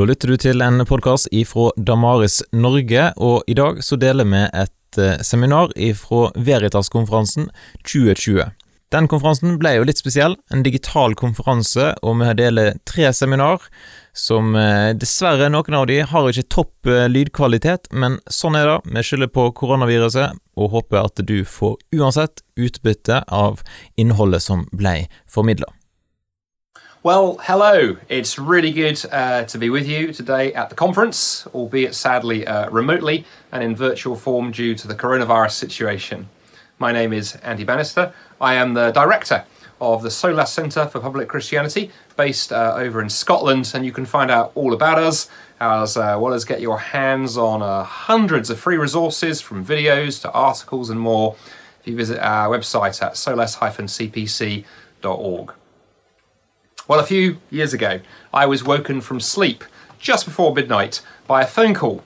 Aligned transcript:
Da 0.00 0.06
lytter 0.08 0.30
du 0.32 0.38
til 0.40 0.62
en 0.64 0.80
podkast 0.88 1.28
ifra 1.28 1.66
Damaris 1.76 2.38
Norge, 2.56 3.10
og 3.20 3.42
i 3.44 3.52
dag 3.52 3.82
så 3.84 3.98
deler 4.00 4.24
vi 4.24 4.38
et 4.56 4.96
eh, 4.96 5.18
seminar 5.20 5.74
ifra 5.76 6.30
Veritas-konferansen 6.40 7.50
2020. 7.82 8.46
Den 8.96 9.08
konferansen 9.12 9.58
ble 9.60 9.74
jo 9.74 9.84
litt 9.84 10.00
spesiell, 10.00 10.38
en 10.48 10.64
digital 10.64 11.12
konferanse, 11.20 11.90
og 12.00 12.16
vi 12.22 12.30
deler 12.38 12.78
tre 12.88 13.10
seminar 13.12 13.66
som 14.16 14.56
eh, 14.56 14.94
dessverre, 14.96 15.50
noen 15.52 15.76
av 15.82 15.84
de 15.90 15.98
har 16.00 16.30
ikke 16.30 16.48
topp 16.56 16.88
eh, 16.88 17.04
lydkvalitet, 17.12 17.90
men 17.92 18.16
sånn 18.32 18.56
er 18.56 18.70
det. 18.70 18.78
Vi 18.96 19.04
skylder 19.04 19.28
på 19.36 19.50
koronaviruset, 19.60 20.40
og 20.56 20.78
håper 20.78 21.02
at 21.02 21.20
du 21.28 21.42
får 21.44 21.76
uansett 22.00 22.40
utbytte 22.56 23.20
av 23.28 23.60
innholdet 24.00 24.48
som 24.48 24.64
ble 24.72 25.10
formidla. 25.28 25.68
Well, 27.02 27.38
hello. 27.44 27.96
It's 28.10 28.38
really 28.38 28.72
good 28.72 29.02
uh, 29.10 29.44
to 29.44 29.56
be 29.56 29.70
with 29.70 29.88
you 29.88 30.12
today 30.12 30.52
at 30.52 30.68
the 30.68 30.74
conference, 30.74 31.46
albeit 31.54 31.94
sadly 31.94 32.46
uh, 32.46 32.68
remotely 32.68 33.24
and 33.52 33.64
in 33.64 33.74
virtual 33.74 34.16
form 34.16 34.50
due 34.50 34.74
to 34.74 34.86
the 34.86 34.94
coronavirus 34.94 35.52
situation. 35.52 36.28
My 36.78 36.92
name 36.92 37.14
is 37.14 37.36
Andy 37.36 37.64
Bannister. 37.64 38.12
I 38.38 38.52
am 38.52 38.74
the 38.74 38.90
director 38.90 39.46
of 39.80 40.02
the 40.02 40.10
Solas 40.10 40.48
Centre 40.48 40.86
for 40.88 41.00
Public 41.00 41.26
Christianity, 41.26 41.90
based 42.18 42.52
uh, 42.52 42.74
over 42.76 43.00
in 43.00 43.08
Scotland, 43.08 43.72
and 43.74 43.86
you 43.86 43.92
can 43.92 44.04
find 44.04 44.30
out 44.30 44.52
all 44.54 44.74
about 44.74 44.98
us 44.98 45.30
as 45.58 45.96
uh, 45.96 46.18
well 46.20 46.34
as 46.34 46.44
get 46.44 46.60
your 46.60 46.78
hands 46.78 47.38
on 47.38 47.62
uh, 47.62 47.82
hundreds 47.82 48.50
of 48.50 48.60
free 48.60 48.76
resources 48.76 49.40
from 49.40 49.64
videos 49.64 50.20
to 50.20 50.30
articles 50.32 50.90
and 50.90 51.00
more 51.00 51.34
if 51.80 51.86
you 51.86 51.96
visit 51.96 52.18
our 52.18 52.54
website 52.54 53.02
at 53.02 53.14
solas-cpc.org. 53.14 55.54
Well, 56.90 56.98
a 56.98 57.04
few 57.04 57.36
years 57.50 57.72
ago, 57.72 58.00
I 58.34 58.46
was 58.46 58.64
woken 58.64 59.00
from 59.00 59.20
sleep 59.20 59.62
just 60.00 60.24
before 60.24 60.52
midnight 60.52 61.02
by 61.28 61.40
a 61.40 61.46
phone 61.46 61.72
call. 61.72 62.02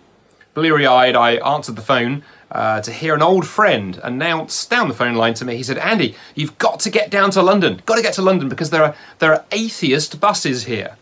Bleary 0.53 0.87
eyed, 0.87 1.17
I 1.17 1.37
answered 1.37 1.77
the 1.77 1.81
phone 1.81 2.23
uh, 2.51 2.83
to 2.83 2.93
hear 2.93 3.15
an 3.15 3.23
old 3.23 3.47
friend 3.47 3.99
announce 4.03 4.67
down 4.67 4.89
the 4.89 4.95
phone 4.95 5.15
line 5.15 5.33
to 5.35 5.47
me. 5.47 5.57
He 5.57 5.63
said, 5.63 5.79
Andy, 5.79 6.15
you've 6.35 6.59
got 6.59 6.81
to 6.81 6.91
get 6.91 7.11
down 7.11 7.31
to 7.31 7.41
London. 7.41 7.81
Got 7.87 7.95
to 7.95 8.03
get 8.03 8.13
to 8.17 8.21
London 8.21 8.51
because 8.51 8.69
there 8.69 8.85
are, 8.85 8.95
there 9.21 9.33
are 9.33 9.47
atheist 9.53 10.21
buses 10.21 10.65
here. 10.65 10.99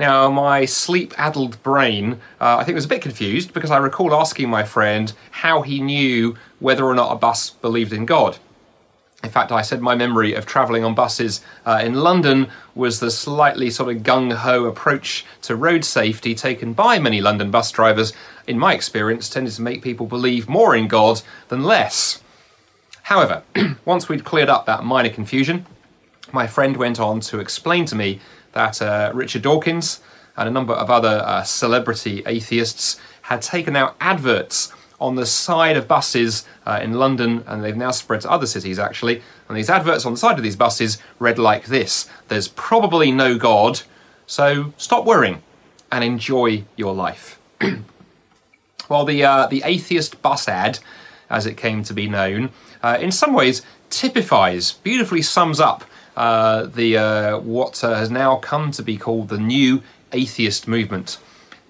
Now, 0.00 0.28
my 0.28 0.64
sleep 0.64 1.14
addled 1.16 1.62
brain, 1.62 2.14
uh, 2.40 2.56
I 2.56 2.64
think, 2.64 2.74
was 2.74 2.86
a 2.86 2.88
bit 2.88 3.00
confused 3.00 3.54
because 3.54 3.70
I 3.70 3.76
recall 3.76 4.12
asking 4.12 4.50
my 4.50 4.64
friend 4.64 5.12
how 5.30 5.62
he 5.62 5.80
knew 5.80 6.36
whether 6.58 6.84
or 6.84 6.96
not 6.96 7.12
a 7.12 7.16
bus 7.16 7.48
believed 7.48 7.92
in 7.92 8.06
God. 8.06 8.38
In 9.22 9.30
fact, 9.30 9.52
I 9.52 9.62
said 9.62 9.80
my 9.80 9.94
memory 9.94 10.34
of 10.34 10.46
travelling 10.46 10.84
on 10.84 10.94
buses 10.94 11.42
uh, 11.64 11.80
in 11.82 11.94
London 11.94 12.48
was 12.74 12.98
the 12.98 13.10
slightly 13.10 13.70
sort 13.70 13.94
of 13.94 14.02
gung 14.02 14.32
ho 14.32 14.64
approach 14.64 15.24
to 15.42 15.54
road 15.54 15.84
safety 15.84 16.34
taken 16.34 16.72
by 16.72 16.98
many 16.98 17.20
London 17.20 17.50
bus 17.50 17.70
drivers, 17.70 18.12
in 18.48 18.58
my 18.58 18.74
experience, 18.74 19.28
tended 19.28 19.52
to 19.54 19.62
make 19.62 19.80
people 19.80 20.06
believe 20.06 20.48
more 20.48 20.74
in 20.74 20.88
God 20.88 21.22
than 21.48 21.62
less. 21.62 22.20
However, 23.02 23.44
once 23.84 24.08
we'd 24.08 24.24
cleared 24.24 24.48
up 24.48 24.66
that 24.66 24.84
minor 24.84 25.10
confusion, 25.10 25.66
my 26.32 26.48
friend 26.48 26.76
went 26.76 26.98
on 26.98 27.20
to 27.20 27.38
explain 27.38 27.84
to 27.86 27.94
me 27.94 28.20
that 28.52 28.82
uh, 28.82 29.12
Richard 29.14 29.42
Dawkins 29.42 30.00
and 30.36 30.48
a 30.48 30.52
number 30.52 30.72
of 30.72 30.90
other 30.90 31.22
uh, 31.24 31.42
celebrity 31.44 32.22
atheists 32.26 32.98
had 33.22 33.42
taken 33.42 33.76
out 33.76 33.94
adverts 34.00 34.72
on 35.02 35.16
the 35.16 35.26
side 35.26 35.76
of 35.76 35.88
buses 35.88 36.46
uh, 36.64 36.78
in 36.82 36.92
London, 36.92 37.42
and 37.46 37.62
they've 37.62 37.76
now 37.76 37.90
spread 37.90 38.20
to 38.20 38.30
other 38.30 38.46
cities 38.46 38.78
actually. 38.78 39.20
And 39.48 39.56
these 39.56 39.68
adverts 39.68 40.06
on 40.06 40.12
the 40.12 40.18
side 40.18 40.38
of 40.38 40.44
these 40.44 40.56
buses 40.56 40.98
read 41.18 41.38
like 41.38 41.66
this 41.66 42.08
There's 42.28 42.48
probably 42.48 43.10
no 43.10 43.36
God, 43.36 43.82
so 44.26 44.72
stop 44.76 45.04
worrying 45.04 45.42
and 45.90 46.04
enjoy 46.04 46.64
your 46.76 46.94
life. 46.94 47.38
well, 48.88 49.04
the, 49.04 49.24
uh, 49.24 49.46
the 49.48 49.62
atheist 49.64 50.22
bus 50.22 50.48
ad, 50.48 50.78
as 51.28 51.46
it 51.46 51.56
came 51.56 51.82
to 51.84 51.92
be 51.92 52.08
known, 52.08 52.50
uh, 52.82 52.96
in 53.00 53.10
some 53.10 53.34
ways 53.34 53.62
typifies, 53.90 54.72
beautifully 54.72 55.20
sums 55.20 55.60
up 55.60 55.84
uh, 56.16 56.64
the, 56.64 56.96
uh, 56.96 57.38
what 57.40 57.82
uh, 57.82 57.94
has 57.94 58.10
now 58.10 58.36
come 58.36 58.70
to 58.70 58.82
be 58.82 58.96
called 58.96 59.28
the 59.28 59.38
new 59.38 59.82
atheist 60.12 60.68
movement. 60.68 61.18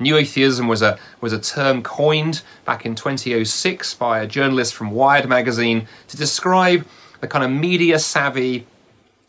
New 0.02 0.16
atheism 0.16 0.68
was 0.68 0.82
a 0.82 0.98
was 1.20 1.32
a 1.32 1.38
term 1.38 1.82
coined 1.82 2.42
back 2.64 2.84
in 2.84 2.94
2006 2.94 3.94
by 3.94 4.20
a 4.20 4.26
journalist 4.26 4.74
from 4.74 4.90
Wired 4.90 5.28
magazine 5.28 5.86
to 6.08 6.16
describe 6.16 6.84
the 7.20 7.28
kind 7.28 7.44
of 7.44 7.50
media 7.50 7.98
savvy, 7.98 8.66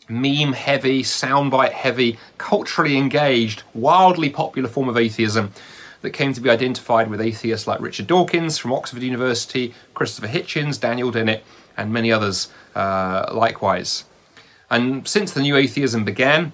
meme 0.08 0.52
heavy, 0.52 1.02
soundbite 1.02 1.72
heavy, 1.72 2.18
culturally 2.38 2.96
engaged, 2.96 3.62
wildly 3.72 4.28
popular 4.28 4.68
form 4.68 4.88
of 4.88 4.96
atheism 4.96 5.52
that 6.02 6.10
came 6.10 6.32
to 6.34 6.40
be 6.40 6.50
identified 6.50 7.08
with 7.08 7.20
atheists 7.20 7.66
like 7.66 7.80
Richard 7.80 8.06
Dawkins 8.06 8.58
from 8.58 8.72
Oxford 8.72 9.02
University, 9.02 9.72
Christopher 9.94 10.28
Hitchens, 10.28 10.78
Daniel 10.78 11.10
Dennett, 11.10 11.42
and 11.76 11.92
many 11.92 12.12
others 12.12 12.48
uh, 12.74 13.30
likewise. 13.32 14.04
And 14.70 15.06
since 15.08 15.32
the 15.32 15.40
new 15.40 15.56
atheism 15.56 16.04
began, 16.04 16.52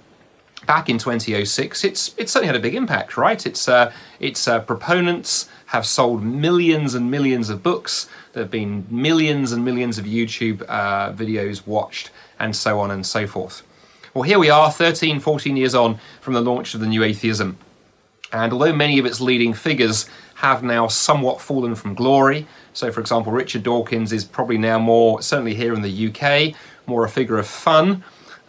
back 0.67 0.89
in 0.89 0.99
2006, 0.99 1.85
it's 1.85 2.15
it's 2.17 2.33
certainly 2.33 2.47
had 2.47 2.57
a 2.57 2.61
big 2.61 2.75
impact, 2.75 3.17
right? 3.17 3.45
Its 3.47 3.69
uh, 3.69 3.93
its 4.19 4.47
uh, 4.47 4.61
proponents 4.61 5.49
have 5.67 5.87
sold 5.87 6.23
millions 6.23 6.95
and 6.95 7.11
millions 7.11 7.49
of 7.49 7.63
books. 7.63 8.09
There 8.33 8.43
have 8.43 8.51
been 8.51 8.87
millions 8.91 9.53
and 9.53 9.65
millions 9.65 9.99
of 9.99 10.05
YouTube 10.05 10.65
uh, 10.69 11.13
videos 11.13 11.67
watched, 11.67 12.11
and 12.39 12.55
so 12.55 12.81
on 12.81 12.91
and 12.91 13.07
so 13.07 13.27
forth. 13.27 13.63
Well, 14.13 14.25
here 14.25 14.41
we 14.41 14.51
are, 14.51 14.73
13, 14.73 15.21
14 15.21 15.57
years 15.57 15.75
on 15.75 16.01
from 16.21 16.35
the 16.35 16.41
launch 16.41 16.75
of 16.75 16.81
the 16.81 16.87
New 16.89 17.05
Atheism. 17.05 17.57
And 18.33 18.53
although 18.53 18.73
many 18.73 18.99
of 18.99 19.07
its 19.07 19.21
leading 19.21 19.55
figures 19.55 20.09
have 20.37 20.65
now 20.65 20.89
somewhat 20.89 21.41
fallen 21.41 21.77
from 21.77 21.95
glory, 21.95 22.47
so 22.73 22.91
for 22.91 23.01
example, 23.01 23.33
Richard 23.33 23.63
Dawkins 23.63 24.13
is 24.13 24.25
probably 24.25 24.59
now 24.59 24.79
more, 24.79 25.23
certainly 25.23 25.55
here 25.55 25.75
in 25.75 25.83
the 25.83 26.09
UK, 26.09 26.55
more 26.87 27.05
a 27.05 27.09
figure 27.09 27.39
of 27.39 27.47
fun 27.47 28.03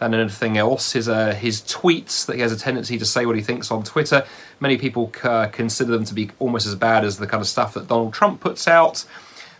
than 0.08 0.20
anything 0.20 0.56
else. 0.56 0.92
His 0.92 1.08
uh, 1.08 1.34
his 1.34 1.60
tweets 1.62 2.26
that 2.26 2.36
he 2.36 2.42
has 2.42 2.52
a 2.52 2.58
tendency 2.58 2.98
to 2.98 3.04
say 3.04 3.26
what 3.26 3.36
he 3.36 3.42
thinks 3.42 3.70
on 3.70 3.82
Twitter. 3.82 4.24
Many 4.60 4.76
people 4.76 5.12
uh, 5.22 5.46
consider 5.48 5.92
them 5.92 6.04
to 6.04 6.14
be 6.14 6.30
almost 6.38 6.66
as 6.66 6.74
bad 6.74 7.04
as 7.04 7.18
the 7.18 7.26
kind 7.26 7.40
of 7.40 7.48
stuff 7.48 7.74
that 7.74 7.88
Donald 7.88 8.12
Trump 8.12 8.40
puts 8.40 8.68
out. 8.68 9.04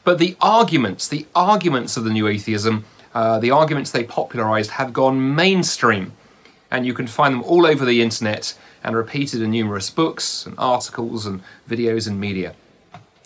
But 0.04 0.18
the 0.18 0.36
arguments, 0.40 1.08
the 1.08 1.26
arguments 1.34 1.96
of 1.96 2.04
the 2.04 2.10
new 2.10 2.26
atheism, 2.26 2.84
uh, 3.14 3.38
the 3.38 3.50
arguments 3.50 3.90
they 3.90 4.04
popularized 4.04 4.72
have 4.72 4.92
gone 4.92 5.34
mainstream, 5.34 6.12
and 6.70 6.84
you 6.86 6.94
can 6.94 7.06
find 7.06 7.34
them 7.34 7.42
all 7.44 7.66
over 7.66 7.84
the 7.84 8.02
internet 8.02 8.58
and 8.82 8.96
repeated 8.96 9.42
in 9.42 9.50
numerous 9.50 9.90
books 9.90 10.44
and 10.46 10.54
articles 10.58 11.24
and 11.26 11.40
videos 11.68 12.08
and 12.08 12.18
media. 12.18 12.54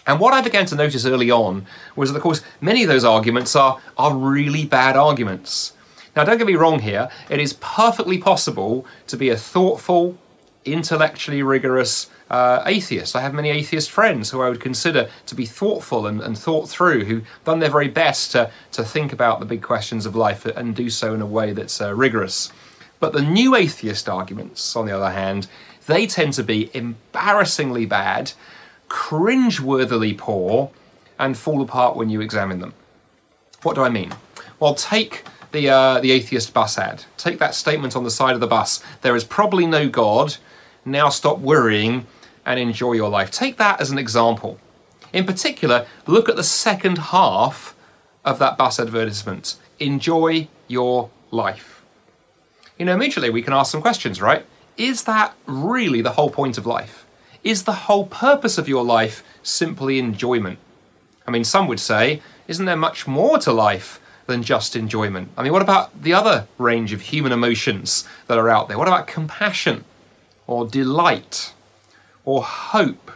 And 0.06 0.20
what 0.20 0.34
I 0.34 0.40
began 0.40 0.66
to 0.66 0.76
notice 0.76 1.04
early 1.04 1.30
on 1.30 1.66
was 1.96 2.12
that, 2.12 2.18
of 2.18 2.22
course, 2.22 2.42
many 2.60 2.82
of 2.82 2.88
those 2.88 3.04
arguments 3.04 3.56
are, 3.56 3.80
are 3.96 4.14
really 4.14 4.64
bad 4.64 4.96
arguments. 4.96 5.72
Now, 6.16 6.24
don't 6.24 6.38
get 6.38 6.46
me 6.46 6.54
wrong 6.54 6.78
here, 6.78 7.10
it 7.28 7.38
is 7.38 7.52
perfectly 7.52 8.16
possible 8.16 8.86
to 9.06 9.18
be 9.18 9.28
a 9.28 9.36
thoughtful, 9.36 10.16
intellectually 10.64 11.42
rigorous 11.42 12.08
uh, 12.30 12.62
atheist. 12.64 13.14
I 13.14 13.20
have 13.20 13.34
many 13.34 13.50
atheist 13.50 13.90
friends 13.90 14.30
who 14.30 14.40
I 14.40 14.48
would 14.48 14.60
consider 14.60 15.10
to 15.26 15.34
be 15.34 15.44
thoughtful 15.44 16.06
and, 16.06 16.22
and 16.22 16.36
thought 16.36 16.70
through, 16.70 17.04
who've 17.04 17.26
done 17.44 17.58
their 17.58 17.70
very 17.70 17.88
best 17.88 18.32
to, 18.32 18.50
to 18.72 18.82
think 18.82 19.12
about 19.12 19.40
the 19.40 19.46
big 19.46 19.62
questions 19.62 20.06
of 20.06 20.16
life 20.16 20.46
and 20.46 20.74
do 20.74 20.88
so 20.88 21.12
in 21.12 21.20
a 21.20 21.26
way 21.26 21.52
that's 21.52 21.82
uh, 21.82 21.94
rigorous. 21.94 22.50
But 22.98 23.12
the 23.12 23.20
new 23.20 23.54
atheist 23.54 24.08
arguments, 24.08 24.74
on 24.74 24.86
the 24.86 24.96
other 24.96 25.10
hand, 25.10 25.48
they 25.86 26.06
tend 26.06 26.32
to 26.32 26.42
be 26.42 26.70
embarrassingly 26.72 27.84
bad, 27.84 28.32
cringe-worthily 28.88 30.14
poor, 30.14 30.70
and 31.18 31.36
fall 31.36 31.60
apart 31.60 31.94
when 31.94 32.08
you 32.08 32.22
examine 32.22 32.60
them. 32.60 32.72
What 33.62 33.74
do 33.74 33.82
I 33.82 33.90
mean? 33.90 34.14
Well, 34.58 34.74
take 34.74 35.24
the 35.56 35.68
uh, 35.68 36.00
the 36.00 36.12
atheist 36.12 36.52
bus 36.52 36.78
ad. 36.78 37.04
Take 37.16 37.38
that 37.38 37.54
statement 37.54 37.96
on 37.96 38.04
the 38.04 38.10
side 38.10 38.34
of 38.34 38.40
the 38.40 38.46
bus. 38.46 38.82
There 39.02 39.16
is 39.16 39.24
probably 39.24 39.66
no 39.66 39.88
God. 39.88 40.36
Now 40.84 41.08
stop 41.08 41.38
worrying 41.38 42.06
and 42.44 42.60
enjoy 42.60 42.92
your 42.92 43.08
life. 43.08 43.30
Take 43.30 43.56
that 43.56 43.80
as 43.80 43.90
an 43.90 43.98
example. 43.98 44.60
In 45.12 45.24
particular, 45.24 45.86
look 46.06 46.28
at 46.28 46.36
the 46.36 46.44
second 46.44 46.98
half 46.98 47.74
of 48.24 48.38
that 48.38 48.56
bus 48.56 48.78
advertisement. 48.78 49.56
Enjoy 49.80 50.48
your 50.68 51.10
life. 51.30 51.82
You 52.78 52.84
know, 52.84 52.94
immediately 52.94 53.30
we 53.30 53.42
can 53.42 53.52
ask 53.52 53.72
some 53.72 53.82
questions, 53.82 54.20
right? 54.20 54.44
Is 54.76 55.04
that 55.04 55.34
really 55.46 56.02
the 56.02 56.12
whole 56.12 56.30
point 56.30 56.58
of 56.58 56.66
life? 56.66 57.06
Is 57.42 57.64
the 57.64 57.72
whole 57.86 58.06
purpose 58.06 58.58
of 58.58 58.68
your 58.68 58.84
life 58.84 59.24
simply 59.42 59.98
enjoyment? 59.98 60.58
I 61.26 61.30
mean, 61.30 61.44
some 61.44 61.66
would 61.66 61.80
say, 61.80 62.20
isn't 62.46 62.66
there 62.66 62.76
much 62.76 63.06
more 63.06 63.38
to 63.38 63.52
life 63.52 64.00
than 64.26 64.42
just 64.42 64.76
enjoyment. 64.76 65.28
I 65.36 65.42
mean, 65.42 65.52
what 65.52 65.62
about 65.62 66.02
the 66.02 66.12
other 66.12 66.46
range 66.58 66.92
of 66.92 67.00
human 67.00 67.32
emotions 67.32 68.06
that 68.26 68.38
are 68.38 68.48
out 68.48 68.68
there? 68.68 68.78
What 68.78 68.88
about 68.88 69.06
compassion 69.06 69.84
or 70.46 70.66
delight 70.66 71.52
or 72.24 72.42
hope 72.42 73.10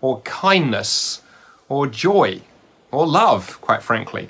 or 0.00 0.20
kindness 0.20 1.22
or 1.68 1.86
joy 1.86 2.42
or 2.90 3.06
love, 3.06 3.60
quite 3.60 3.82
frankly? 3.82 4.28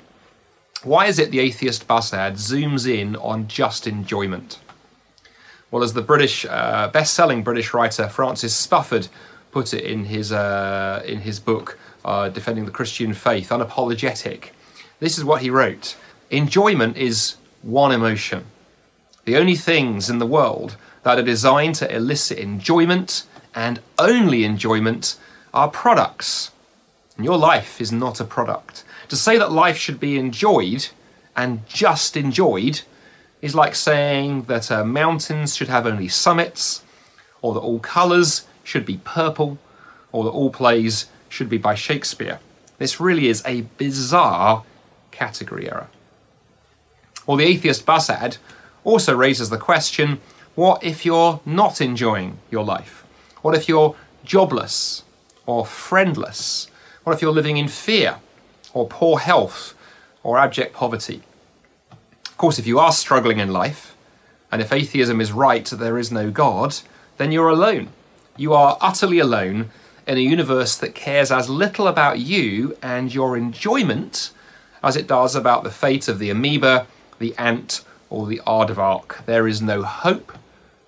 Why 0.83 1.07
is 1.07 1.19
it 1.19 1.31
the 1.31 1.39
atheist 1.39 1.87
bus 1.87 2.13
ad 2.13 2.35
zooms 2.35 2.87
in 2.87 3.15
on 3.15 3.47
just 3.47 3.87
enjoyment? 3.87 4.59
Well, 5.71 5.83
as 5.83 5.93
the 5.93 6.01
British 6.01 6.45
uh, 6.45 6.89
best-selling 6.89 7.43
British 7.43 7.73
writer 7.73 8.07
Francis 8.07 8.65
Spufford 8.65 9.09
put 9.51 9.73
it 9.73 9.83
in 9.83 10.05
his 10.05 10.31
uh, 10.31 11.01
in 11.05 11.21
his 11.21 11.39
book 11.39 11.79
uh, 12.05 12.29
defending 12.29 12.65
the 12.65 12.71
Christian 12.71 13.13
faith, 13.13 13.49
unapologetic. 13.49 14.49
This 14.99 15.17
is 15.17 15.23
what 15.23 15.41
he 15.41 15.49
wrote: 15.49 15.97
Enjoyment 16.31 16.97
is 16.97 17.35
one 17.61 17.91
emotion. 17.91 18.45
The 19.25 19.37
only 19.37 19.55
things 19.55 20.09
in 20.09 20.17
the 20.17 20.25
world 20.25 20.75
that 21.03 21.19
are 21.19 21.23
designed 21.23 21.75
to 21.75 21.95
elicit 21.95 22.39
enjoyment 22.39 23.23
and 23.53 23.79
only 23.99 24.43
enjoyment 24.43 25.17
are 25.53 25.69
products. 25.69 26.51
And 27.15 27.25
your 27.25 27.37
life 27.37 27.79
is 27.79 27.91
not 27.91 28.19
a 28.19 28.25
product. 28.25 28.83
To 29.09 29.15
say 29.15 29.37
that 29.37 29.51
life 29.51 29.77
should 29.77 29.99
be 29.99 30.17
enjoyed 30.17 30.87
and 31.35 31.67
just 31.67 32.17
enjoyed 32.17 32.81
is 33.41 33.53
like 33.53 33.75
saying 33.75 34.43
that 34.43 34.71
uh, 34.71 34.83
mountains 34.83 35.55
should 35.55 35.67
have 35.67 35.85
only 35.85 36.07
summits, 36.07 36.83
or 37.41 37.53
that 37.53 37.59
all 37.59 37.79
colours 37.79 38.47
should 38.63 38.85
be 38.85 38.99
purple, 39.03 39.59
or 40.11 40.23
that 40.23 40.31
all 40.31 40.49
plays 40.49 41.05
should 41.29 41.49
be 41.49 41.57
by 41.59 41.75
Shakespeare. 41.75 42.39
This 42.79 42.99
really 42.99 43.27
is 43.27 43.43
a 43.45 43.61
bizarre 43.77 44.63
category 45.11 45.69
error. 45.69 45.87
Well, 47.25 47.37
the 47.37 47.45
atheist 47.45 47.85
Basad 47.85 48.37
also 48.83 49.15
raises 49.15 49.49
the 49.49 49.57
question 49.57 50.19
what 50.55 50.83
if 50.83 51.05
you're 51.05 51.41
not 51.45 51.81
enjoying 51.81 52.37
your 52.49 52.63
life? 52.63 53.03
What 53.41 53.55
if 53.55 53.67
you're 53.67 53.95
jobless 54.23 55.03
or 55.45 55.65
friendless? 55.65 56.69
What 57.03 57.13
if 57.13 57.21
you're 57.21 57.33
living 57.33 57.57
in 57.57 57.67
fear 57.67 58.17
or 58.73 58.87
poor 58.87 59.19
health 59.19 59.73
or 60.23 60.37
abject 60.37 60.73
poverty? 60.73 61.21
Of 61.91 62.37
course, 62.37 62.57
if 62.57 62.67
you 62.67 62.79
are 62.79 62.91
struggling 62.91 63.39
in 63.39 63.51
life, 63.51 63.95
and 64.51 64.61
if 64.61 64.71
atheism 64.71 65.19
is 65.19 65.31
right 65.31 65.65
that 65.65 65.77
there 65.77 65.97
is 65.97 66.11
no 66.11 66.31
God, 66.31 66.77
then 67.17 67.31
you're 67.31 67.49
alone. 67.49 67.89
You 68.37 68.53
are 68.53 68.77
utterly 68.79 69.19
alone 69.19 69.69
in 70.07 70.17
a 70.17 70.21
universe 70.21 70.77
that 70.77 70.95
cares 70.95 71.31
as 71.31 71.49
little 71.49 71.87
about 71.87 72.19
you 72.19 72.77
and 72.81 73.13
your 73.13 73.35
enjoyment 73.35 74.31
as 74.83 74.95
it 74.95 75.07
does 75.07 75.35
about 75.35 75.63
the 75.63 75.71
fate 75.71 76.07
of 76.07 76.19
the 76.19 76.29
amoeba, 76.29 76.87
the 77.19 77.35
ant, 77.37 77.83
or 78.09 78.25
the 78.27 78.41
aardvark. 78.45 79.25
There 79.25 79.47
is 79.47 79.61
no 79.61 79.83
hope, 79.83 80.31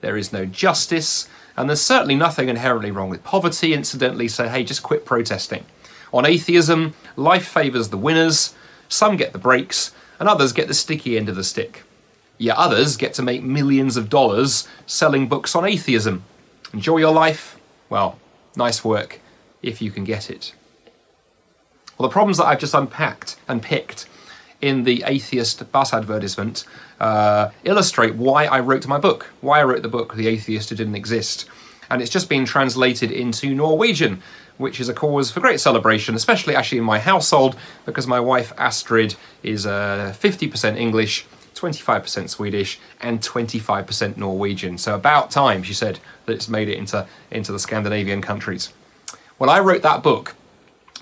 there 0.02 0.18
is 0.18 0.32
no 0.32 0.46
justice, 0.46 1.28
and 1.56 1.68
there's 1.68 1.82
certainly 1.82 2.16
nothing 2.16 2.50
inherently 2.50 2.92
wrong 2.92 3.10
with 3.10 3.24
poverty, 3.24 3.74
incidentally, 3.74 4.28
so 4.28 4.48
hey, 4.48 4.64
just 4.64 4.84
quit 4.84 5.06
protesting. 5.06 5.66
On 6.14 6.26
atheism, 6.26 6.94
life 7.16 7.48
favours 7.48 7.90
the 7.90 7.98
winners, 7.98 8.56
some 8.88 9.18
get 9.18 9.34
the 9.34 9.40
breaks, 9.40 9.92
and 10.20 10.30
others 10.30 10.54
get 10.54 10.68
the 10.68 10.74
sticky 10.74 11.18
end 11.18 11.30
of 11.30 11.36
the 11.36 11.44
stick. 11.44 11.84
Yet 12.38 12.58
others 12.58 12.98
get 12.98 13.14
to 13.16 13.24
make 13.24 13.42
millions 13.44 13.98
of 13.98 14.10
dollars 14.10 14.68
selling 14.86 15.28
books 15.28 15.56
on 15.56 15.66
atheism. 15.66 16.24
Enjoy 16.74 16.98
your 16.98 17.14
life? 17.14 17.58
Well, 17.90 18.20
nice 18.56 18.84
work 18.84 19.20
if 19.62 19.82
you 19.82 19.92
can 19.92 20.04
get 20.04 20.30
it. 20.30 20.54
Well, 21.98 22.08
the 22.08 22.14
problems 22.14 22.38
that 22.38 22.46
I've 22.46 22.60
just 22.60 22.76
unpacked 22.76 23.38
and 23.48 23.62
picked 23.62 24.08
in 24.62 24.84
the 24.84 25.04
atheist 25.06 25.72
bus 25.72 25.94
advertisement 25.94 26.66
uh, 27.00 27.52
illustrate 27.64 28.16
why 28.16 28.46
I 28.46 28.60
wrote 28.60 28.88
my 28.88 28.98
book, 28.98 29.32
why 29.42 29.60
I 29.60 29.64
wrote 29.64 29.84
the 29.84 29.90
book, 29.90 30.16
The 30.16 30.28
Atheist 30.28 30.70
Who 30.70 30.76
Didn't 30.76 30.96
Exist. 30.96 31.46
And 31.90 32.02
it's 32.02 32.12
just 32.12 32.28
been 32.28 32.46
translated 32.46 33.12
into 33.12 33.54
Norwegian, 33.54 34.22
which 34.58 34.80
is 34.80 34.90
a 34.90 34.94
cause 34.94 35.32
for 35.32 35.40
great 35.40 35.60
celebration, 35.60 36.16
especially 36.16 36.56
actually 36.56 36.80
in 36.80 36.84
my 36.84 37.00
household, 37.00 37.56
because 37.86 38.08
my 38.08 38.20
wife 38.20 38.52
Astrid 38.58 39.16
is 39.44 39.66
uh, 39.66 40.14
50% 40.18 40.78
English, 40.78 41.26
25% 41.54 42.30
Swedish, 42.30 42.80
and 43.00 43.22
25% 43.22 44.18
Norwegian. 44.18 44.78
So 44.78 44.96
about 44.96 45.32
time, 45.32 45.64
she 45.64 45.74
said, 45.74 46.00
that 46.26 46.34
it's 46.34 46.50
made 46.50 46.68
it 46.68 46.78
into, 46.78 47.06
into 47.32 47.52
the 47.52 47.60
Scandinavian 47.60 48.22
countries. 48.22 48.74
Well, 49.40 49.50
I 49.50 49.60
wrote 49.60 49.84
that 49.84 50.02
book 50.02 50.36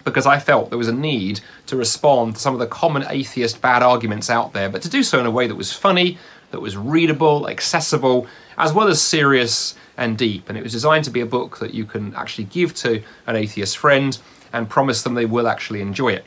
because 0.04 0.26
I 0.26 0.40
felt 0.40 0.70
there 0.70 0.78
was 0.78 0.88
a 0.88 0.94
need 0.94 1.42
to 1.68 1.76
respond 1.76 2.36
to 2.36 2.42
some 2.42 2.54
of 2.54 2.60
the 2.60 2.68
common 2.68 3.06
atheist 3.10 3.62
bad 3.62 3.82
arguments 3.82 4.30
out 4.30 4.54
there, 4.54 4.70
but 4.70 4.82
to 4.84 4.90
do 4.90 5.04
so 5.04 5.20
in 5.20 5.26
a 5.26 5.32
way 5.32 5.48
that 5.48 5.56
was 5.56 5.74
funny, 5.74 6.18
that 6.52 6.60
was 6.60 6.78
readable, 6.78 7.50
accessible, 7.50 8.28
as 8.58 8.74
well 8.74 8.88
as 8.88 9.02
serious 9.02 9.76
and 9.98 10.18
deep. 10.18 10.50
And 10.50 10.58
it 10.58 10.64
was 10.64 10.72
designed 10.72 11.06
to 11.06 11.12
be 11.12 11.22
a 11.22 11.26
book 11.26 11.60
that 11.60 11.74
you 11.74 11.86
can 11.86 12.14
actually 12.16 12.46
give 12.46 12.74
to 12.76 13.02
an 13.28 13.36
atheist 13.36 13.78
friend 13.78 14.18
and 14.54 14.70
promise 14.70 15.02
them 15.02 15.16
they 15.16 15.26
will 15.26 15.48
actually 15.48 15.82
enjoy 15.82 16.10
it. 16.10 16.26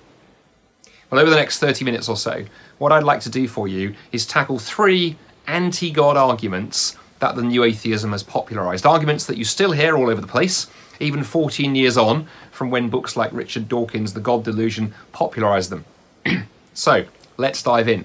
Well, 1.10 1.20
over 1.20 1.30
the 1.30 1.36
next 1.36 1.58
30 1.58 1.84
minutes 1.84 2.08
or 2.08 2.16
so, 2.16 2.44
what 2.76 2.92
I'd 2.92 3.04
like 3.04 3.20
to 3.20 3.30
do 3.30 3.48
for 3.48 3.66
you 3.66 3.94
is 4.12 4.26
tackle 4.26 4.58
three 4.58 5.16
anti 5.46 5.90
God 5.90 6.16
arguments 6.16 6.96
that 7.20 7.34
the 7.34 7.42
new 7.42 7.64
atheism 7.64 8.12
has 8.12 8.22
popularized. 8.22 8.84
Arguments 8.84 9.24
that 9.26 9.38
you 9.38 9.44
still 9.44 9.72
hear 9.72 9.96
all 9.96 10.10
over 10.10 10.20
the 10.20 10.26
place, 10.26 10.66
even 11.00 11.22
14 11.24 11.74
years 11.74 11.96
on 11.96 12.26
from 12.50 12.70
when 12.70 12.88
books 12.88 13.16
like 13.16 13.32
Richard 13.32 13.68
Dawkins' 13.68 14.14
The 14.14 14.20
God 14.20 14.44
Delusion 14.44 14.94
popularized 15.12 15.70
them. 15.70 15.84
so, 16.74 17.04
let's 17.36 17.62
dive 17.62 17.88
in. 17.88 18.04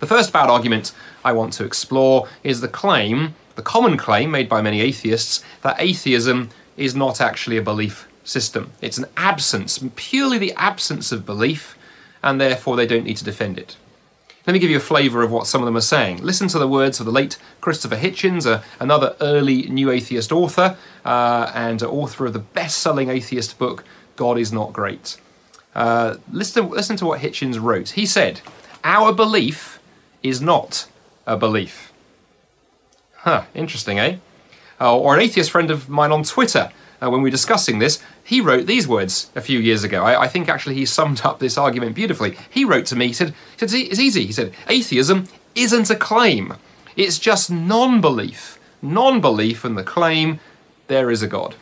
The 0.00 0.06
first 0.06 0.32
bad 0.32 0.50
argument 0.50 0.92
I 1.24 1.32
want 1.32 1.52
to 1.54 1.64
explore 1.64 2.28
is 2.42 2.60
the 2.60 2.68
claim, 2.68 3.34
the 3.54 3.62
common 3.62 3.96
claim 3.96 4.30
made 4.30 4.48
by 4.48 4.60
many 4.60 4.80
atheists, 4.80 5.44
that 5.62 5.76
atheism 5.78 6.50
is 6.76 6.94
not 6.94 7.20
actually 7.20 7.56
a 7.56 7.62
belief 7.62 8.08
system. 8.24 8.72
It's 8.80 8.98
an 8.98 9.06
absence, 9.16 9.78
purely 9.94 10.38
the 10.38 10.52
absence 10.54 11.12
of 11.12 11.26
belief, 11.26 11.78
and 12.22 12.40
therefore 12.40 12.76
they 12.76 12.86
don't 12.86 13.04
need 13.04 13.16
to 13.18 13.24
defend 13.24 13.58
it. 13.58 13.76
Let 14.46 14.54
me 14.54 14.58
give 14.58 14.70
you 14.70 14.76
a 14.76 14.80
flavour 14.80 15.22
of 15.22 15.30
what 15.30 15.46
some 15.46 15.62
of 15.62 15.66
them 15.66 15.76
are 15.76 15.80
saying. 15.80 16.20
Listen 16.20 16.48
to 16.48 16.58
the 16.58 16.66
words 16.66 16.98
of 16.98 17.06
the 17.06 17.12
late 17.12 17.38
Christopher 17.60 17.96
Hitchens, 17.96 18.44
uh, 18.44 18.62
another 18.80 19.14
early 19.20 19.68
new 19.68 19.90
atheist 19.90 20.32
author 20.32 20.76
uh, 21.04 21.52
and 21.54 21.80
author 21.82 22.26
of 22.26 22.32
the 22.32 22.40
best 22.40 22.78
selling 22.78 23.08
atheist 23.08 23.56
book, 23.56 23.84
God 24.16 24.38
is 24.38 24.52
Not 24.52 24.72
Great. 24.72 25.20
Uh, 25.76 26.16
listen, 26.30 26.70
listen 26.70 26.96
to 26.96 27.06
what 27.06 27.20
Hitchens 27.20 27.60
wrote. 27.62 27.90
He 27.90 28.04
said, 28.04 28.40
Our 28.82 29.12
belief 29.12 29.78
is 30.24 30.40
not 30.40 30.88
a 31.24 31.36
belief. 31.36 31.92
Huh, 33.18 33.44
interesting, 33.54 34.00
eh? 34.00 34.16
Uh, 34.80 34.98
or 34.98 35.14
an 35.14 35.20
atheist 35.20 35.52
friend 35.52 35.70
of 35.70 35.88
mine 35.88 36.10
on 36.10 36.24
Twitter 36.24 36.72
uh, 37.02 37.10
when 37.10 37.20
we 37.20 37.28
were 37.28 37.30
discussing 37.30 37.78
this, 37.78 38.02
he 38.22 38.40
wrote 38.40 38.66
these 38.66 38.86
words 38.86 39.30
a 39.34 39.40
few 39.40 39.58
years 39.58 39.82
ago. 39.82 40.04
I, 40.04 40.22
I, 40.22 40.28
think 40.28 40.48
actually 40.48 40.76
he 40.76 40.86
summed 40.86 41.22
up 41.24 41.38
this 41.38 41.58
argument 41.58 41.96
beautifully. 41.96 42.36
He 42.48 42.64
wrote 42.64 42.86
to 42.86 42.96
me, 42.96 43.08
he 43.08 43.12
said, 43.12 43.34
he 43.58 43.66
said, 43.66 43.78
it's 43.78 43.98
easy. 43.98 44.26
He 44.26 44.32
said, 44.32 44.54
atheism 44.68 45.26
isn't 45.54 45.90
a 45.90 45.96
claim, 45.96 46.54
it's 46.96 47.18
just 47.18 47.50
non 47.50 48.00
belief. 48.00 48.58
Non 48.80 49.20
belief 49.20 49.64
in 49.64 49.74
the 49.74 49.84
claim 49.84 50.40
there 50.86 51.10
is 51.10 51.22
a 51.22 51.28
God. 51.28 51.54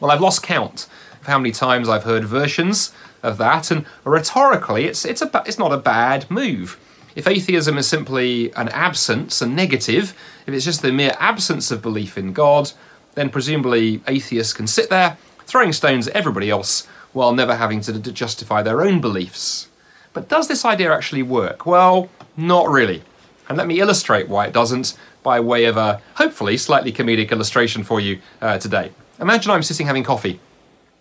Well, 0.00 0.10
I've 0.10 0.20
lost 0.20 0.42
count 0.42 0.86
of 1.20 1.26
how 1.26 1.38
many 1.38 1.50
times 1.50 1.88
I've 1.88 2.04
heard 2.04 2.24
versions 2.24 2.92
of 3.22 3.36
that, 3.38 3.70
and 3.70 3.84
rhetorically, 4.04 4.84
it's, 4.84 5.04
it's, 5.04 5.22
a, 5.22 5.42
it's 5.44 5.58
not 5.58 5.72
a 5.72 5.78
bad 5.78 6.30
move. 6.30 6.78
If 7.16 7.26
atheism 7.26 7.76
is 7.78 7.88
simply 7.88 8.52
an 8.54 8.68
absence, 8.68 9.42
a 9.42 9.46
negative, 9.46 10.14
if 10.46 10.54
it's 10.54 10.64
just 10.64 10.82
the 10.82 10.92
mere 10.92 11.16
absence 11.18 11.72
of 11.72 11.82
belief 11.82 12.16
in 12.16 12.32
God, 12.32 12.70
then 13.18 13.30
presumably 13.30 14.00
atheists 14.06 14.52
can 14.52 14.66
sit 14.66 14.88
there 14.90 15.18
throwing 15.44 15.72
stones 15.72 16.06
at 16.06 16.14
everybody 16.14 16.50
else 16.50 16.86
while 17.12 17.32
never 17.32 17.56
having 17.56 17.80
to 17.80 18.12
justify 18.12 18.62
their 18.62 18.82
own 18.82 19.00
beliefs. 19.00 19.68
But 20.12 20.28
does 20.28 20.46
this 20.46 20.64
idea 20.64 20.94
actually 20.94 21.22
work? 21.22 21.66
Well, 21.66 22.10
not 22.36 22.68
really. 22.68 23.02
And 23.48 23.56
let 23.56 23.66
me 23.66 23.80
illustrate 23.80 24.28
why 24.28 24.46
it 24.46 24.52
doesn't 24.52 24.96
by 25.22 25.40
way 25.40 25.64
of 25.64 25.76
a 25.76 26.00
hopefully 26.14 26.56
slightly 26.56 26.92
comedic 26.92 27.30
illustration 27.30 27.82
for 27.82 27.98
you 27.98 28.20
uh, 28.40 28.58
today. 28.58 28.92
Imagine 29.20 29.50
I'm 29.50 29.62
sitting 29.62 29.86
having 29.86 30.04
coffee 30.04 30.38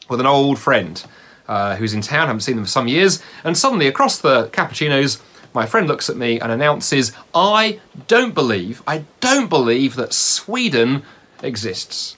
with 0.10 0.20
an 0.20 0.26
old 0.26 0.58
friend 0.58 1.04
uh, 1.48 1.76
who's 1.76 1.94
in 1.94 2.02
town, 2.02 2.28
haven't 2.28 2.42
seen 2.42 2.56
them 2.56 2.66
for 2.66 2.72
some 2.72 2.88
years, 2.88 3.22
and 3.44 3.58
suddenly 3.58 3.88
across 3.88 4.18
the 4.18 4.48
cappuccinos, 4.48 5.22
my 5.54 5.66
friend 5.66 5.88
looks 5.88 6.10
at 6.10 6.18
me 6.18 6.40
and 6.40 6.52
announces, 6.52 7.12
I 7.34 7.80
don't 8.08 8.34
believe, 8.34 8.82
I 8.88 9.06
don't 9.20 9.50
believe 9.50 9.96
that 9.96 10.14
Sweden 10.14 11.04
exists. 11.44 12.18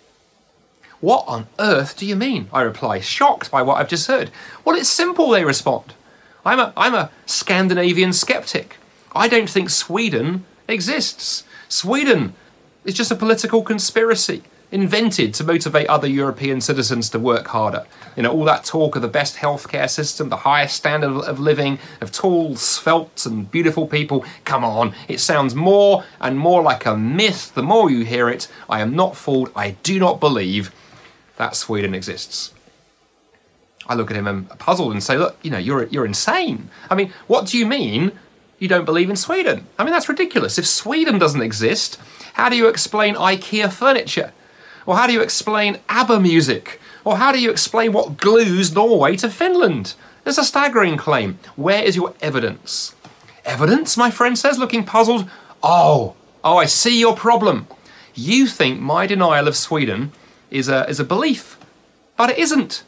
What 1.02 1.24
on 1.28 1.48
earth 1.60 1.98
do 1.98 2.06
you 2.06 2.16
mean? 2.16 2.50
I 2.52 2.62
reply, 2.62 3.00
shocked 3.00 3.50
by 3.52 3.62
what 3.62 3.78
I've 3.78 3.90
just 3.90 4.08
heard. 4.08 4.32
Well, 4.66 4.76
it's 4.76 4.90
simple, 4.90 5.30
they 5.30 5.46
respond. 5.46 5.94
I'm 6.46 6.60
a, 6.60 6.74
I'm 6.76 6.94
a 6.94 7.12
Scandinavian 7.26 8.14
skeptic. 8.14 8.78
I 9.14 9.28
don't 9.28 9.50
think 9.50 9.70
Sweden 9.70 10.46
exists. 10.68 11.44
Sweden 11.68 12.34
is 12.84 12.94
just 12.94 13.12
a 13.12 13.16
political 13.16 13.64
conspiracy 13.64 14.44
invented 14.72 15.34
to 15.34 15.44
motivate 15.44 15.88
other 15.88 16.08
European 16.08 16.62
citizens 16.62 17.10
to 17.10 17.20
work 17.20 17.48
harder. 17.48 17.86
You 18.16 18.24
know, 18.24 18.32
all 18.32 18.44
that 18.46 18.66
talk 18.66 18.96
of 18.96 19.02
the 19.02 19.08
best 19.08 19.38
healthcare 19.38 19.90
system, 19.90 20.30
the 20.30 20.38
highest 20.38 20.76
standard 20.76 21.10
of 21.10 21.40
living, 21.40 21.80
of 22.02 22.12
tall, 22.12 22.56
svelte, 22.56 23.26
and 23.26 23.50
beautiful 23.50 23.88
people. 23.88 24.26
Come 24.46 24.64
on, 24.64 24.94
it 25.08 25.20
sounds 25.20 25.56
more 25.56 26.04
and 26.22 26.38
more 26.38 26.62
like 26.62 26.86
a 26.86 26.96
myth 26.96 27.54
the 27.56 27.64
more 27.64 27.90
you 27.90 28.06
hear 28.06 28.30
it. 28.30 28.48
I 28.70 28.82
am 28.82 28.96
not 28.96 29.16
fooled. 29.16 29.52
I 29.56 29.72
do 29.84 30.00
not 30.00 30.20
believe 30.20 30.72
that 31.38 31.56
Sweden 31.56 31.96
exists. 31.96 32.54
I 33.88 33.96
look 33.96 34.12
at 34.12 34.18
him 34.18 34.28
and 34.28 34.48
puzzled 34.60 34.92
and 34.92 35.02
say, 35.02 35.18
look, 35.18 35.38
you 35.42 35.50
know, 35.50 35.58
you're, 35.58 35.86
you're 35.86 36.06
insane. 36.06 36.70
I 36.92 36.96
mean, 36.96 37.12
what 37.26 37.48
do 37.48 37.58
you 37.58 37.66
mean 37.66 38.12
you 38.60 38.68
don't 38.68 38.86
believe 38.86 39.10
in 39.10 39.16
Sweden? 39.16 39.66
I 39.80 39.84
mean, 39.84 39.94
that's 39.94 40.10
ridiculous. 40.10 40.60
If 40.60 40.68
Sweden 40.68 41.18
doesn't 41.18 41.42
exist, 41.42 41.98
How 42.40 42.48
do 42.48 42.56
you 42.56 42.70
explain 42.70 43.16
IKEA 43.16 43.70
furniture? 43.70 44.32
Or 44.90 44.96
how 44.96 45.06
do 45.06 45.14
you 45.14 45.22
explain 45.22 45.78
ABBA 45.88 46.20
music? 46.20 46.82
Or 47.04 47.18
how 47.18 47.32
do 47.32 47.40
you 47.40 47.52
explain 47.52 47.94
what 47.94 48.18
glues 48.18 48.74
Norway 48.74 49.16
to 49.18 49.30
Finland? 49.30 49.94
It's 50.26 50.40
a 50.40 50.44
staggering 50.44 50.98
claim. 50.98 51.38
Where 51.56 51.84
is 51.84 51.96
your 51.96 52.16
evidence? 52.22 52.96
Evidence, 53.46 53.98
my 53.98 54.10
friend 54.10 54.36
says, 54.36 54.58
looking 54.58 54.84
puzzled. 54.84 55.30
Oh, 55.62 56.16
oh, 56.44 56.58
I 56.58 56.66
see 56.66 57.00
your 57.00 57.16
problem. 57.16 57.68
You 58.16 58.48
think 58.48 58.80
my 58.80 59.06
denial 59.06 59.48
of 59.48 59.56
Sweden 59.56 60.12
is 60.50 60.68
a, 60.68 60.90
is 60.90 61.00
a 61.00 61.04
belief, 61.04 61.60
but 62.18 62.32
it 62.32 62.40
isn't. 62.40 62.82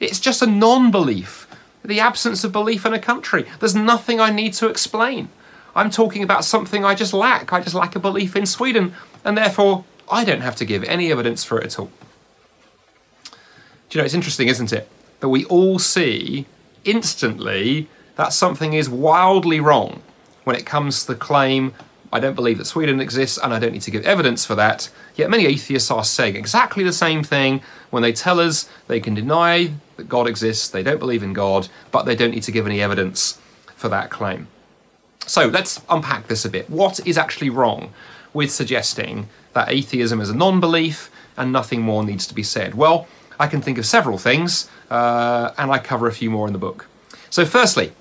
It's 0.00 0.20
just 0.20 0.40
a 0.40 0.46
non 0.46 0.90
belief, 0.90 1.46
the 1.84 2.00
absence 2.00 2.44
of 2.44 2.52
belief 2.52 2.86
in 2.86 2.94
a 2.94 2.98
country. 2.98 3.44
There's 3.60 3.74
nothing 3.74 4.20
I 4.20 4.30
need 4.30 4.54
to 4.54 4.70
explain. 4.70 5.28
I'm 5.76 5.90
talking 5.90 6.22
about 6.22 6.46
something 6.46 6.82
I 6.82 6.94
just 6.94 7.12
lack. 7.12 7.52
I 7.52 7.60
just 7.60 7.74
lack 7.74 7.94
a 7.94 7.98
belief 7.98 8.36
in 8.36 8.46
Sweden, 8.46 8.94
and 9.22 9.36
therefore 9.36 9.84
I 10.12 10.24
don't 10.24 10.42
have 10.42 10.56
to 10.56 10.66
give 10.66 10.84
any 10.84 11.10
evidence 11.10 11.42
for 11.42 11.58
it 11.58 11.64
at 11.64 11.78
all. 11.78 11.90
Do 13.88 13.98
you 13.98 13.98
know, 13.98 14.04
it's 14.04 14.14
interesting, 14.14 14.48
isn't 14.48 14.72
it? 14.72 14.88
That 15.20 15.30
we 15.30 15.46
all 15.46 15.78
see 15.78 16.46
instantly 16.84 17.88
that 18.16 18.32
something 18.32 18.74
is 18.74 18.90
wildly 18.90 19.58
wrong 19.58 20.02
when 20.44 20.54
it 20.54 20.66
comes 20.66 21.04
to 21.04 21.12
the 21.12 21.18
claim, 21.18 21.72
I 22.12 22.20
don't 22.20 22.34
believe 22.34 22.58
that 22.58 22.66
Sweden 22.66 23.00
exists 23.00 23.38
and 23.42 23.54
I 23.54 23.58
don't 23.58 23.72
need 23.72 23.82
to 23.82 23.90
give 23.90 24.04
evidence 24.04 24.44
for 24.44 24.54
that. 24.56 24.90
Yet 25.14 25.30
many 25.30 25.46
atheists 25.46 25.90
are 25.90 26.04
saying 26.04 26.36
exactly 26.36 26.84
the 26.84 26.92
same 26.92 27.22
thing 27.22 27.62
when 27.90 28.02
they 28.02 28.12
tell 28.12 28.38
us 28.38 28.68
they 28.88 29.00
can 29.00 29.14
deny 29.14 29.72
that 29.96 30.08
God 30.08 30.26
exists, 30.26 30.68
they 30.68 30.82
don't 30.82 30.98
believe 30.98 31.22
in 31.22 31.32
God, 31.32 31.68
but 31.90 32.04
they 32.04 32.16
don't 32.16 32.32
need 32.32 32.42
to 32.42 32.52
give 32.52 32.66
any 32.66 32.82
evidence 32.82 33.40
for 33.76 33.88
that 33.88 34.10
claim. 34.10 34.48
So 35.26 35.46
let's 35.46 35.80
unpack 35.88 36.26
this 36.26 36.44
a 36.44 36.50
bit. 36.50 36.68
What 36.68 37.06
is 37.06 37.16
actually 37.16 37.50
wrong 37.50 37.92
with 38.34 38.50
suggesting 38.50 39.28
that 39.52 39.70
atheism 39.70 40.20
is 40.20 40.30
a 40.30 40.36
non 40.36 40.60
belief 40.60 41.10
and 41.36 41.52
nothing 41.52 41.82
more 41.82 42.04
needs 42.04 42.26
to 42.26 42.34
be 42.34 42.42
said? 42.42 42.74
Well, 42.74 43.06
I 43.38 43.46
can 43.46 43.60
think 43.60 43.78
of 43.78 43.86
several 43.86 44.18
things, 44.18 44.70
uh, 44.90 45.52
and 45.58 45.70
I 45.70 45.78
cover 45.78 46.06
a 46.06 46.12
few 46.12 46.30
more 46.30 46.46
in 46.46 46.52
the 46.52 46.58
book. 46.58 46.86
So, 47.30 47.44
firstly, 47.44 47.92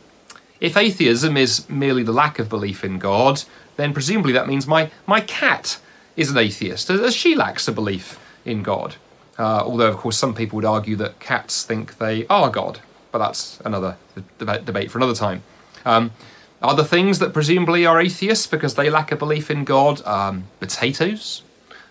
if 0.59 0.77
atheism 0.77 1.37
is 1.37 1.67
merely 1.69 2.03
the 2.03 2.11
lack 2.11 2.37
of 2.37 2.49
belief 2.49 2.83
in 2.83 2.99
God, 2.99 3.43
then 3.77 3.93
presumably 3.93 4.33
that 4.33 4.47
means 4.47 4.67
my, 4.67 4.91
my 5.07 5.21
cat 5.21 5.79
is 6.15 6.29
an 6.29 6.37
atheist, 6.37 6.89
as 6.89 7.15
she 7.15 7.35
lacks 7.35 7.67
a 7.67 7.71
belief 7.71 8.19
in 8.45 8.61
God. 8.61 8.95
Uh, 9.39 9.63
although, 9.65 9.87
of 9.87 9.97
course, 9.97 10.17
some 10.17 10.35
people 10.35 10.57
would 10.57 10.65
argue 10.65 10.95
that 10.97 11.19
cats 11.19 11.63
think 11.63 11.97
they 11.97 12.27
are 12.27 12.49
God, 12.49 12.79
but 13.11 13.17
that's 13.19 13.59
another 13.65 13.97
debate 14.37 14.91
for 14.91 14.99
another 14.99 15.15
time. 15.15 15.41
Um, 15.85 16.11
other 16.61 16.83
things 16.83 17.19
that 17.19 17.33
presumably 17.33 17.85
are 17.85 17.99
atheists 17.99 18.47
because 18.47 18.75
they 18.75 18.89
lack 18.89 19.11
a 19.11 19.15
belief 19.15 19.49
in 19.49 19.63
God 19.63 20.05
um, 20.05 20.45
potatoes, 20.59 21.41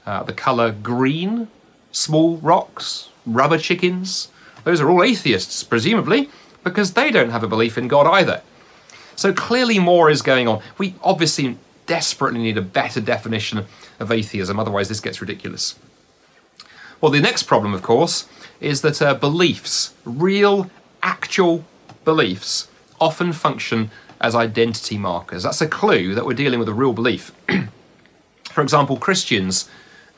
uh, 0.06 0.22
the 0.22 0.32
colour 0.32 0.70
green, 0.70 1.48
small 1.90 2.36
rocks, 2.36 3.08
rubber 3.26 3.58
chickens. 3.58 4.28
Those 4.64 4.80
are 4.80 4.88
all 4.88 5.02
atheists, 5.02 5.64
presumably, 5.64 6.28
because 6.62 6.92
they 6.92 7.10
don't 7.10 7.30
have 7.30 7.42
a 7.42 7.48
belief 7.48 7.76
in 7.76 7.88
God 7.88 8.06
either. 8.06 8.42
So 9.16 9.32
clearly, 9.32 9.78
more 9.78 10.08
is 10.08 10.22
going 10.22 10.46
on. 10.46 10.62
We 10.78 10.94
obviously 11.02 11.58
desperately 11.86 12.40
need 12.40 12.56
a 12.56 12.62
better 12.62 13.00
definition 13.00 13.66
of 13.98 14.12
atheism, 14.12 14.58
otherwise, 14.58 14.88
this 14.88 15.00
gets 15.00 15.20
ridiculous. 15.20 15.78
Well, 17.00 17.10
the 17.10 17.20
next 17.20 17.44
problem, 17.44 17.74
of 17.74 17.82
course, 17.82 18.28
is 18.60 18.82
that 18.82 19.02
uh, 19.02 19.14
beliefs, 19.14 19.94
real, 20.04 20.70
actual 21.02 21.64
beliefs, 22.04 22.68
often 23.00 23.32
function 23.32 23.90
as 24.20 24.34
identity 24.34 24.98
markers. 24.98 25.42
That's 25.42 25.60
a 25.60 25.66
clue 25.66 26.14
that 26.14 26.26
we're 26.26 26.34
dealing 26.34 26.58
with 26.58 26.68
a 26.68 26.74
real 26.74 26.92
belief. 26.92 27.32
For 28.50 28.62
example, 28.62 28.96
Christians, 28.96 29.68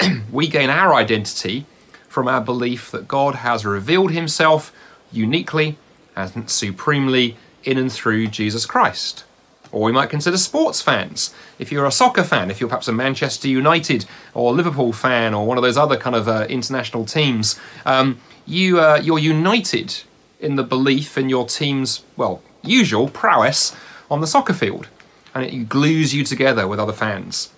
we 0.32 0.48
gain 0.48 0.70
our 0.70 0.94
identity 0.94 1.66
from 2.08 2.28
our 2.28 2.40
belief 2.40 2.90
that 2.90 3.08
God 3.08 3.36
has 3.36 3.64
revealed 3.64 4.10
himself 4.10 4.72
uniquely 5.12 5.78
and 6.16 6.50
supremely 6.50 7.36
in 7.64 7.78
and 7.78 7.92
through 7.92 8.26
Jesus 8.28 8.66
Christ. 8.66 9.24
Or 9.70 9.82
we 9.82 9.92
might 9.92 10.10
consider 10.10 10.36
sports 10.36 10.82
fans. 10.82 11.34
If 11.58 11.72
you're 11.72 11.86
a 11.86 11.92
soccer 11.92 12.24
fan, 12.24 12.50
if 12.50 12.60
you're 12.60 12.68
perhaps 12.68 12.88
a 12.88 12.92
Manchester 12.92 13.48
United 13.48 14.04
or 14.34 14.52
Liverpool 14.52 14.92
fan 14.92 15.32
or 15.32 15.46
one 15.46 15.56
of 15.56 15.62
those 15.62 15.78
other 15.78 15.96
kind 15.96 16.14
of 16.14 16.28
uh, 16.28 16.46
international 16.50 17.06
teams, 17.06 17.58
um, 17.86 18.20
you, 18.44 18.78
uh, 18.78 19.00
you're 19.02 19.18
united 19.18 20.02
in 20.40 20.56
the 20.56 20.62
belief 20.62 21.16
in 21.16 21.30
your 21.30 21.46
team's, 21.46 22.04
well, 22.16 22.42
usual 22.62 23.08
prowess 23.08 23.74
on 24.12 24.20
the 24.20 24.26
soccer 24.26 24.52
field, 24.52 24.88
and 25.34 25.44
it 25.44 25.68
glues 25.68 26.14
you 26.14 26.22
together 26.22 26.68
with 26.68 26.78
other 26.78 26.92
fans. 26.92 27.50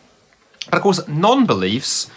But 0.71 0.77
of 0.77 0.83
course, 0.83 1.07
non 1.09 1.47
beliefs 1.47 2.09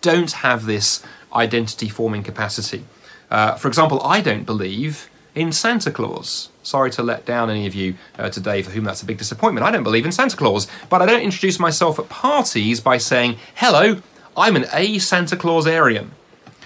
don't 0.00 0.32
have 0.32 0.64
this 0.64 1.02
identity 1.34 1.88
forming 1.88 2.22
capacity. 2.22 2.84
Uh, 3.30 3.54
for 3.54 3.68
example, 3.68 4.02
I 4.02 4.20
don't 4.20 4.44
believe 4.44 5.10
in 5.34 5.52
Santa 5.52 5.90
Claus. 5.90 6.48
Sorry 6.62 6.90
to 6.92 7.02
let 7.02 7.26
down 7.26 7.50
any 7.50 7.66
of 7.66 7.74
you 7.74 7.94
uh, 8.18 8.30
today 8.30 8.62
for 8.62 8.70
whom 8.70 8.84
that's 8.84 9.02
a 9.02 9.06
big 9.06 9.18
disappointment. 9.18 9.66
I 9.66 9.70
don't 9.70 9.82
believe 9.82 10.06
in 10.06 10.12
Santa 10.12 10.36
Claus, 10.36 10.66
but 10.88 11.02
I 11.02 11.06
don't 11.06 11.22
introduce 11.22 11.58
myself 11.58 11.98
at 11.98 12.08
parties 12.08 12.80
by 12.80 12.98
saying, 12.98 13.36
hello, 13.54 14.00
I'm 14.36 14.56
an 14.56 14.66
A 14.72 14.98
Santa 14.98 15.36
Clausarian. 15.36 16.08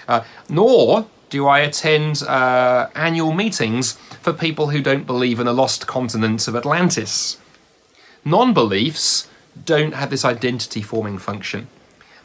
Uh, 0.07 0.23
nor 0.49 1.07
do 1.29 1.47
I 1.47 1.59
attend 1.59 2.23
uh, 2.23 2.89
annual 2.95 3.33
meetings 3.33 3.93
for 4.21 4.33
people 4.33 4.69
who 4.69 4.81
don't 4.81 5.05
believe 5.05 5.39
in 5.39 5.45
the 5.45 5.53
lost 5.53 5.87
continent 5.87 6.47
of 6.47 6.55
Atlantis. 6.55 7.37
Non 8.23 8.53
beliefs 8.53 9.29
don't 9.65 9.93
have 9.93 10.09
this 10.09 10.25
identity 10.25 10.81
forming 10.81 11.17
function, 11.17 11.67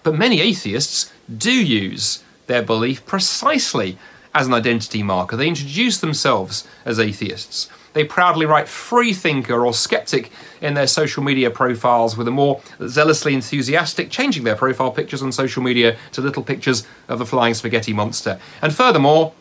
but 0.03 0.15
many 0.15 0.41
atheists 0.41 1.13
do 1.35 1.53
use 1.53 2.23
their 2.47 2.63
belief 2.63 3.05
precisely 3.07 3.99
as 4.35 4.47
an 4.47 4.55
identity 4.55 5.03
marker. 5.03 5.37
They 5.37 5.49
introduce 5.49 5.99
themselves 5.99 6.67
as 6.85 6.99
atheists. 6.99 7.69
They 7.93 8.05
proudly 8.05 8.47
write 8.47 8.69
freethinker 8.69 9.65
or 9.65 9.75
skeptic 9.75 10.31
in 10.61 10.75
their 10.75 10.87
social 10.87 11.23
media 11.23 11.51
profiles 11.51 12.17
with 12.17 12.29
a 12.29 12.31
more 12.31 12.61
zealously 12.87 13.35
enthusiastic, 13.35 14.11
changing 14.11 14.45
their 14.45 14.57
profile 14.57 14.91
pictures 14.91 15.23
on 15.23 15.33
social 15.33 15.63
media 15.63 15.97
to 16.13 16.21
little 16.21 16.43
pictures 16.43 16.87
of 17.09 17.19
the 17.19 17.27
flying 17.27 17.55
spaghetti 17.55 17.93
monster. 17.93 18.41
And 18.61 18.75
furthermore, 18.75 19.33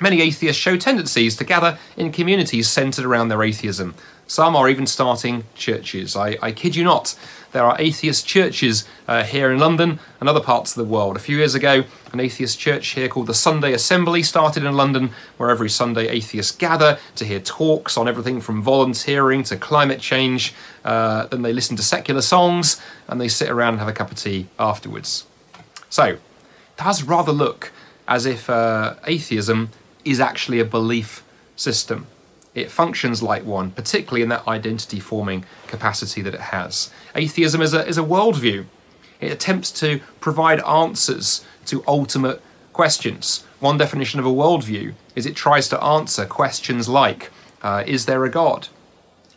Many 0.00 0.20
atheists 0.22 0.60
show 0.60 0.76
tendencies 0.76 1.36
to 1.36 1.44
gather 1.44 1.78
in 1.96 2.10
communities 2.10 2.68
centered 2.68 3.04
around 3.04 3.28
their 3.28 3.42
atheism. 3.44 3.94
Some 4.26 4.56
are 4.56 4.68
even 4.68 4.86
starting 4.86 5.44
churches. 5.54 6.16
I, 6.16 6.36
I 6.42 6.50
kid 6.50 6.74
you 6.74 6.82
not. 6.82 7.14
There 7.54 7.64
are 7.64 7.76
atheist 7.78 8.26
churches 8.26 8.84
uh, 9.06 9.22
here 9.22 9.52
in 9.52 9.60
London 9.60 10.00
and 10.18 10.28
other 10.28 10.40
parts 10.40 10.76
of 10.76 10.84
the 10.84 10.92
world. 10.92 11.14
A 11.14 11.20
few 11.20 11.36
years 11.36 11.54
ago, 11.54 11.84
an 12.12 12.18
atheist 12.18 12.58
church 12.58 12.88
here 12.88 13.08
called 13.08 13.28
the 13.28 13.32
Sunday 13.32 13.72
Assembly 13.72 14.24
started 14.24 14.64
in 14.64 14.74
London, 14.74 15.10
where 15.36 15.50
every 15.50 15.70
Sunday 15.70 16.08
atheists 16.08 16.50
gather 16.50 16.98
to 17.14 17.24
hear 17.24 17.38
talks 17.38 17.96
on 17.96 18.08
everything 18.08 18.40
from 18.40 18.60
volunteering 18.60 19.44
to 19.44 19.56
climate 19.56 20.00
change. 20.00 20.52
Uh, 20.84 21.26
then 21.26 21.42
they 21.42 21.52
listen 21.52 21.76
to 21.76 21.82
secular 21.84 22.22
songs 22.22 22.82
and 23.06 23.20
they 23.20 23.28
sit 23.28 23.48
around 23.48 23.74
and 23.74 23.78
have 23.78 23.88
a 23.88 23.92
cup 23.92 24.10
of 24.10 24.18
tea 24.18 24.48
afterwards. 24.58 25.24
So, 25.88 26.04
it 26.04 26.20
does 26.76 27.04
rather 27.04 27.30
look 27.30 27.70
as 28.08 28.26
if 28.26 28.50
uh, 28.50 28.96
atheism 29.06 29.70
is 30.04 30.18
actually 30.18 30.58
a 30.58 30.64
belief 30.64 31.22
system. 31.54 32.08
It 32.54 32.70
functions 32.70 33.22
like 33.22 33.44
one, 33.44 33.72
particularly 33.72 34.22
in 34.22 34.28
that 34.28 34.46
identity 34.46 35.00
forming 35.00 35.44
capacity 35.66 36.22
that 36.22 36.34
it 36.34 36.40
has. 36.40 36.90
Atheism 37.14 37.60
is 37.60 37.74
a, 37.74 37.86
is 37.86 37.98
a 37.98 38.02
worldview. 38.02 38.66
It 39.20 39.32
attempts 39.32 39.70
to 39.80 40.00
provide 40.20 40.60
answers 40.60 41.44
to 41.66 41.82
ultimate 41.86 42.40
questions. 42.72 43.44
One 43.60 43.78
definition 43.78 44.20
of 44.20 44.26
a 44.26 44.30
worldview 44.30 44.94
is 45.16 45.26
it 45.26 45.34
tries 45.34 45.68
to 45.70 45.82
answer 45.82 46.26
questions 46.26 46.88
like 46.88 47.30
uh, 47.62 47.82
Is 47.86 48.06
there 48.06 48.24
a 48.24 48.30
God? 48.30 48.68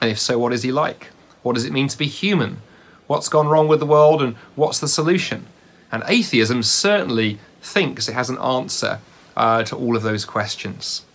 And 0.02 0.12
if 0.12 0.20
so, 0.20 0.38
what 0.38 0.54
is 0.54 0.64
he 0.64 0.72
like? 0.72 1.10
What 1.42 1.56
does 1.56 1.66
it 1.66 1.74
mean 1.74 1.88
to 1.88 1.98
be 1.98 2.08
human? 2.08 2.62
What's 3.08 3.30
gone 3.30 3.48
wrong 3.48 3.68
with 3.68 3.80
the 3.80 3.86
world 3.86 4.22
and 4.22 4.36
what's 4.56 4.80
the 4.80 4.88
solution? 4.88 5.48
And 5.92 6.04
atheism 6.08 6.62
certainly 6.62 7.40
thinks 7.62 8.10
it 8.10 8.14
has 8.14 8.30
an 8.30 8.38
answer 8.38 9.00
uh, 9.36 9.64
to 9.64 9.76
all 9.76 9.96
of 9.96 10.04
those 10.04 10.26
questions. 10.26 11.06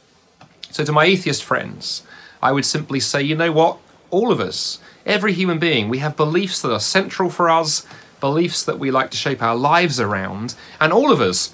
So, 0.73 0.85
to 0.85 0.93
my 0.93 1.05
atheist 1.05 1.45
friends, 1.45 2.03
I 2.43 2.51
would 2.51 2.65
simply 2.65 2.99
say, 2.99 3.23
you 3.23 3.37
know 3.37 3.53
what? 3.53 3.79
All 4.11 4.33
of 4.33 4.41
us, 4.41 4.79
every 5.05 5.35
human 5.35 5.59
being, 5.59 5.91
we 5.91 5.99
have 5.99 6.17
beliefs 6.17 6.63
that 6.63 6.73
are 6.73 6.81
central 6.81 7.29
for 7.29 7.51
us, 7.51 7.87
beliefs 8.21 8.65
that 8.65 8.79
we 8.79 8.91
like 8.91 9.11
to 9.11 9.19
shape 9.19 9.43
our 9.43 9.55
lives 9.55 10.01
around, 10.01 10.55
and 10.81 10.91
all 10.91 11.13
of 11.13 11.21
us, 11.21 11.53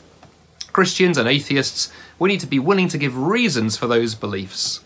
Christians 0.72 1.18
and 1.18 1.28
atheists, 1.28 1.90
we 2.20 2.28
need 2.28 2.38
to 2.38 2.46
be 2.46 2.60
willing 2.60 2.86
to 2.88 2.96
give 2.96 3.18
reasons 3.18 3.76
for 3.76 3.88
those 3.88 4.14
beliefs. 4.14 4.82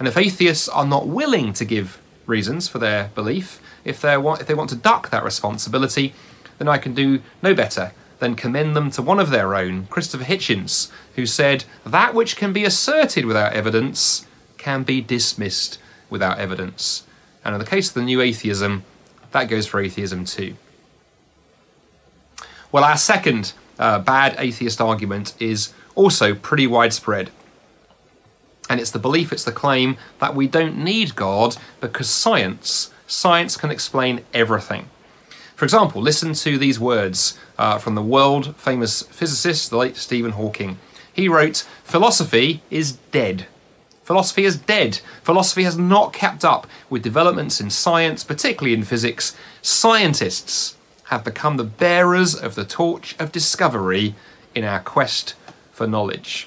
And 0.00 0.08
if 0.08 0.16
atheists 0.16 0.68
are 0.68 0.86
not 0.86 1.06
willing 1.06 1.52
to 1.52 1.64
give 1.64 2.00
reasons 2.26 2.66
for 2.66 2.80
their 2.80 3.12
belief, 3.14 3.60
if, 3.84 4.00
they 4.00 4.16
if 4.16 4.46
they 4.48 4.54
want 4.54 4.70
to 4.70 4.76
duck 4.76 5.10
that 5.10 5.22
responsibility, 5.22 6.14
then 6.58 6.66
I 6.66 6.78
can 6.78 6.94
do 6.94 7.22
no 7.42 7.54
better 7.54 7.92
then 8.18 8.34
commend 8.34 8.74
them 8.74 8.90
to 8.92 9.02
one 9.02 9.20
of 9.20 9.30
their 9.30 9.54
own, 9.54 9.86
Christopher 9.86 10.24
Hitchens, 10.24 10.90
who 11.14 11.26
said, 11.26 11.64
That 11.84 12.14
which 12.14 12.36
can 12.36 12.52
be 12.52 12.64
asserted 12.64 13.24
without 13.24 13.52
evidence 13.52 14.26
can 14.56 14.82
be 14.82 15.00
dismissed 15.00 15.78
without 16.10 16.38
evidence. 16.38 17.04
And 17.44 17.54
in 17.54 17.60
the 17.60 17.66
case 17.66 17.88
of 17.88 17.94
the 17.94 18.02
new 18.02 18.20
atheism, 18.20 18.84
that 19.30 19.44
goes 19.44 19.66
for 19.66 19.80
atheism 19.80 20.24
too. 20.24 20.56
Well, 22.72 22.84
our 22.84 22.96
second 22.96 23.52
uh, 23.78 24.00
bad 24.00 24.34
atheist 24.38 24.80
argument 24.80 25.34
is 25.40 25.72
also 25.94 26.34
pretty 26.34 26.66
widespread. 26.66 27.30
And 28.68 28.80
it's 28.80 28.90
the 28.90 28.98
belief, 28.98 29.32
it's 29.32 29.44
the 29.44 29.52
claim 29.52 29.96
that 30.18 30.34
we 30.34 30.46
don't 30.46 30.76
need 30.76 31.16
God 31.16 31.56
because 31.80 32.10
science, 32.10 32.92
science 33.06 33.56
can 33.56 33.70
explain 33.70 34.24
everything. 34.34 34.90
For 35.58 35.64
example, 35.64 36.00
listen 36.00 36.34
to 36.34 36.56
these 36.56 36.78
words 36.78 37.36
uh, 37.58 37.78
from 37.78 37.96
the 37.96 38.00
world 38.00 38.54
famous 38.54 39.02
physicist, 39.02 39.70
the 39.70 39.76
late 39.76 39.96
Stephen 39.96 40.30
Hawking. 40.30 40.78
He 41.12 41.28
wrote, 41.28 41.66
Philosophy 41.82 42.62
is 42.70 42.92
dead. 43.10 43.48
Philosophy 44.04 44.44
is 44.44 44.56
dead. 44.56 45.00
Philosophy 45.24 45.64
has 45.64 45.76
not 45.76 46.12
kept 46.12 46.44
up 46.44 46.68
with 46.88 47.02
developments 47.02 47.60
in 47.60 47.70
science, 47.70 48.22
particularly 48.22 48.72
in 48.72 48.84
physics. 48.84 49.34
Scientists 49.60 50.76
have 51.06 51.24
become 51.24 51.56
the 51.56 51.64
bearers 51.64 52.36
of 52.36 52.54
the 52.54 52.64
torch 52.64 53.16
of 53.18 53.32
discovery 53.32 54.14
in 54.54 54.62
our 54.62 54.78
quest 54.78 55.34
for 55.72 55.88
knowledge. 55.88 56.46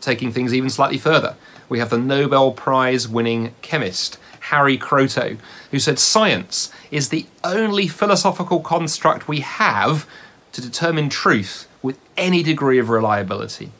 Taking 0.00 0.30
things 0.30 0.54
even 0.54 0.70
slightly 0.70 0.98
further, 0.98 1.34
we 1.68 1.80
have 1.80 1.90
the 1.90 1.98
Nobel 1.98 2.52
Prize 2.52 3.08
winning 3.08 3.52
chemist 3.62 4.16
Harry 4.48 4.78
Kroto, 4.78 5.36
who 5.70 5.78
said 5.78 5.98
science 5.98 6.72
is 6.90 7.10
the 7.10 7.26
only 7.44 7.86
philosophical 7.86 8.60
construct 8.60 9.28
we 9.28 9.40
have 9.40 10.08
to 10.52 10.62
determine 10.62 11.10
truth 11.10 11.68
with 11.82 11.98
any 12.16 12.42
degree 12.42 12.78
of 12.78 12.88
reliability. 12.88 13.70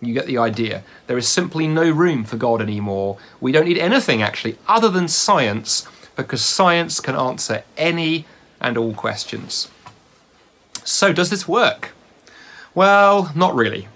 You 0.00 0.12
get 0.12 0.26
the 0.26 0.36
idea. 0.36 0.82
There 1.06 1.16
is 1.16 1.26
simply 1.26 1.66
no 1.66 1.90
room 1.90 2.24
for 2.24 2.36
God 2.36 2.60
anymore. 2.60 3.16
We 3.40 3.52
don't 3.52 3.64
need 3.64 3.78
anything 3.78 4.20
actually 4.20 4.58
other 4.68 4.90
than 4.90 5.08
science 5.08 5.86
because 6.16 6.44
science 6.44 7.00
can 7.00 7.14
answer 7.14 7.64
any 7.78 8.26
and 8.60 8.76
all 8.76 8.92
questions. 8.92 9.68
So, 10.84 11.12
does 11.14 11.30
this 11.30 11.48
work? 11.48 11.92
Well, 12.74 13.32
not 13.34 13.54
really. 13.54 13.88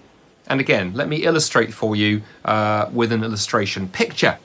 And 0.47 0.61
again, 0.61 0.93
let 0.95 1.09
me 1.09 1.25
illustrate 1.25 1.73
for 1.75 1.95
you 1.95 2.23
uh, 2.45 2.88
with 2.93 3.12
an 3.12 3.25
illustration. 3.25 3.88
Picture, 3.88 4.38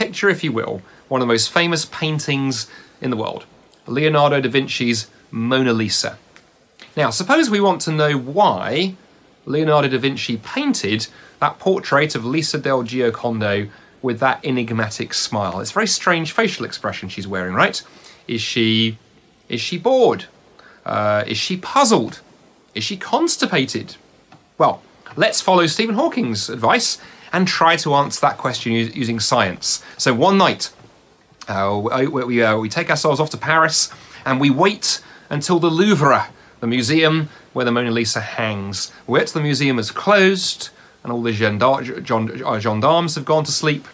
picture, 0.00 0.30
if 0.30 0.42
you 0.42 0.50
will, 0.50 0.80
one 1.08 1.20
of 1.20 1.28
the 1.28 1.32
most 1.32 1.52
famous 1.52 1.84
paintings 1.84 2.66
in 3.02 3.10
the 3.10 3.16
world 3.16 3.44
Leonardo 3.86 4.40
da 4.40 4.48
Vinci's 4.48 5.08
Mona 5.30 5.74
Lisa. 5.74 6.18
Now, 6.96 7.10
suppose 7.10 7.50
we 7.50 7.60
want 7.60 7.82
to 7.82 7.92
know 7.92 8.16
why 8.16 8.94
Leonardo 9.44 9.88
da 9.88 9.98
Vinci 9.98 10.38
painted 10.38 11.06
that 11.40 11.58
portrait 11.58 12.14
of 12.14 12.24
Lisa 12.24 12.56
del 12.58 12.82
Giocondo 12.82 13.68
with 14.00 14.20
that 14.20 14.42
enigmatic 14.42 15.12
smile. 15.12 15.60
It's 15.60 15.70
a 15.70 15.74
very 15.74 15.86
strange 15.86 16.32
facial 16.32 16.64
expression 16.64 17.10
she's 17.10 17.28
wearing, 17.28 17.54
right? 17.54 17.82
Is 18.26 18.40
she 18.40 18.96
is 19.50 19.60
she 19.60 19.76
bored? 19.76 20.24
Uh, 20.86 21.24
is 21.26 21.36
she 21.36 21.58
puzzled? 21.58 22.22
Is 22.74 22.84
she 22.84 22.96
constipated? 22.96 23.96
Well, 24.56 24.80
let's 25.16 25.42
follow 25.42 25.66
Stephen 25.66 25.96
Hawking's 25.96 26.48
advice 26.48 26.98
and 27.32 27.46
try 27.46 27.76
to 27.76 27.94
answer 27.94 28.20
that 28.20 28.38
question 28.38 28.72
using 28.72 29.20
science. 29.20 29.82
So 29.96 30.14
one 30.14 30.38
night, 30.38 30.72
uh, 31.48 31.80
we, 31.82 32.06
we, 32.06 32.42
uh, 32.42 32.58
we 32.58 32.68
take 32.68 32.90
ourselves 32.90 33.20
off 33.20 33.30
to 33.30 33.36
Paris 33.36 33.90
and 34.24 34.40
we 34.40 34.50
wait 34.50 35.02
until 35.28 35.58
the 35.58 35.70
Louvre, 35.70 36.28
the 36.60 36.66
museum 36.66 37.28
where 37.52 37.64
the 37.64 37.72
Mona 37.72 37.90
Lisa 37.90 38.20
hangs. 38.20 38.92
We 39.06 39.18
wait 39.18 39.28
till 39.28 39.40
the 39.40 39.46
museum 39.46 39.78
is 39.78 39.90
closed 39.90 40.70
and 41.02 41.12
all 41.12 41.22
the 41.22 41.30
uh, 41.30 42.60
gendarmes 42.60 43.14
have 43.14 43.24
gone 43.24 43.44
to 43.44 43.52
sleep, 43.52 43.88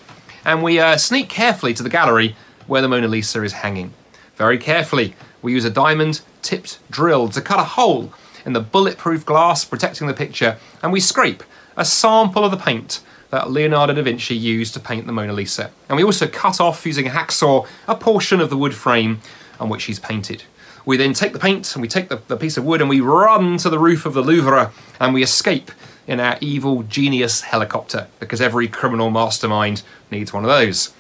and 0.45 0.63
we 0.63 0.81
uh, 0.81 0.97
sneak 0.97 1.29
carefully 1.29 1.73
to 1.75 1.83
the 1.83 1.89
gallery 1.89 2.35
where 2.67 2.83
the 2.83 2.89
Mona 2.89 3.07
Lisa 3.07 3.43
is 3.45 3.53
hanging. 3.53 3.93
Very 4.35 4.59
carefully, 4.59 5.15
we 5.41 5.53
use 5.53 5.65
a 5.65 5.71
diamond 5.71 6.21
tipped 6.43 6.79
drill 6.91 7.29
to 7.29 7.41
cut 7.41 7.61
a 7.61 7.65
hole 7.65 8.13
in 8.45 8.53
the 8.53 8.61
bulletproof 8.61 9.25
glass 9.25 9.65
protecting 9.65 10.07
the 10.09 10.15
picture, 10.15 10.59
and 10.83 10.93
we 10.93 11.01
scrape 11.01 11.43
a 11.77 11.85
sample 11.85 12.45
of 12.45 12.51
the 12.51 12.57
paint 12.57 13.01
that 13.31 13.51
Leonardo 13.51 13.95
da 13.95 14.03
Vinci 14.03 14.37
used 14.37 14.75
to 14.75 14.81
paint 14.81 15.07
the 15.07 15.13
Mona 15.13 15.33
Lisa. 15.33 15.71
And 15.89 15.97
we 15.97 16.05
also 16.05 16.27
cut 16.27 16.61
off, 16.61 16.87
using 16.87 17.07
a 17.07 17.11
hacksaw, 17.11 17.67
a 17.89 17.95
portion 17.95 18.41
of 18.41 18.51
the 18.51 18.57
wood 18.57 18.75
frame 18.75 19.21
on 19.59 19.69
which 19.69 19.85
he's 19.85 19.99
painted. 19.99 20.45
We 20.85 20.97
then 20.97 21.15
take 21.15 21.33
the 21.33 21.39
paint 21.39 21.75
and 21.75 21.83
we 21.83 21.89
take 21.89 22.09
the, 22.09 22.23
the 22.29 22.37
piece 22.37 22.57
of 22.57 22.65
wood 22.65 22.81
and 22.81 22.89
we 22.89 23.01
run 23.01 23.59
to 23.59 23.69
the 23.69 23.79
roof 23.79 24.07
of 24.07 24.15
the 24.15 24.23
Louvre 24.23 24.71
and 25.01 25.13
we 25.13 25.23
escape 25.23 25.73
in 26.07 26.21
our 26.21 26.39
evil 26.41 26.85
genius 26.85 27.41
helicopter 27.41 28.07
because 28.21 28.41
every 28.41 28.69
criminal 28.69 29.11
mastermind 29.11 29.83
needs 30.11 30.33
one 30.33 30.45
of 30.45 30.51
those. 30.51 30.95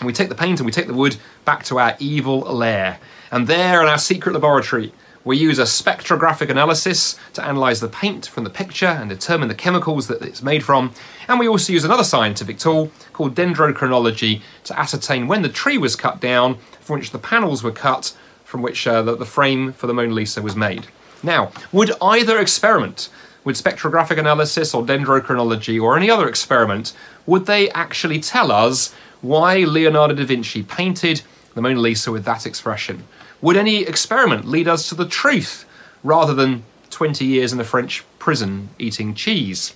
And 0.00 0.08
we 0.08 0.12
take 0.12 0.28
the 0.28 0.34
paint 0.34 0.58
and 0.58 0.66
we 0.66 0.72
take 0.72 0.88
the 0.88 0.94
wood 0.94 1.16
back 1.44 1.62
to 1.64 1.78
our 1.78 1.94
evil 2.00 2.40
lair. 2.40 2.98
And 3.30 3.46
there 3.46 3.80
in 3.80 3.88
our 3.88 3.98
secret 3.98 4.32
laboratory, 4.32 4.92
we 5.24 5.36
use 5.36 5.58
a 5.58 5.64
spectrographic 5.64 6.50
analysis 6.50 7.16
to 7.34 7.48
analyse 7.48 7.80
the 7.80 7.88
paint 7.88 8.26
from 8.26 8.44
the 8.44 8.50
picture 8.50 8.86
and 8.86 9.08
determine 9.08 9.48
the 9.48 9.54
chemicals 9.54 10.08
that 10.08 10.22
it's 10.22 10.42
made 10.42 10.64
from. 10.64 10.92
And 11.28 11.38
we 11.38 11.48
also 11.48 11.72
use 11.72 11.84
another 11.84 12.04
scientific 12.04 12.58
tool 12.58 12.90
called 13.12 13.34
dendrochronology 13.34 14.42
to 14.64 14.78
ascertain 14.78 15.28
when 15.28 15.42
the 15.42 15.48
tree 15.48 15.78
was 15.78 15.94
cut 15.94 16.20
down, 16.20 16.58
from 16.80 16.98
which 16.98 17.10
the 17.10 17.18
panels 17.18 17.62
were 17.62 17.72
cut, 17.72 18.16
from 18.44 18.62
which 18.62 18.86
uh, 18.86 19.02
the, 19.02 19.16
the 19.16 19.24
frame 19.24 19.72
for 19.72 19.86
the 19.86 19.94
Mona 19.94 20.12
Lisa 20.12 20.42
was 20.42 20.56
made. 20.56 20.88
Now, 21.22 21.52
would 21.70 21.92
either 22.02 22.38
experiment 22.38 23.08
with 23.44 23.62
spectrographic 23.62 24.18
analysis 24.18 24.74
or 24.74 24.82
dendrochronology 24.82 25.80
or 25.80 25.96
any 25.96 26.10
other 26.10 26.28
experiment, 26.28 26.92
would 27.26 27.46
they 27.46 27.70
actually 27.70 28.20
tell 28.20 28.50
us 28.50 28.94
why 29.20 29.58
Leonardo 29.58 30.14
da 30.14 30.24
Vinci 30.24 30.62
painted 30.64 31.22
the 31.54 31.62
Mona 31.62 31.80
Lisa 31.80 32.10
with 32.10 32.24
that 32.24 32.44
expression? 32.44 33.04
Would 33.42 33.56
any 33.56 33.82
experiment 33.82 34.46
lead 34.46 34.68
us 34.68 34.88
to 34.88 34.94
the 34.94 35.04
truth 35.04 35.64
rather 36.04 36.32
than 36.32 36.62
20 36.90 37.24
years 37.24 37.52
in 37.52 37.58
a 37.58 37.64
French 37.64 38.04
prison 38.20 38.68
eating 38.78 39.14
cheese? 39.14 39.74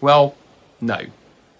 Well, 0.00 0.36
no. 0.80 1.06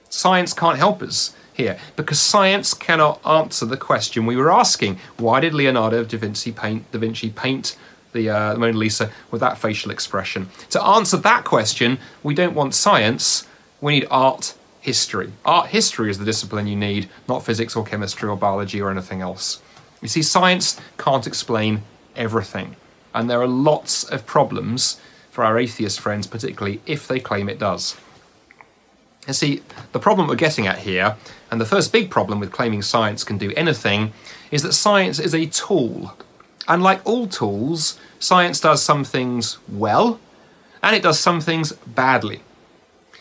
Science 0.09 0.55
can't 0.55 0.79
help 0.79 1.03
us 1.03 1.35
here 1.53 1.77
because 1.97 2.21
science 2.21 2.73
cannot 2.73 3.21
answer 3.27 3.67
the 3.67 3.77
question 3.77 4.27
we 4.27 4.37
were 4.37 4.53
asking. 4.53 5.01
Why 5.17 5.41
did 5.41 5.53
Leonardo 5.53 6.05
da 6.05 6.19
Vinci 6.19 6.53
paint, 6.53 6.91
da 6.93 7.01
Vinci 7.01 7.31
paint 7.31 7.77
the, 8.13 8.31
uh, 8.31 8.53
the 8.53 8.61
Mona 8.61 8.79
Lisa 8.79 9.11
with 9.33 9.41
that 9.41 9.59
facial 9.59 9.91
expression? 9.91 10.49
To 10.71 10.81
answer 10.81 11.17
that 11.17 11.45
question, 11.45 11.99
we 12.23 12.33
don't 12.33 12.55
want 12.55 12.75
science, 12.75 13.45
we 13.81 13.99
need 13.99 14.07
art 14.09 14.55
history. 14.81 15.33
Art 15.45 15.71
history 15.71 16.11
is 16.11 16.19
the 16.19 16.25
discipline 16.25 16.69
you 16.69 16.77
need, 16.77 17.09
not 17.29 17.45
physics 17.45 17.75
or 17.75 17.85
chemistry 17.85 18.29
or 18.29 18.37
biology 18.37 18.81
or 18.81 18.89
anything 18.89 19.21
else. 19.21 19.61
You 20.01 20.09
see, 20.09 20.23
science 20.23 20.81
can't 20.99 21.27
explain 21.27 21.83
everything, 22.17 22.77
and 23.15 23.29
there 23.29 23.41
are 23.41 23.47
lots 23.47 24.05
of 24.05 24.27
problems 24.27 25.01
for 25.31 25.45
our 25.45 25.59
atheist 25.59 26.01
friends, 26.01 26.27
particularly 26.27 26.81
if 26.87 27.07
they 27.07 27.21
claim 27.21 27.49
it 27.49 27.59
does. 27.59 27.97
You 29.27 29.35
see, 29.35 29.63
the 29.93 29.99
problem 29.99 30.29
we're 30.29 30.35
getting 30.35 30.67
at 30.67 30.79
here, 30.79 31.17
and 31.51 31.61
the 31.61 31.67
first 31.67 31.93
big 31.93 32.11
problem 32.11 32.41
with 32.41 32.51
claiming 32.51 32.83
science 32.83 33.23
can 33.23 33.39
do 33.39 33.53
anything, 33.57 34.13
is 34.51 34.63
that 34.63 34.73
science 34.73 35.19
is 35.19 35.35
a 35.35 35.47
tool. 35.47 36.15
And 36.67 36.83
like 36.83 37.05
all 37.05 37.27
tools, 37.27 37.99
science 38.19 38.61
does 38.61 38.83
some 38.83 39.05
things 39.05 39.59
well, 39.69 40.19
and 40.83 40.97
it 40.97 41.03
does 41.03 41.19
some 41.19 41.41
things 41.41 41.73
badly. 41.73 42.41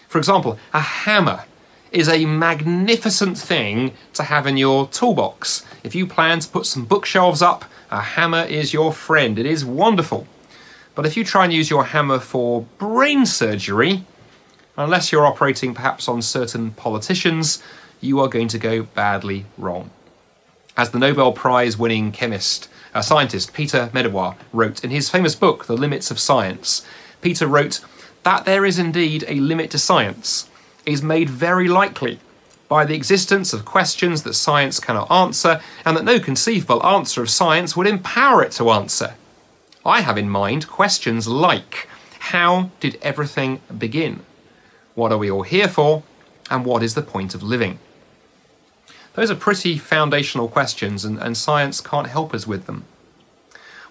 For 0.08 0.18
example, 0.18 0.58
a 0.74 0.80
hammer 0.80 1.44
is 1.91 2.08
a 2.08 2.25
magnificent 2.25 3.38
thing 3.38 3.93
to 4.13 4.23
have 4.23 4.45
in 4.45 4.58
your 4.58 4.88
toolbox. 4.88 5.65
If 5.84 5.95
you 5.95 6.06
plan 6.06 6.39
to 6.39 6.49
put 6.49 6.65
some 6.65 6.86
bookshelves 6.86 7.41
up, 7.41 7.65
a 7.89 8.02
hammer 8.02 8.43
is 8.43 8.73
your 8.73 8.93
friend. 8.93 9.39
It 9.39 9.45
is 9.45 9.65
wonderful. 9.65 10.28
But 10.95 11.06
if 11.06 11.17
you 11.17 11.23
try 11.23 11.45
and 11.45 11.54
use 11.54 11.69
your 11.69 11.86
hammer 11.86 12.19
for 12.19 12.62
brain 12.78 13.25
surgery, 13.25 14.04
unless 14.78 15.12
you're 15.12 15.25
operating 15.25 15.73
perhaps 15.73 16.08
on 16.08 16.21
certain 16.21 16.71
politicians, 16.71 17.63
you 18.02 18.19
are 18.19 18.28
going 18.28 18.47
to 18.49 18.58
go 18.58 18.84
badly 18.84 19.45
wrong. 19.58 19.89
As 20.78 20.91
the 20.91 20.99
Nobel 20.99 21.34
Prize 21.34 21.78
winning 21.78 22.12
chemist, 22.12 22.69
uh, 22.93 23.02
scientist 23.02 23.54
Peter 23.54 23.89
Medawar 23.93 24.36
wrote 24.54 24.84
in 24.84 24.89
his 24.91 25.10
famous 25.10 25.36
book, 25.36 25.65
The 25.65 25.75
Limits 25.75 26.12
of 26.12 26.19
Science, 26.19 26.86
Peter 27.21 27.47
wrote 27.47 27.82
that 28.23 28.45
there 28.45 28.65
is 28.65 28.80
indeed 28.80 29.25
a 29.28 29.36
limit 29.36 29.71
to 29.71 29.78
science 29.78 30.49
is 30.86 31.02
made 31.04 31.30
very 31.30 31.68
likely 31.68 32.20
by 32.68 32.86
the 32.86 32.96
existence 32.96 33.52
of 33.52 33.65
questions 33.65 34.24
that 34.24 34.36
science 34.36 34.80
cannot 34.80 35.12
answer 35.12 35.60
and 35.86 35.98
that 35.98 36.06
no 36.06 36.20
conceivable 36.20 36.86
answer 36.86 37.22
of 37.22 37.30
science 37.30 37.76
would 37.76 37.88
empower 37.88 38.44
it 38.44 38.52
to 38.54 38.70
answer. 38.70 39.15
I 39.86 40.02
have 40.02 40.18
in 40.18 40.30
mind 40.30 40.68
questions 40.68 41.28
like 41.28 41.89
How 42.20 42.70
did 42.80 43.00
everything 43.02 43.62
begin? 43.76 44.22
What 44.94 45.12
are 45.12 45.18
we 45.18 45.32
all 45.32 45.44
here 45.44 45.68
for? 45.68 46.04
And 46.52 46.65
what 46.65 46.84
is 46.84 46.94
the 46.96 47.02
point 47.02 47.34
of 47.34 47.42
living? 47.44 47.80
Those 49.13 49.32
are 49.32 49.36
pretty 49.36 49.78
foundational 49.78 50.48
questions, 50.48 51.04
and, 51.04 51.18
and 51.20 51.36
science 51.36 51.82
can't 51.82 52.08
help 52.08 52.34
us 52.34 52.46
with 52.46 52.65
them. 52.65 52.86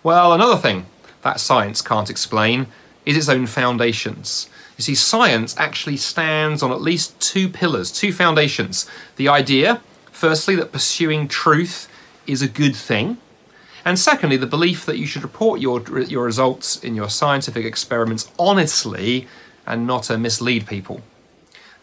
Well, 0.02 0.32
another 0.32 0.56
thing 0.56 0.86
that 1.22 1.40
science 1.40 1.82
can't 1.82 2.10
explain 2.10 2.68
is 3.08 3.16
its 3.16 3.28
own 3.28 3.46
foundations. 3.46 4.48
You 4.76 4.82
see, 4.84 4.94
science 4.94 5.56
actually 5.58 5.96
stands 5.96 6.62
on 6.62 6.70
at 6.70 6.82
least 6.82 7.18
two 7.20 7.48
pillars, 7.48 7.90
two 7.90 8.12
foundations. 8.12 8.86
The 9.16 9.28
idea, 9.28 9.80
firstly, 10.12 10.54
that 10.56 10.70
pursuing 10.72 11.26
truth 11.26 11.88
is 12.26 12.42
a 12.42 12.48
good 12.48 12.76
thing, 12.76 13.16
And 13.88 13.98
secondly, 13.98 14.36
the 14.36 14.46
belief 14.46 14.84
that 14.84 14.98
you 14.98 15.06
should 15.06 15.22
report 15.22 15.60
your, 15.60 15.80
your 16.02 16.24
results 16.24 16.76
in 16.84 16.94
your 16.94 17.08
scientific 17.08 17.64
experiments 17.64 18.30
honestly 18.38 19.26
and 19.66 19.86
not 19.86 20.02
to 20.04 20.18
mislead 20.18 20.66
people. 20.66 21.00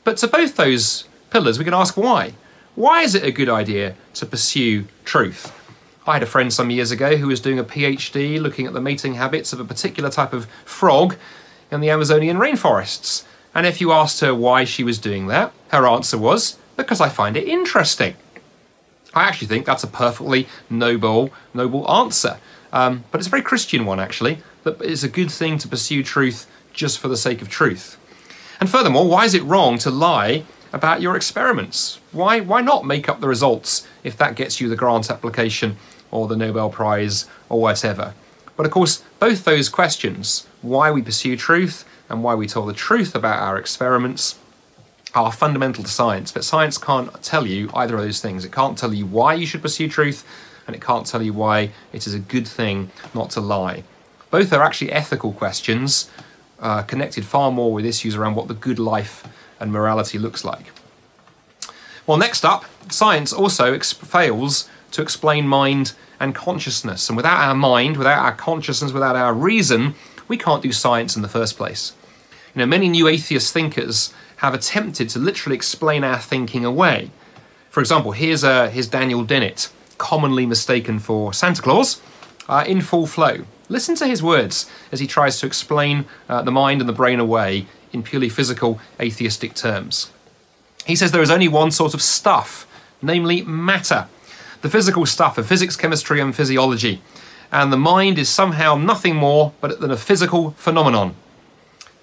But 0.04 0.18
to 0.18 0.28
both 0.28 0.56
those 0.56 1.08
pillars, 1.32 1.58
we 1.58 1.66
can 1.66 1.74
ask 1.74 1.98
why. 1.98 2.34
Why 2.76 3.02
is 3.02 3.16
it 3.16 3.24
a 3.24 3.32
good 3.32 3.50
idea 3.50 3.96
to 4.16 4.26
pursue 4.28 4.86
truth? 5.04 5.52
I 6.08 6.14
had 6.14 6.24
a 6.24 6.28
friend 6.28 6.54
some 6.54 6.70
years 6.70 6.92
ago 6.92 7.18
who 7.18 7.28
was 7.28 7.40
doing 7.40 7.58
a 7.58 7.64
PhD 7.64 8.40
looking 8.40 8.68
at 8.68 8.74
the 8.74 8.82
mating 8.82 9.16
habits 9.16 9.54
of 9.54 9.60
a 9.60 9.66
particular 9.66 10.12
type 10.12 10.34
of 10.34 10.46
frog 10.64 11.16
in 11.72 11.82
the 11.82 11.90
Amazonian 11.90 12.38
rainforests. 12.38 13.26
And 13.56 13.66
if 13.66 13.82
you 13.82 13.92
asked 13.92 14.20
her 14.20 14.36
why 14.36 14.66
she 14.66 14.84
was 14.84 15.00
doing 15.00 15.26
that, 15.28 15.52
her 15.70 15.88
answer 15.88 16.20
was, 16.20 16.60
because 16.78 17.02
I 17.02 17.10
find 17.10 17.36
it 17.36 17.48
interesting. 17.48 18.16
I 19.16 19.24
actually 19.24 19.48
think 19.48 19.66
that's 19.66 19.84
a 19.84 19.88
perfectly 19.88 20.48
noble, 20.70 21.32
noble 21.56 21.90
answer. 21.90 22.38
Um, 22.72 23.06
but 23.10 23.18
it's 23.18 23.28
a 23.28 23.32
very 23.32 23.42
Christian 23.42 23.86
one, 23.86 24.00
actually, 24.00 24.44
that 24.64 24.80
it's 24.82 25.04
a 25.04 25.10
good 25.10 25.32
thing 25.32 25.58
to 25.58 25.68
pursue 25.68 26.04
truth 26.04 26.46
just 26.72 27.00
for 27.00 27.08
the 27.08 27.18
sake 27.18 27.42
of 27.42 27.50
truth. 27.50 27.98
And 28.60 28.70
furthermore, 28.70 29.08
why 29.08 29.26
is 29.26 29.34
it 29.34 29.44
wrong 29.44 29.80
to 29.80 29.90
lie 29.90 30.44
about 30.72 31.02
your 31.02 31.16
experiments? 31.16 32.00
Why, 32.12 32.42
why 32.42 32.62
not 32.62 32.86
make 32.86 33.10
up 33.10 33.22
the 33.22 33.28
results 33.28 33.88
if 34.04 34.16
that 34.18 34.36
gets 34.36 34.62
you 34.62 34.70
the 34.70 34.76
grant 34.76 35.10
application 35.10 35.78
or 36.16 36.28
the 36.28 36.36
Nobel 36.36 36.70
Prize 36.70 37.26
or 37.50 37.62
whatever? 37.62 38.14
But 38.56 38.66
of 38.66 38.72
course, 38.72 39.04
both 39.20 39.44
those 39.44 39.70
questions, 39.70 40.48
why 40.62 40.90
we 40.92 41.02
pursue 41.02 41.36
truth 41.36 41.86
and 42.10 42.24
why 42.24 42.36
we 42.36 42.48
tell 42.48 42.66
the 42.66 42.74
truth 42.74 43.16
about 43.16 43.40
our 43.40 43.58
experiments, 43.58 44.40
are 45.14 45.32
fundamental 45.32 45.84
to 45.84 45.90
science. 45.90 46.32
But 46.32 46.44
science 46.44 46.78
can't 46.78 47.12
tell 47.24 47.46
you 47.48 47.70
either 47.74 47.96
of 47.96 48.02
those 48.02 48.22
things. 48.22 48.46
It 48.46 48.52
can't 48.52 48.78
tell 48.78 48.94
you 48.94 49.06
why 49.06 49.34
you 49.34 49.46
should 49.46 49.62
pursue 49.62 49.88
truth, 49.88 50.26
and 50.68 50.76
it 50.76 50.82
can't 50.82 51.06
tell 51.06 51.22
you 51.22 51.34
why 51.34 51.72
it 51.94 52.08
is 52.08 52.14
a 52.14 52.20
good 52.20 52.48
thing 52.48 52.92
not 53.14 53.30
to 53.32 53.42
lie. 53.42 53.84
Both 54.30 54.52
are 54.52 54.64
actually 54.64 54.92
ethical 54.92 55.32
questions, 55.32 56.10
uh, 56.60 56.82
connected 56.84 57.26
far 57.26 57.52
more 57.52 57.72
with 57.72 57.86
issues 57.86 58.16
around 58.16 58.36
what 58.36 58.48
the 58.48 58.54
good 58.54 58.80
life 58.80 59.24
and 59.60 59.72
morality 59.72 60.18
looks 60.18 60.44
like. 60.44 60.72
Well, 62.08 62.18
next 62.18 62.46
up, 62.46 62.66
science 62.90 63.32
also 63.34 63.80
fails 63.80 64.70
to 64.92 65.02
explain 65.02 65.48
mind 65.48 65.94
and 66.20 66.36
consciousness. 66.36 67.10
And 67.10 67.18
without 67.18 67.40
our 67.40 67.56
mind, 67.56 67.98
without 67.98 68.24
our 68.24 68.34
consciousness, 68.34 68.92
without 68.92 69.16
our 69.16 69.34
reason, 69.34 69.96
we 70.28 70.38
can't 70.38 70.64
do 70.64 70.72
science 70.72 71.16
in 71.16 71.22
the 71.22 71.28
first 71.28 71.58
place. 71.58 71.94
You 72.54 72.60
know, 72.60 72.66
many 72.66 72.90
new 72.90 73.08
atheist 73.08 73.54
thinkers 73.54 74.14
have 74.38 74.54
attempted 74.54 75.10
to 75.10 75.20
literally 75.20 75.56
explain 75.56 76.04
our 76.04 76.20
thinking 76.20 76.66
away. 76.66 77.12
For 77.70 77.80
example, 77.80 78.14
here's, 78.14 78.44
uh, 78.44 78.70
here's 78.70 78.88
Daniel 78.88 79.24
Dennett, 79.24 79.70
commonly 79.98 80.46
mistaken 80.46 81.00
for 81.00 81.34
Santa 81.34 81.62
Claus, 81.62 82.02
uh, 82.48 82.64
in 82.68 82.82
full 82.82 83.08
flow. 83.08 83.46
Listen 83.68 83.96
to 83.96 84.08
his 84.08 84.22
words 84.22 84.70
as 84.92 85.00
he 85.00 85.08
tries 85.08 85.40
to 85.40 85.46
explain 85.46 86.06
uh, 86.30 86.42
the 86.42 86.52
mind 86.52 86.82
and 86.82 86.88
the 86.88 86.94
brain 86.94 87.20
away 87.20 87.68
in 87.92 88.04
purely 88.04 88.30
physical 88.30 88.80
atheistic 89.00 89.56
terms. 89.56 90.12
He 90.86 90.96
says 90.96 91.12
there 91.12 91.22
is 91.22 91.32
only 91.32 91.48
one 91.48 91.72
sort 91.72 91.94
of 91.94 92.02
stuff, 92.02 92.68
namely 93.02 93.42
matter, 93.42 94.08
the 94.66 94.72
physical 94.72 95.06
stuff 95.06 95.38
of 95.38 95.46
physics, 95.46 95.76
chemistry, 95.76 96.20
and 96.20 96.36
physiology, 96.36 97.00
and 97.52 97.72
the 97.72 97.78
mind 97.78 98.18
is 98.18 98.28
somehow 98.28 98.76
nothing 98.76 99.16
more 99.16 99.54
but 99.62 99.80
than 99.80 99.92
a 99.92 99.96
physical 99.96 100.56
phenomenon. 100.58 101.14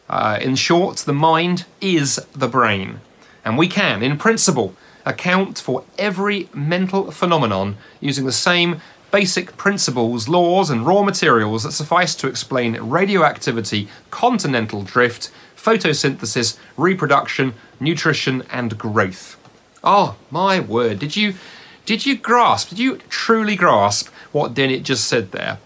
Uh, 0.09 0.39
in 0.41 0.55
short, 0.55 0.99
the 0.99 1.13
mind 1.13 1.65
is 1.81 2.25
the 2.37 2.47
brain, 2.47 3.01
and 3.45 3.59
we 3.59 3.67
can, 3.67 4.01
in 4.01 4.17
principle, 4.17 4.77
account 5.05 5.59
for 5.59 5.83
every 5.99 6.49
mental 6.55 7.11
phenomenon 7.11 7.77
using 7.99 8.27
the 8.27 8.31
same 8.31 8.81
basic 9.11 9.57
principles, 9.57 10.29
laws, 10.29 10.71
and 10.71 10.87
raw 10.87 11.03
materials 11.03 11.65
that 11.65 11.73
suffice 11.73 12.15
to 12.15 12.29
explain 12.29 12.81
radioactivity, 12.81 13.89
continental 14.13 14.83
drift, 14.83 15.33
photosynthesis, 15.57 16.57
reproduction, 16.77 17.55
nutrition, 17.81 18.45
and 18.53 18.79
growth. 18.79 19.37
Oh 19.83 20.15
my 20.31 20.61
word! 20.61 21.01
Did 21.01 21.17
you 21.17 21.35
did 21.85 22.07
you 22.07 22.17
grasp? 22.17 22.71
Did 22.71 22.79
you 22.79 22.99
truly 23.09 23.57
grasp 23.57 24.09
what 24.31 24.55
Dennett 24.55 24.85
just 24.85 25.07
said 25.07 25.33
there? 25.33 25.59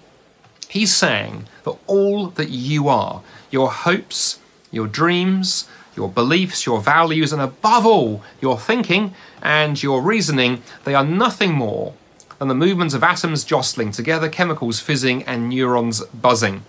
He's 0.68 0.94
saying 0.94 1.46
that 1.64 1.76
all 1.86 2.28
that 2.30 2.48
you 2.48 2.88
are, 2.88 3.22
your 3.50 3.70
hopes, 3.70 4.40
your 4.70 4.86
dreams, 4.86 5.68
your 5.96 6.08
beliefs, 6.08 6.66
your 6.66 6.80
values, 6.80 7.32
and 7.32 7.40
above 7.40 7.86
all, 7.86 8.22
your 8.40 8.58
thinking 8.58 9.14
and 9.42 9.82
your 9.82 10.02
reasoning, 10.02 10.62
they 10.84 10.94
are 10.94 11.04
nothing 11.04 11.52
more 11.52 11.94
than 12.38 12.48
the 12.48 12.54
movements 12.54 12.94
of 12.94 13.02
atoms 13.02 13.44
jostling 13.44 13.90
together, 13.92 14.28
chemicals 14.28 14.80
fizzing, 14.80 15.22
and 15.24 15.48
neurons 15.48 16.02
buzzing. 16.06 16.62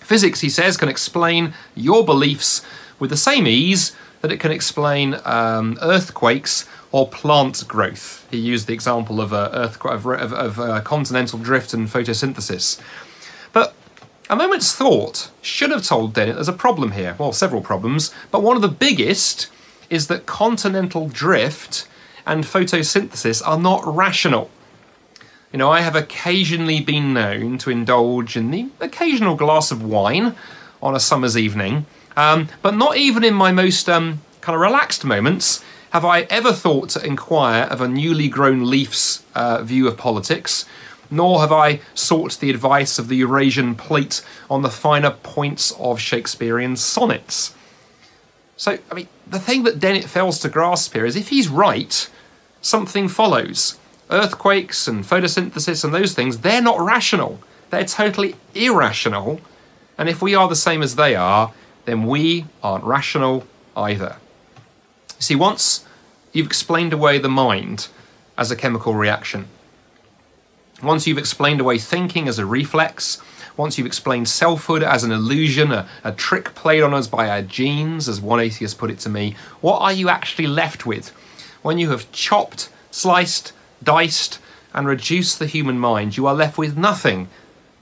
Physics, 0.00 0.40
he 0.40 0.48
says, 0.48 0.76
can 0.76 0.88
explain 0.88 1.54
your 1.74 2.04
beliefs 2.04 2.62
with 2.98 3.10
the 3.10 3.16
same 3.16 3.46
ease 3.46 3.94
that 4.20 4.32
it 4.32 4.40
can 4.40 4.50
explain 4.50 5.16
um, 5.24 5.78
earthquakes 5.80 6.68
or 6.90 7.08
plant 7.08 7.66
growth. 7.68 8.26
He 8.30 8.38
used 8.38 8.66
the 8.66 8.74
example 8.74 9.20
of, 9.20 9.32
uh, 9.32 9.50
earth, 9.52 9.84
of, 9.84 10.06
of, 10.06 10.32
of 10.32 10.58
uh, 10.58 10.80
continental 10.80 11.38
drift 11.38 11.74
and 11.74 11.88
photosynthesis. 11.88 12.80
But 13.52 13.74
a 14.30 14.36
moment's 14.36 14.74
thought 14.74 15.30
should 15.42 15.70
have 15.70 15.84
told 15.84 16.14
Dennett 16.14 16.36
there's 16.36 16.48
a 16.48 16.52
problem 16.52 16.92
here. 16.92 17.14
Well, 17.18 17.32
several 17.32 17.60
problems, 17.60 18.12
but 18.30 18.42
one 18.42 18.56
of 18.56 18.62
the 18.62 18.68
biggest 18.68 19.48
is 19.90 20.08
that 20.08 20.26
continental 20.26 21.08
drift 21.08 21.86
and 22.26 22.44
photosynthesis 22.44 23.46
are 23.46 23.58
not 23.58 23.82
rational. 23.86 24.50
You 25.52 25.58
know, 25.58 25.70
I 25.70 25.80
have 25.80 25.96
occasionally 25.96 26.80
been 26.80 27.14
known 27.14 27.56
to 27.58 27.70
indulge 27.70 28.36
in 28.36 28.50
the 28.50 28.68
occasional 28.80 29.34
glass 29.34 29.70
of 29.70 29.82
wine 29.82 30.34
on 30.82 30.94
a 30.94 31.00
summer's 31.00 31.38
evening, 31.38 31.86
um, 32.16 32.48
but 32.60 32.74
not 32.74 32.98
even 32.98 33.24
in 33.24 33.32
my 33.32 33.50
most 33.50 33.88
um, 33.88 34.20
kind 34.42 34.54
of 34.54 34.60
relaxed 34.60 35.06
moments 35.06 35.64
have 35.92 36.04
I 36.04 36.22
ever 36.22 36.52
thought 36.52 36.90
to 36.90 37.04
inquire 37.04 37.64
of 37.64 37.80
a 37.80 37.88
newly 37.88 38.28
grown 38.28 38.68
leaf's 38.68 39.24
uh, 39.34 39.62
view 39.62 39.88
of 39.88 39.96
politics, 39.96 40.64
nor 41.10 41.40
have 41.40 41.52
I 41.52 41.80
sought 41.94 42.38
the 42.38 42.50
advice 42.50 42.98
of 42.98 43.08
the 43.08 43.16
Eurasian 43.16 43.74
plate 43.74 44.22
on 44.50 44.62
the 44.62 44.70
finer 44.70 45.10
points 45.10 45.72
of 45.78 46.00
Shakespearean 46.00 46.76
sonnets. 46.76 47.54
So, 48.56 48.78
I 48.90 48.94
mean, 48.94 49.08
the 49.26 49.38
thing 49.38 49.62
that 49.62 49.78
Dennett 49.78 50.04
fails 50.04 50.38
to 50.40 50.48
grasp 50.48 50.92
here 50.92 51.06
is 51.06 51.16
if 51.16 51.28
he's 51.28 51.48
right, 51.48 52.10
something 52.60 53.08
follows 53.08 53.78
earthquakes 54.10 54.88
and 54.88 55.04
photosynthesis 55.04 55.84
and 55.84 55.94
those 55.94 56.14
things, 56.14 56.38
they're 56.38 56.62
not 56.62 56.80
rational. 56.80 57.38
They're 57.70 57.84
totally 57.84 58.36
irrational. 58.54 59.40
And 59.96 60.08
if 60.08 60.20
we 60.20 60.34
are 60.34 60.48
the 60.48 60.56
same 60.56 60.82
as 60.82 60.96
they 60.96 61.14
are, 61.14 61.52
then 61.84 62.06
we 62.06 62.46
aren't 62.62 62.84
rational 62.84 63.46
either. 63.76 64.16
See, 65.18 65.34
once 65.34 65.84
you've 66.32 66.46
explained 66.46 66.92
away 66.92 67.18
the 67.18 67.28
mind 67.28 67.88
as 68.36 68.50
a 68.50 68.56
chemical 68.56 68.94
reaction, 68.94 69.46
once 70.82 71.06
you've 71.06 71.18
explained 71.18 71.60
away 71.60 71.78
thinking 71.78 72.28
as 72.28 72.38
a 72.38 72.46
reflex, 72.46 73.20
once 73.56 73.76
you've 73.76 73.86
explained 73.86 74.28
selfhood 74.28 74.82
as 74.82 75.02
an 75.02 75.10
illusion, 75.10 75.72
a, 75.72 75.88
a, 76.04 76.12
trick 76.12 76.54
played 76.54 76.82
on 76.82 76.94
us 76.94 77.08
by 77.08 77.28
our 77.28 77.42
genes, 77.42 78.08
as 78.08 78.20
one 78.20 78.38
atheist 78.38 78.78
put 78.78 78.90
it 78.90 79.00
to 79.00 79.08
me, 79.08 79.34
what 79.60 79.80
are 79.80 79.92
you 79.92 80.08
actually 80.08 80.46
left 80.46 80.86
with 80.86 81.10
when 81.62 81.78
you 81.78 81.90
have 81.90 82.10
chopped, 82.12 82.70
sliced, 82.90 83.52
diced, 83.82 84.38
and 84.72 84.86
reduced 84.86 85.38
the 85.38 85.46
human 85.46 85.78
mind, 85.78 86.16
you 86.16 86.26
are 86.26 86.34
left 86.34 86.58
with 86.58 86.76
nothing. 86.76 87.28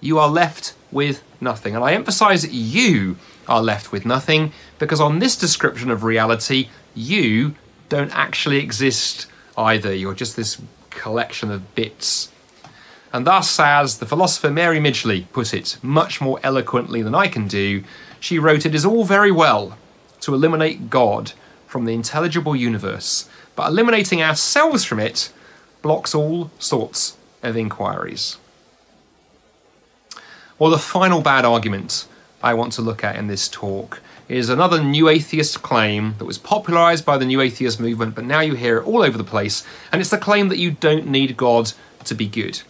You 0.00 0.18
are 0.18 0.28
left 0.28 0.74
with 0.90 1.22
nothing. 1.40 1.74
And 1.74 1.84
I 1.84 1.92
emphasize 1.92 2.42
that 2.42 2.52
you 2.52 3.16
are 3.48 3.62
left 3.62 3.92
with 3.92 4.06
nothing 4.06 4.52
because 4.78 5.00
on 5.00 5.18
this 5.18 5.36
description 5.36 5.90
of 5.90 6.04
reality, 6.04 6.68
you 6.96 7.54
don't 7.88 8.10
actually 8.12 8.58
exist 8.58 9.26
either. 9.56 9.94
You're 9.94 10.14
just 10.14 10.34
this 10.34 10.60
collection 10.90 11.50
of 11.50 11.74
bits. 11.74 12.32
And 13.12 13.26
thus, 13.26 13.60
as 13.60 13.98
the 13.98 14.06
philosopher 14.06 14.50
Mary 14.50 14.78
Midgley 14.78 15.26
put 15.32 15.54
it 15.54 15.78
much 15.82 16.20
more 16.20 16.40
eloquently 16.42 17.02
than 17.02 17.14
I 17.14 17.28
can 17.28 17.46
do, 17.46 17.84
she 18.18 18.38
wrote, 18.38 18.66
It 18.66 18.74
is 18.74 18.84
all 18.84 19.04
very 19.04 19.30
well 19.30 19.78
to 20.20 20.34
eliminate 20.34 20.90
God 20.90 21.32
from 21.66 21.84
the 21.84 21.94
intelligible 21.94 22.56
universe, 22.56 23.28
but 23.54 23.68
eliminating 23.68 24.22
ourselves 24.22 24.84
from 24.84 24.98
it 24.98 25.32
blocks 25.82 26.14
all 26.14 26.50
sorts 26.58 27.16
of 27.42 27.56
inquiries. 27.56 28.38
Well, 30.58 30.70
the 30.70 30.78
final 30.78 31.20
bad 31.20 31.44
argument 31.44 32.08
I 32.42 32.54
want 32.54 32.72
to 32.74 32.82
look 32.82 33.04
at 33.04 33.16
in 33.16 33.26
this 33.26 33.48
talk 33.48 34.00
is 34.28 34.48
another 34.48 34.82
new 34.82 35.08
atheist 35.08 35.62
claim 35.62 36.14
that 36.18 36.24
was 36.24 36.38
popularized 36.38 37.04
by 37.04 37.16
the 37.16 37.24
new 37.24 37.40
atheist 37.40 37.78
movement, 37.78 38.14
but 38.14 38.24
now 38.24 38.40
you 38.40 38.54
hear 38.54 38.78
it 38.78 38.86
all 38.86 39.02
over 39.02 39.16
the 39.16 39.24
place, 39.24 39.64
and 39.92 40.00
it's 40.00 40.10
the 40.10 40.18
claim 40.18 40.48
that 40.48 40.58
you 40.58 40.70
don't 40.70 41.06
need 41.06 41.36
God 41.36 41.72
to 42.04 42.14
be 42.14 42.26
good. 42.26 42.62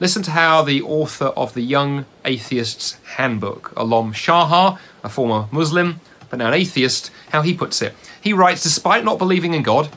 Listen 0.00 0.22
to 0.22 0.30
how 0.32 0.62
the 0.62 0.82
author 0.82 1.26
of 1.26 1.54
the 1.54 1.60
Young 1.60 2.06
Atheist's 2.24 2.98
Handbook, 3.16 3.72
Alom 3.76 4.12
Shaha, 4.12 4.78
a 5.04 5.08
former 5.08 5.48
Muslim 5.50 6.00
but 6.32 6.38
now 6.38 6.48
an 6.48 6.54
atheist, 6.54 7.10
how 7.28 7.42
he 7.42 7.52
puts 7.52 7.82
it. 7.82 7.94
He 8.18 8.32
writes 8.32 8.62
Despite 8.62 9.04
not 9.04 9.18
believing 9.18 9.52
in 9.52 9.62
God, 9.62 9.90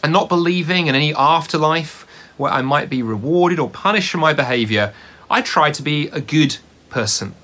and 0.00 0.12
not 0.12 0.28
believing 0.28 0.86
in 0.86 0.94
any 0.94 1.12
afterlife 1.12 2.06
where 2.36 2.52
I 2.52 2.62
might 2.62 2.88
be 2.88 3.02
rewarded 3.02 3.58
or 3.58 3.68
punished 3.68 4.10
for 4.12 4.18
my 4.18 4.32
behavior, 4.32 4.94
I 5.28 5.42
try 5.42 5.72
to 5.72 5.82
be 5.82 6.06
a 6.10 6.20
good 6.20 6.58
person. 6.88 7.34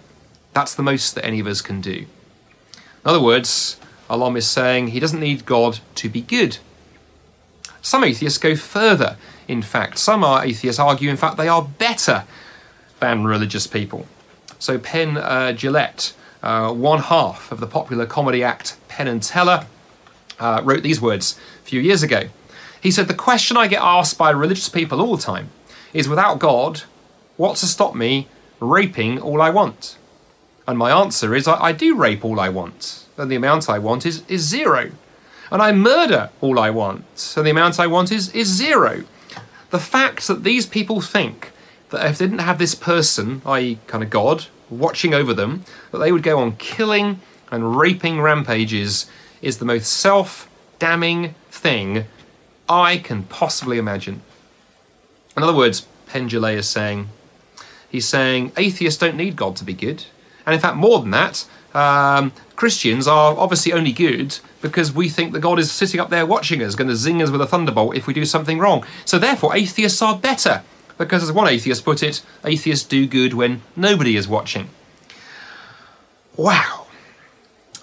That's 0.53 0.73
the 0.73 0.85
most 0.85 1.17
that 1.17 1.27
any 1.27 1.41
of 1.41 1.49
us 1.49 1.63
can 1.63 1.81
do. 1.81 2.07
In 3.05 3.11
other 3.11 3.21
words, 3.21 3.79
Alom 4.09 4.37
is 4.37 4.47
saying 4.47 4.89
he 4.89 5.01
doesn't 5.01 5.21
need 5.21 5.45
God 5.47 5.81
to 5.97 6.09
be 6.09 6.21
good. 6.21 6.59
Some 7.81 8.05
atheists 8.05 8.39
go 8.39 8.55
further. 8.55 9.17
In 9.49 9.61
fact, 9.63 9.99
some 9.99 10.23
atheists 10.23 10.79
argue, 10.79 11.11
in 11.11 11.17
fact, 11.17 11.37
they 11.37 11.49
are 11.49 11.63
better 11.63 12.25
than 13.01 13.25
religious 13.25 13.67
people. 13.67 14.07
So 14.61 14.79
Penn 14.79 15.17
uh, 15.17 15.53
Jillette, 15.57 16.13
uh, 16.43 16.73
one 16.73 17.01
half 17.01 17.51
of 17.51 17.59
the 17.59 17.67
popular 17.67 18.07
comedy 18.07 18.45
act 18.45 18.77
Penn 18.87 19.09
and 19.09 19.21
Teller, 19.21 19.67
uh, 20.39 20.61
wrote 20.65 20.85
these 20.85 21.01
words 21.01 21.39
a 21.63 21.67
few 21.67 21.81
years 21.81 22.05
ago. 22.05 22.29
He 22.81 22.93
said, 22.93 23.09
The 23.09 23.15
question 23.15 23.57
I 23.57 23.67
get 23.67 23.83
asked 23.83 24.17
by 24.17 24.31
religious 24.31 24.69
people 24.69 25.01
all 25.01 25.17
the 25.17 25.23
time 25.23 25.51
is 25.93 26.09
without 26.09 26.39
God, 26.39 26.83
what's 27.37 27.61
to 27.61 27.67
stop 27.67 27.95
me 27.95 28.29
raping 28.61 29.21
all 29.21 29.43
I 29.43 29.51
want? 29.51 29.97
And 30.73 30.79
my 30.79 30.91
answer 30.91 31.35
is, 31.35 31.47
I, 31.47 31.65
I 31.65 31.73
do 31.73 31.95
rape 31.95 32.25
all 32.25 32.41
I 32.41 32.49
want, 32.49 33.05
and 33.19 33.31
the 33.31 33.37
amount 33.37 33.69
I 33.69 33.79
want 33.79 34.07
is, 34.07 34.23
is 34.27 34.41
zero. 34.41 34.91
And 35.51 35.61
I 35.61 35.71
murder 35.71 36.31
all 36.41 36.59
I 36.59 36.71
want, 36.71 37.35
and 37.37 37.47
the 37.47 37.51
amount 37.51 37.79
I 37.79 37.87
want 37.87 38.11
is, 38.11 38.31
is 38.31 38.49
zero. 38.49 39.05
The 39.69 39.79
fact 39.79 40.27
that 40.29 40.45
these 40.45 40.65
people 40.65 41.03
think 41.03 41.53
that 41.91 42.07
if 42.07 42.17
they 42.17 42.25
didn't 42.25 42.39
have 42.39 42.59
this 42.59 42.75
person, 42.75 43.43
i.e., 43.45 43.81
kind 43.87 44.03
of 44.03 44.09
God, 44.09 44.47
watching 44.71 45.13
over 45.13 45.35
them, 45.35 45.65
that 45.91 45.99
they 45.99 46.11
would 46.11 46.23
go 46.23 46.39
on 46.39 46.57
killing 46.57 47.21
and 47.51 47.77
raping 47.77 48.23
rampages 48.23 49.05
is 49.43 49.59
the 49.59 49.67
most 49.67 49.93
self 49.93 50.49
damning 50.79 51.35
thing 51.51 52.07
I 52.67 52.97
can 52.97 53.25
possibly 53.25 53.77
imagine. 53.77 54.23
In 55.37 55.43
other 55.43 55.55
words, 55.55 55.87
Jillette 56.09 56.57
is 56.57 56.67
saying, 56.67 57.11
he's 57.91 58.09
saying 58.09 58.53
atheists 58.57 58.99
don't 58.99 59.19
need 59.19 59.37
God 59.37 59.55
to 59.57 59.65
be 59.65 59.75
good. 59.75 60.07
And 60.47 60.55
in 60.55 60.61
fact, 60.61 60.77
more 60.77 61.01
than 61.01 61.11
that, 61.11 61.45
um, 61.75 62.33
Christians 62.57 63.09
are 63.09 63.37
obviously 63.37 63.73
only 63.73 63.93
good 63.93 64.39
because 64.61 64.93
we 64.93 65.09
think 65.09 65.33
that 65.33 65.41
God 65.41 65.59
is 65.59 65.71
sitting 65.71 66.01
up 66.01 66.11
there 66.11 66.27
watching 66.27 66.63
us, 66.63 66.75
going 66.75 66.89
to 66.89 66.97
zing 66.97 67.23
us 67.23 67.31
with 67.31 67.41
a 67.41 67.47
thunderbolt 67.47 67.97
if 67.97 68.07
we 68.07 68.15
do 68.15 68.25
something 68.25 68.59
wrong. 68.59 68.85
So 69.05 69.19
therefore, 69.19 69.57
atheists 69.57 70.01
are 70.03 70.17
better 70.19 70.63
because, 70.99 71.23
as 71.23 71.33
one 71.33 71.49
atheist 71.49 71.85
put 71.85 72.03
it, 72.03 72.23
atheists 72.45 72.87
do 72.87 73.07
good 73.07 73.35
when 73.35 73.63
nobody 73.75 74.17
is 74.17 74.29
watching. 74.29 74.69
Wow. 76.37 76.87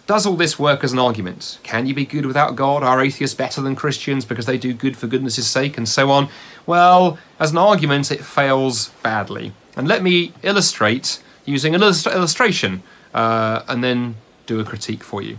Does 0.07 0.25
all 0.25 0.35
this 0.35 0.57
work 0.57 0.83
as 0.83 0.91
an 0.91 0.97
argument? 0.97 1.59
Can 1.61 1.85
you 1.85 1.93
be 1.93 2.05
good 2.05 2.25
without 2.25 2.55
God? 2.55 2.81
Are 2.81 2.99
atheists 2.99 3.35
better 3.35 3.61
than 3.61 3.75
Christians 3.75 4.25
because 4.25 4.47
they 4.47 4.57
do 4.57 4.73
good 4.73 4.97
for 4.97 5.05
goodness' 5.05 5.47
sake 5.47 5.77
and 5.77 5.87
so 5.87 6.09
on? 6.09 6.29
Well, 6.65 7.19
as 7.39 7.51
an 7.51 7.59
argument, 7.59 8.11
it 8.11 8.23
fails 8.23 8.89
badly. 9.03 9.53
And 9.75 9.87
let 9.87 10.01
me 10.01 10.33
illustrate 10.41 11.21
using 11.49 11.75
an 11.75 11.81
illustration 11.81 12.83
uh, 13.13 13.63
and 13.67 13.83
then 13.83 14.15
do 14.45 14.59
a 14.59 14.63
critique 14.63 15.03
for 15.03 15.21
you. 15.21 15.37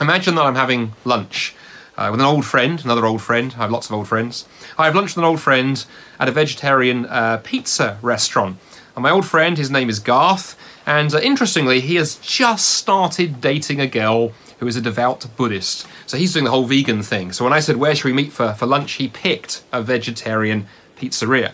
Imagine 0.00 0.34
that 0.34 0.42
I'm 0.42 0.56
having 0.56 0.92
lunch 1.04 1.54
uh, 1.96 2.08
with 2.10 2.20
an 2.20 2.26
old 2.26 2.44
friend, 2.44 2.82
another 2.84 3.06
old 3.06 3.22
friend. 3.22 3.54
I 3.56 3.62
have 3.62 3.70
lots 3.70 3.88
of 3.88 3.92
old 3.94 4.08
friends. 4.08 4.46
I 4.76 4.86
have 4.86 4.94
lunch 4.94 5.10
with 5.10 5.18
an 5.18 5.24
old 5.24 5.40
friend 5.40 5.84
at 6.18 6.28
a 6.28 6.32
vegetarian 6.32 7.06
uh, 7.06 7.40
pizza 7.42 7.98
restaurant. 8.02 8.58
And 8.96 9.02
my 9.02 9.10
old 9.10 9.24
friend, 9.24 9.56
his 9.56 9.70
name 9.70 9.88
is 9.88 10.00
Garth, 10.00 10.58
and 10.84 11.14
uh, 11.14 11.20
interestingly, 11.20 11.80
he 11.80 11.94
has 11.96 12.16
just 12.16 12.68
started 12.68 13.40
dating 13.40 13.80
a 13.80 13.86
girl 13.86 14.32
who 14.58 14.66
is 14.66 14.76
a 14.76 14.80
devout 14.80 15.26
Buddhist. 15.36 15.86
So 16.06 16.16
he's 16.16 16.32
doing 16.32 16.44
the 16.44 16.50
whole 16.50 16.66
vegan 16.66 17.02
thing. 17.02 17.32
So 17.32 17.44
when 17.44 17.52
I 17.52 17.60
said, 17.60 17.76
Where 17.76 17.94
should 17.94 18.04
we 18.04 18.12
meet 18.12 18.32
for, 18.32 18.52
for 18.54 18.66
lunch? 18.66 18.92
he 18.92 19.08
picked 19.08 19.62
a 19.72 19.82
vegetarian 19.82 20.66
pizzeria. 20.96 21.52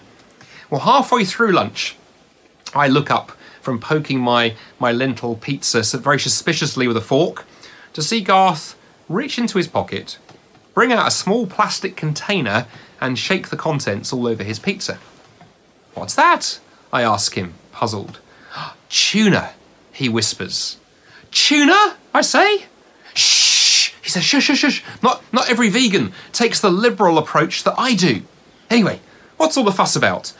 Well, 0.71 0.81
halfway 0.81 1.25
through 1.25 1.53
lunch, 1.53 1.97
I 2.75 2.89
look 2.89 3.11
up 3.11 3.33
from 3.69 3.79
poking 3.79 4.19
my, 4.19 4.55
my 4.79 4.91
lentil 4.91 5.37
pizza 5.37 5.83
very 5.99 6.19
suspiciously 6.19 6.89
with 6.89 6.97
a 6.97 7.03
fork 7.03 7.45
to 7.93 8.01
see 8.01 8.23
Garth 8.23 8.75
reach 9.11 9.37
into 9.37 9.59
his 9.59 9.69
pocket, 9.69 10.17
bring 10.73 10.91
out 10.91 11.07
a 11.07 11.11
small 11.11 11.47
plastic 11.47 11.95
container, 11.95 12.67
and 12.99 13.19
shake 13.19 13.51
the 13.51 13.59
contents 13.59 14.11
all 14.11 14.27
over 14.27 14.43
his 14.43 14.59
pizza. 14.59 14.99
What's 15.93 16.15
that? 16.15 16.61
I 16.91 17.03
ask 17.03 17.35
him, 17.35 17.53
puzzled. 17.71 18.21
Tuna, 18.89 19.51
he 19.93 20.09
whispers. 20.09 20.79
Tuna, 21.31 21.99
I 22.15 22.23
say. 22.23 22.65
Shh, 23.13 23.93
he 24.01 24.09
says, 24.09 24.25
shush, 24.25 24.45
shush, 24.45 24.61
shush. 24.61 24.83
Not, 25.03 25.23
not 25.31 25.51
every 25.51 25.69
vegan 25.69 26.15
takes 26.33 26.59
the 26.59 26.71
liberal 26.71 27.19
approach 27.19 27.65
that 27.65 27.75
I 27.77 27.95
do. 27.95 28.23
Anyway, 28.71 29.01
what's 29.37 29.59
all 29.59 29.65
the 29.65 29.73
fuss 29.73 29.95
about? 29.95 30.33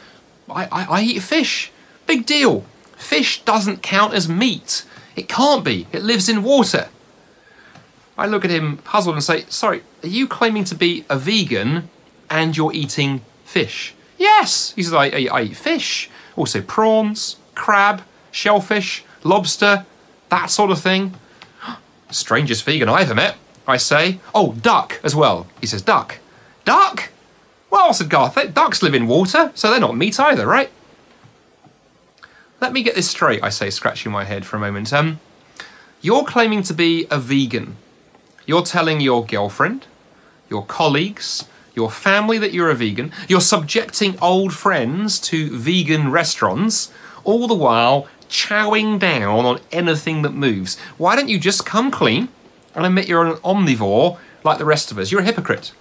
I, 0.49 0.65
I, 0.71 0.85
I 0.85 1.01
eat 1.03 1.19
fish. 1.19 1.71
Big 2.07 2.25
deal. 2.25 2.65
Fish 2.99 3.41
doesn't 3.43 3.81
count 3.81 4.13
as 4.13 4.27
meat. 4.27 4.85
It 5.15 5.29
can't 5.29 5.63
be. 5.63 5.87
It 5.93 6.03
lives 6.03 6.27
in 6.27 6.43
water. 6.43 6.89
I 8.17 8.27
look 8.27 8.43
at 8.43 8.51
him 8.51 8.77
puzzled 8.77 9.15
and 9.15 9.23
say, 9.23 9.45
Sorry, 9.47 9.81
are 10.03 10.07
you 10.07 10.27
claiming 10.27 10.65
to 10.65 10.75
be 10.75 11.05
a 11.09 11.17
vegan 11.17 11.89
and 12.29 12.55
you're 12.55 12.73
eating 12.73 13.21
fish? 13.45 13.95
Yes, 14.17 14.73
he 14.73 14.83
says, 14.83 14.93
I, 14.93 15.05
I, 15.05 15.27
I 15.31 15.41
eat 15.43 15.55
fish, 15.55 16.09
also 16.35 16.61
prawns, 16.61 17.37
crab, 17.55 18.03
shellfish, 18.31 19.05
lobster, 19.23 19.85
that 20.27 20.47
sort 20.47 20.69
of 20.69 20.81
thing. 20.81 21.13
Strangest 22.11 22.65
vegan 22.65 22.89
I 22.89 23.01
ever 23.01 23.15
met, 23.15 23.37
I 23.65 23.77
say. 23.77 24.19
Oh, 24.35 24.53
duck 24.53 24.99
as 25.03 25.15
well. 25.15 25.47
He 25.61 25.67
says, 25.67 25.81
Duck. 25.81 26.19
Duck? 26.65 27.09
Well, 27.69 27.93
said 27.93 28.09
Garth, 28.09 28.53
ducks 28.53 28.83
live 28.83 28.93
in 28.93 29.07
water, 29.07 29.51
so 29.55 29.71
they're 29.71 29.79
not 29.79 29.95
meat 29.95 30.19
either, 30.19 30.45
right? 30.45 30.69
Let 32.61 32.73
me 32.73 32.83
get 32.83 32.95
this 32.95 33.09
straight, 33.09 33.41
I 33.41 33.49
say, 33.49 33.69
scratching 33.69 34.11
my 34.11 34.25
head 34.25 34.45
for 34.45 34.57
a 34.57 34.59
moment. 34.59 34.91
Um, 34.91 35.19
you're 36.01 36.25
claiming 36.25 36.63
to 36.63 36.73
be 36.73 37.07
a 37.09 37.17
vegan. 37.17 37.77
You're 38.45 38.63
telling 38.63 38.99
your 38.99 39.25
girlfriend, 39.25 39.85
your 40.49 40.65
colleagues, 40.65 41.45
your 41.73 41.89
family 41.89 42.37
that 42.37 42.51
you're 42.51 42.69
a 42.69 42.75
vegan. 42.75 43.13
You're 43.29 43.41
subjecting 43.41 44.19
old 44.19 44.53
friends 44.53 45.19
to 45.21 45.57
vegan 45.57 46.11
restaurants, 46.11 46.91
all 47.23 47.47
the 47.47 47.55
while 47.55 48.07
chowing 48.27 48.99
down 48.99 49.45
on 49.45 49.59
anything 49.71 50.21
that 50.23 50.31
moves. 50.31 50.77
Why 50.97 51.15
don't 51.15 51.29
you 51.29 51.39
just 51.39 51.65
come 51.65 51.91
clean 51.91 52.27
and 52.75 52.85
admit 52.85 53.07
you're 53.07 53.25
an 53.25 53.37
omnivore 53.37 54.17
like 54.43 54.57
the 54.57 54.65
rest 54.65 54.91
of 54.91 54.97
us? 54.97 55.11
You're 55.11 55.21
a 55.21 55.25
hypocrite. 55.25 55.71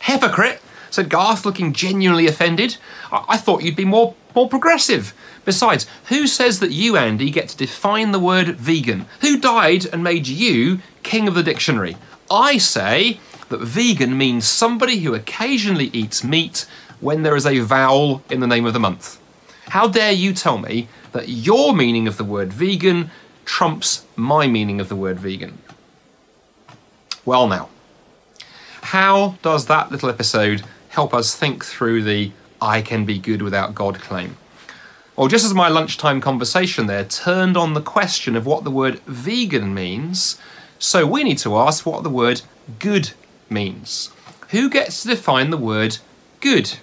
Hypocrite? 0.00 0.60
Said 0.90 1.08
Garth, 1.08 1.44
looking 1.44 1.72
genuinely 1.72 2.26
offended. 2.26 2.76
I, 3.12 3.24
I 3.30 3.36
thought 3.36 3.62
you'd 3.62 3.76
be 3.76 3.84
more, 3.84 4.14
more 4.34 4.48
progressive. 4.48 5.14
Besides, 5.44 5.86
who 6.06 6.26
says 6.26 6.60
that 6.60 6.72
you, 6.72 6.96
Andy, 6.96 7.30
get 7.30 7.48
to 7.48 7.56
define 7.56 8.12
the 8.12 8.18
word 8.18 8.56
vegan? 8.56 9.06
Who 9.20 9.38
died 9.38 9.86
and 9.86 10.02
made 10.04 10.26
you 10.26 10.80
king 11.02 11.28
of 11.28 11.34
the 11.34 11.42
dictionary? 11.42 11.96
I 12.30 12.58
say 12.58 13.20
that 13.48 13.60
vegan 13.60 14.16
means 14.18 14.46
somebody 14.46 14.98
who 14.98 15.14
occasionally 15.14 15.90
eats 15.92 16.22
meat 16.22 16.66
when 17.00 17.22
there 17.22 17.36
is 17.36 17.46
a 17.46 17.60
vowel 17.60 18.22
in 18.30 18.40
the 18.40 18.46
name 18.46 18.66
of 18.66 18.72
the 18.72 18.80
month. 18.80 19.18
How 19.68 19.88
dare 19.88 20.12
you 20.12 20.32
tell 20.32 20.58
me 20.58 20.88
that 21.12 21.28
your 21.28 21.74
meaning 21.74 22.06
of 22.06 22.16
the 22.16 22.24
word 22.24 22.52
vegan 22.52 23.10
trumps 23.44 24.04
my 24.16 24.46
meaning 24.46 24.80
of 24.80 24.88
the 24.88 24.96
word 24.96 25.18
vegan? 25.18 25.58
Well, 27.24 27.48
now, 27.48 27.68
how 28.82 29.36
does 29.42 29.66
that 29.66 29.90
little 29.90 30.08
episode 30.08 30.62
help 30.98 31.14
us 31.14 31.36
think 31.36 31.64
through 31.64 32.02
the 32.02 32.32
I 32.60 32.82
can 32.82 33.04
be 33.04 33.20
good 33.20 33.40
without 33.40 33.72
God 33.72 34.00
claim? 34.00 34.36
Well, 35.14 35.28
just 35.28 35.44
as 35.44 35.54
my 35.54 35.68
lunchtime 35.68 36.20
conversation 36.20 36.88
there 36.88 37.04
turned 37.04 37.56
on 37.56 37.74
the 37.74 37.80
question 37.80 38.34
of 38.34 38.46
what 38.46 38.64
the 38.64 38.72
word 38.72 38.98
vegan 39.06 39.72
means, 39.72 40.40
so 40.76 41.06
we 41.06 41.22
need 41.22 41.38
to 41.38 41.56
ask 41.56 41.86
what 41.86 42.02
the 42.02 42.10
word 42.10 42.42
good 42.80 43.12
means. 43.48 44.10
Who 44.48 44.68
gets 44.68 45.02
to 45.02 45.08
define 45.10 45.50
the 45.50 45.56
word 45.56 45.98
good? 46.40 46.78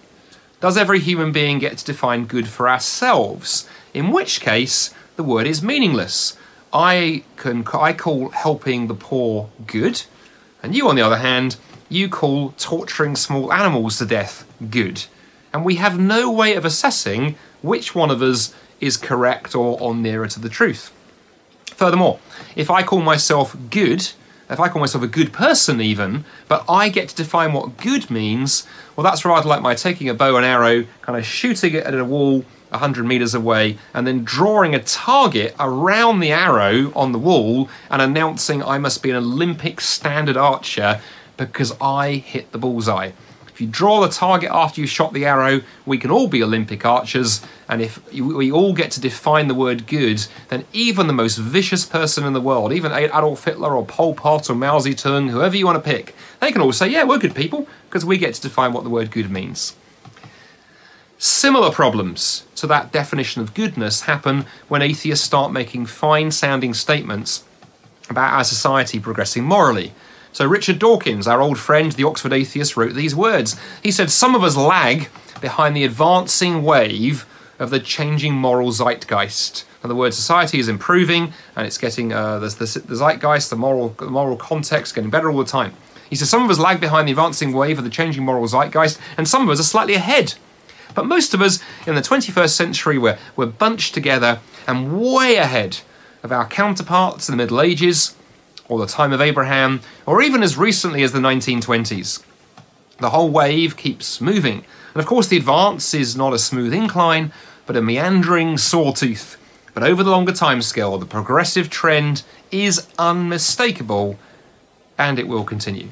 Does 0.61 0.77
every 0.77 1.01
human 1.01 1.33
being 1.33 1.59
get 1.59 1.77
to 1.79 1.85
define 1.85 2.23
good 2.23 2.47
for 2.47 2.69
ourselves? 2.69 3.67
In 3.93 4.13
which 4.13 4.39
case, 4.39 4.93
the 5.17 5.25
word 5.25 5.45
is 5.45 5.61
meaningless. 5.61 6.37
I 6.71 7.25
can 7.35 7.67
I 7.73 7.91
call 7.91 8.29
helping 8.29 8.87
the 8.87 8.95
poor 8.95 9.49
good, 9.67 10.03
and 10.63 10.73
you, 10.73 10.87
on 10.87 10.95
the 10.95 11.01
other 11.01 11.17
hand, 11.17 11.57
you 11.89 12.09
call 12.09 12.51
torturing 12.57 13.15
small 13.15 13.53
animals 13.53 13.97
to 13.99 14.05
death 14.05 14.45
good. 14.69 15.05
And 15.53 15.63
we 15.63 15.75
have 15.75 15.99
no 15.99 16.31
way 16.31 16.55
of 16.55 16.65
assessing 16.65 17.35
which 17.61 17.95
one 17.95 18.11
of 18.11 18.21
us 18.21 18.53
is 18.81 18.97
correct 18.97 19.55
or, 19.55 19.81
on 19.81 20.01
nearer 20.01 20.27
to 20.27 20.39
the 20.39 20.49
truth. 20.49 20.91
Furthermore, 21.67 22.19
if 22.55 22.69
I 22.69 22.83
call 22.83 23.01
myself 23.01 23.55
good, 23.69 24.11
if 24.49 24.59
I 24.59 24.69
call 24.69 24.79
myself 24.79 25.03
a 25.03 25.07
good 25.07 25.33
person 25.33 25.81
even, 25.81 26.25
but 26.47 26.63
I 26.69 26.89
get 26.89 27.09
to 27.09 27.15
define 27.15 27.53
what 27.53 27.77
good 27.77 28.09
means, 28.09 28.67
well, 28.95 29.03
that's 29.03 29.25
rather 29.25 29.47
like 29.47 29.61
my 29.61 29.75
taking 29.75 30.09
a 30.09 30.13
bow 30.13 30.35
and 30.37 30.45
arrow, 30.45 30.85
kind 31.01 31.17
of 31.17 31.25
shooting 31.25 31.73
it 31.73 31.85
at 31.85 31.93
a 31.93 32.05
wall 32.05 32.45
100 32.69 33.05
meters 33.05 33.33
away, 33.33 33.77
and 33.93 34.05
then 34.05 34.23
drawing 34.23 34.75
a 34.75 34.83
target 34.83 35.55
around 35.59 36.19
the 36.19 36.31
arrow 36.31 36.91
on 36.95 37.11
the 37.11 37.19
wall 37.19 37.69
and 37.89 38.01
announcing 38.01 38.61
I 38.63 38.77
must 38.77 39.01
be 39.01 39.09
an 39.09 39.15
Olympic 39.15 39.81
standard 39.81 40.37
archer 40.37 41.01
because 41.37 41.73
I 41.81 42.13
hit 42.13 42.51
the 42.51 42.57
bullseye. 42.57 43.11
if 43.55 43.61
you 43.61 43.67
draw 43.67 44.01
the 44.01 44.09
target 44.09 44.49
after 44.51 44.81
you 44.81 44.85
shot 44.85 45.13
the 45.13 45.23
arrow, 45.23 45.61
we 45.85 45.97
can 45.97 46.11
all 46.11 46.27
be 46.27 46.43
Olympic 46.43 46.85
archers. 46.85 47.41
And 47.69 47.81
if 47.81 48.05
we 48.11 48.51
all 48.51 48.73
get 48.73 48.91
to 48.91 48.99
define 48.99 49.47
the 49.47 49.53
word 49.53 49.87
good, 49.87 50.27
then 50.49 50.65
even 50.73 51.07
the 51.07 51.13
most 51.13 51.37
vicious 51.37 51.85
person 51.85 52.25
in 52.25 52.33
the 52.33 52.41
world, 52.41 52.73
even 52.73 52.91
Adolf 52.91 53.45
Hitler 53.45 53.73
or 53.73 53.85
Pol 53.85 54.13
Pot 54.13 54.49
or 54.49 54.55
Mao 54.55 54.79
Zedong, 54.79 55.29
whoever 55.29 55.55
you 55.55 55.65
want 55.65 55.81
to 55.81 55.89
pick, 55.89 56.13
they 56.41 56.51
can 56.51 56.61
all 56.61 56.73
say, 56.73 56.89
yeah, 56.89 57.05
we're 57.05 57.17
good 57.17 57.33
people, 57.33 57.65
because 57.85 58.03
we 58.03 58.17
get 58.17 58.33
to 58.33 58.41
define 58.41 58.73
what 58.73 58.83
the 58.83 58.89
word 58.89 59.09
good 59.09 59.31
means. 59.31 59.73
Similar 61.17 61.71
problems 61.71 62.45
to 62.55 62.67
that 62.67 62.91
definition 62.91 63.41
of 63.41 63.53
goodness 63.53 64.01
happen 64.01 64.47
when 64.67 64.81
atheists 64.81 65.25
start 65.25 65.53
making 65.53 65.85
fine 65.85 66.31
sounding 66.31 66.73
statements 66.73 67.45
about 68.09 68.33
our 68.33 68.43
society 68.43 68.99
progressing 68.99 69.45
morally. 69.45 69.93
So, 70.35 70.45
Richard 70.45 70.79
Dawkins, 70.79 71.27
our 71.27 71.39
old 71.39 71.57
friend, 71.57 71.93
the 71.93 72.03
Oxford 72.03 72.33
atheist, 72.33 72.75
wrote 72.75 72.93
these 72.93 73.15
words. 73.15 73.55
He 73.81 73.89
said, 73.89 74.11
Some 74.11 74.35
of 74.35 74.43
us 74.43 74.57
lag 74.57 75.07
behind 75.39 75.77
the 75.77 75.85
advancing 75.85 76.61
wave 76.61 77.25
of 77.57 77.69
the 77.69 77.79
changing 77.79 78.33
moral 78.33 78.73
zeitgeist. 78.73 79.63
In 79.81 79.85
other 79.85 79.95
words, 79.95 80.17
society 80.17 80.59
is 80.59 80.67
improving 80.67 81.31
and 81.55 81.65
it's 81.65 81.77
getting 81.77 82.11
uh, 82.11 82.39
the, 82.39 82.49
the, 82.49 82.83
the 82.85 82.95
zeitgeist, 82.97 83.49
the 83.49 83.55
moral, 83.55 83.95
the 83.97 84.07
moral 84.07 84.35
context, 84.35 84.93
getting 84.93 85.09
better 85.09 85.31
all 85.31 85.37
the 85.37 85.45
time. 85.45 85.73
He 86.09 86.17
says, 86.17 86.29
Some 86.29 86.43
of 86.43 86.49
us 86.49 86.59
lag 86.59 86.81
behind 86.81 87.07
the 87.07 87.13
advancing 87.13 87.53
wave 87.53 87.77
of 87.77 87.85
the 87.85 87.89
changing 87.89 88.25
moral 88.25 88.45
zeitgeist, 88.45 88.99
and 89.17 89.29
some 89.29 89.43
of 89.43 89.49
us 89.49 89.61
are 89.61 89.63
slightly 89.63 89.93
ahead. 89.93 90.33
But 90.95 91.05
most 91.05 91.33
of 91.33 91.41
us 91.41 91.59
in 91.87 91.95
the 91.95 92.01
21st 92.01 92.49
century, 92.49 92.97
we're, 92.97 93.17
we're 93.37 93.45
bunched 93.45 93.93
together 93.93 94.41
and 94.67 95.01
way 95.01 95.37
ahead 95.37 95.77
of 96.23 96.33
our 96.33 96.45
counterparts 96.45 97.29
in 97.29 97.37
the 97.37 97.41
Middle 97.41 97.61
Ages, 97.61 98.17
or 98.67 98.79
the 98.79 98.87
time 98.87 99.13
of 99.13 99.21
Abraham, 99.21 99.81
or 100.05 100.21
even 100.21 100.43
as 100.43 100.57
recently 100.57 101.03
as 101.03 101.11
the 101.11 101.19
1920s. 101.19 102.23
The 102.99 103.09
whole 103.09 103.29
wave 103.29 103.77
keeps 103.77 104.21
moving, 104.21 104.65
and 104.93 105.01
of 105.01 105.05
course, 105.05 105.27
the 105.27 105.37
advance 105.37 105.93
is 105.93 106.15
not 106.15 106.33
a 106.33 106.39
smooth 106.39 106.73
incline, 106.73 107.33
but 107.65 107.75
a 107.75 107.81
meandering 107.81 108.57
sawtooth. 108.57 109.37
But 109.73 109.83
over 109.83 110.03
the 110.03 110.11
longer 110.11 110.31
timescale, 110.31 110.97
the 110.99 111.05
progressive 111.05 111.69
trend 111.69 112.23
is 112.49 112.87
unmistakable, 112.97 114.17
and 114.97 115.19
it 115.19 115.27
will 115.27 115.43
continue. 115.43 115.89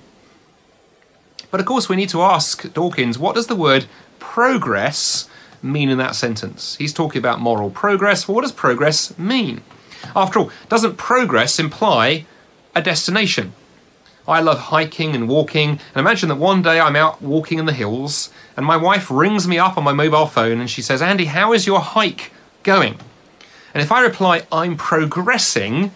But 1.52 1.60
of 1.60 1.66
course, 1.66 1.90
we 1.90 1.98
need 1.98 2.10
to 2.10 2.22
ask 2.22 2.72
Dawkins 2.74 3.20
what 3.20 3.36
does 3.36 3.48
the 3.48 3.56
word 3.56 3.86
progress 4.20 5.30
mean 5.62 5.90
in 5.90 5.98
that 5.98 6.16
sentence? 6.16 6.78
He's 6.78 6.94
talking 6.94 7.20
about 7.20 7.42
moral 7.42 7.70
progress. 7.70 8.28
Well, 8.28 8.36
what 8.36 8.42
does 8.42 8.54
progress 8.54 9.18
mean? 9.18 9.62
After 10.16 10.40
all, 10.40 10.52
doesn't 10.70 10.98
progress 10.98 11.60
imply 11.60 12.26
a 12.76 12.82
destination? 12.82 13.54
I 14.28 14.40
love 14.40 14.58
hiking 14.58 15.16
and 15.16 15.28
walking, 15.28 15.70
and 15.70 15.98
imagine 15.98 16.30
that 16.30 16.36
one 16.36 16.62
day 16.62 16.80
I'm 16.80 16.96
out 16.96 17.22
walking 17.22 17.60
in 17.60 17.66
the 17.66 17.74
hills, 17.74 18.32
and 18.56 18.66
my 18.66 18.78
wife 18.78 19.12
rings 19.12 19.48
me 19.48 19.60
up 19.60 19.78
on 19.78 19.84
my 19.84 19.92
mobile 19.92 20.28
phone 20.28 20.60
and 20.62 20.70
she 20.70 20.82
says, 20.82 21.02
Andy, 21.02 21.26
how 21.26 21.52
is 21.52 21.68
your 21.68 21.82
hike 21.82 22.32
going? 22.64 22.98
And 23.74 23.84
if 23.84 23.92
I 23.92 24.02
reply, 24.02 24.44
I'm 24.52 24.78
progressing, 24.78 25.92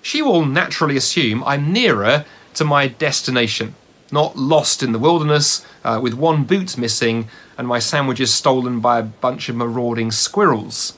she 0.00 0.22
will 0.22 0.44
naturally 0.44 0.96
assume 0.96 1.42
I'm 1.44 1.72
nearer 1.72 2.24
to 2.54 2.64
my 2.64 2.86
destination, 2.86 3.74
not 4.12 4.36
lost 4.36 4.82
in 4.82 4.92
the 4.92 4.98
wilderness 4.98 5.66
uh, 5.82 5.98
with 6.02 6.14
one 6.14 6.44
boot 6.44 6.76
missing 6.78 7.28
and 7.58 7.66
my 7.66 7.78
sandwiches 7.78 8.32
stolen 8.32 8.80
by 8.80 8.98
a 8.98 9.02
bunch 9.02 9.48
of 9.48 9.56
marauding 9.56 10.10
squirrels. 10.10 10.96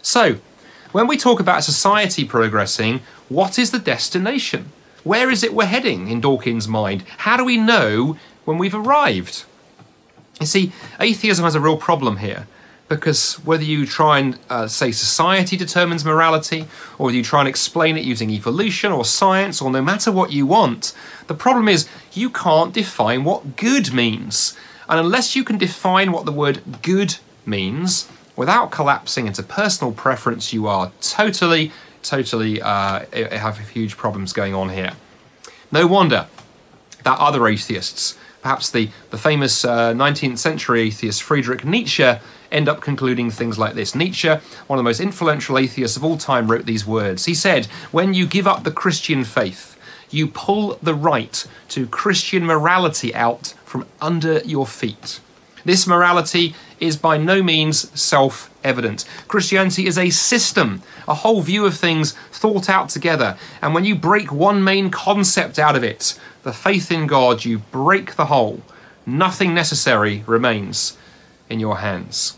So, 0.00 0.36
when 0.92 1.06
we 1.06 1.16
talk 1.16 1.40
about 1.40 1.64
society 1.64 2.24
progressing, 2.24 3.00
what 3.32 3.58
is 3.58 3.70
the 3.70 3.78
destination? 3.78 4.72
Where 5.04 5.30
is 5.30 5.42
it 5.42 5.54
we're 5.54 5.66
heading 5.66 6.08
in 6.08 6.20
Dawkins' 6.20 6.68
mind? 6.68 7.02
How 7.18 7.36
do 7.36 7.44
we 7.44 7.56
know 7.56 8.16
when 8.44 8.58
we've 8.58 8.74
arrived? 8.74 9.44
You 10.40 10.46
see, 10.46 10.72
atheism 11.00 11.44
has 11.44 11.54
a 11.54 11.60
real 11.60 11.76
problem 11.76 12.18
here 12.18 12.46
because 12.88 13.36
whether 13.36 13.64
you 13.64 13.86
try 13.86 14.18
and 14.18 14.38
uh, 14.50 14.66
say 14.66 14.92
society 14.92 15.56
determines 15.56 16.04
morality, 16.04 16.66
or 16.98 17.10
you 17.10 17.22
try 17.22 17.40
and 17.40 17.48
explain 17.48 17.96
it 17.96 18.04
using 18.04 18.28
evolution 18.28 18.92
or 18.92 19.02
science, 19.04 19.62
or 19.62 19.70
no 19.70 19.80
matter 19.80 20.12
what 20.12 20.30
you 20.30 20.44
want, 20.44 20.92
the 21.26 21.34
problem 21.34 21.68
is 21.68 21.88
you 22.12 22.28
can't 22.28 22.74
define 22.74 23.24
what 23.24 23.56
good 23.56 23.94
means. 23.94 24.54
And 24.90 25.00
unless 25.00 25.34
you 25.34 25.42
can 25.42 25.56
define 25.56 26.12
what 26.12 26.26
the 26.26 26.32
word 26.32 26.60
good 26.82 27.16
means, 27.46 28.08
without 28.36 28.70
collapsing 28.70 29.26
into 29.26 29.42
personal 29.42 29.92
preference, 29.92 30.52
you 30.52 30.66
are 30.66 30.92
totally, 31.00 31.72
totally 32.02 32.60
uh, 32.60 33.04
have 33.12 33.58
huge 33.70 33.96
problems 33.96 34.32
going 34.32 34.54
on 34.54 34.70
here. 34.70 34.92
No 35.70 35.86
wonder 35.86 36.26
that 37.04 37.18
other 37.18 37.46
atheists, 37.48 38.18
perhaps 38.42 38.70
the, 38.70 38.90
the 39.10 39.18
famous 39.18 39.64
uh, 39.64 39.92
19th 39.92 40.38
century 40.38 40.82
atheist 40.82 41.22
Friedrich 41.22 41.64
Nietzsche, 41.64 42.14
end 42.50 42.68
up 42.68 42.80
concluding 42.80 43.30
things 43.30 43.58
like 43.58 43.74
this. 43.74 43.94
Nietzsche, 43.94 44.28
one 44.28 44.78
of 44.78 44.84
the 44.84 44.88
most 44.88 45.00
influential 45.00 45.58
atheists 45.58 45.96
of 45.96 46.04
all 46.04 46.18
time, 46.18 46.50
wrote 46.50 46.66
these 46.66 46.86
words. 46.86 47.24
He 47.24 47.34
said, 47.34 47.66
When 47.90 48.14
you 48.14 48.26
give 48.26 48.46
up 48.46 48.64
the 48.64 48.70
Christian 48.70 49.24
faith, 49.24 49.78
you 50.10 50.28
pull 50.28 50.78
the 50.82 50.94
right 50.94 51.46
to 51.70 51.86
Christian 51.86 52.44
morality 52.44 53.14
out 53.14 53.54
from 53.64 53.86
under 54.00 54.38
your 54.40 54.66
feet. 54.66 55.20
This 55.64 55.86
morality 55.86 56.54
is 56.80 56.96
by 56.96 57.16
no 57.16 57.42
means 57.42 57.98
self 57.98 58.50
evident. 58.64 59.04
Christianity 59.28 59.86
is 59.86 59.98
a 59.98 60.10
system, 60.10 60.82
a 61.06 61.14
whole 61.14 61.42
view 61.42 61.66
of 61.66 61.76
things 61.76 62.12
thought 62.30 62.68
out 62.68 62.88
together. 62.88 63.36
And 63.60 63.74
when 63.74 63.84
you 63.84 63.94
break 63.94 64.32
one 64.32 64.62
main 64.62 64.90
concept 64.90 65.58
out 65.58 65.76
of 65.76 65.84
it, 65.84 66.18
the 66.42 66.52
faith 66.52 66.90
in 66.90 67.06
God, 67.06 67.44
you 67.44 67.58
break 67.58 68.16
the 68.16 68.26
whole. 68.26 68.62
Nothing 69.06 69.54
necessary 69.54 70.24
remains 70.26 70.96
in 71.48 71.60
your 71.60 71.78
hands. 71.78 72.36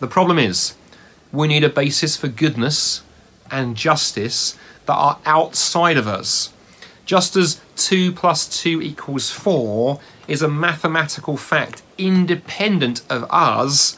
The 0.00 0.06
problem 0.06 0.38
is, 0.38 0.74
we 1.32 1.48
need 1.48 1.64
a 1.64 1.68
basis 1.68 2.16
for 2.16 2.28
goodness 2.28 3.02
and 3.50 3.76
justice 3.76 4.56
that 4.86 4.94
are 4.94 5.18
outside 5.26 5.96
of 5.96 6.06
us. 6.06 6.52
Just 7.04 7.36
as 7.36 7.60
2 7.76 8.12
plus 8.12 8.46
2 8.62 8.82
equals 8.82 9.30
4 9.30 9.98
is 10.26 10.42
a 10.42 10.48
mathematical 10.48 11.36
fact 11.36 11.82
independent 11.96 13.02
of 13.10 13.24
us, 13.30 13.97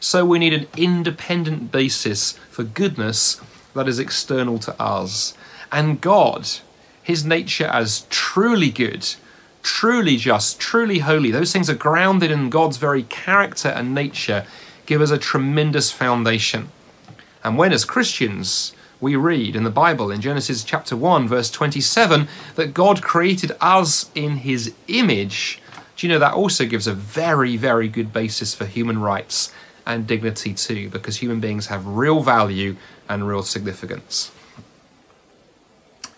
so 0.00 0.24
we 0.24 0.38
need 0.38 0.54
an 0.54 0.66
independent 0.76 1.70
basis 1.70 2.32
for 2.50 2.64
goodness 2.64 3.40
that 3.74 3.86
is 3.86 3.98
external 3.98 4.58
to 4.58 4.82
us. 4.82 5.34
And 5.70 6.00
God, 6.00 6.48
His 7.02 7.24
nature 7.24 7.66
as 7.66 8.06
truly 8.08 8.70
good, 8.70 9.14
truly 9.62 10.16
just, 10.16 10.58
truly 10.58 11.00
holy, 11.00 11.30
those 11.30 11.52
things 11.52 11.68
are 11.68 11.74
grounded 11.74 12.30
in 12.30 12.50
God's 12.50 12.78
very 12.78 13.02
character 13.04 13.68
and 13.68 13.94
nature, 13.94 14.46
give 14.86 15.02
us 15.02 15.10
a 15.10 15.18
tremendous 15.18 15.92
foundation. 15.92 16.70
And 17.44 17.58
when, 17.58 17.72
as 17.72 17.84
Christians, 17.84 18.74
we 19.00 19.16
read 19.16 19.54
in 19.54 19.64
the 19.64 19.70
Bible 19.70 20.10
in 20.10 20.20
Genesis 20.20 20.64
chapter 20.64 20.96
1, 20.96 21.28
verse 21.28 21.50
27, 21.50 22.26
that 22.56 22.74
God 22.74 23.02
created 23.02 23.52
us 23.60 24.10
in 24.14 24.38
his 24.38 24.74
image. 24.88 25.60
Do 25.96 26.06
you 26.06 26.12
know 26.12 26.18
that 26.18 26.34
also 26.34 26.66
gives 26.66 26.86
a 26.86 26.94
very, 26.94 27.56
very 27.56 27.88
good 27.88 28.12
basis 28.12 28.54
for 28.54 28.66
human 28.66 29.00
rights 29.00 29.52
and 29.90 30.06
dignity 30.06 30.54
too, 30.54 30.88
because 30.90 31.16
human 31.18 31.40
beings 31.40 31.66
have 31.66 31.86
real 31.86 32.22
value 32.22 32.76
and 33.08 33.26
real 33.26 33.42
significance. 33.42 34.30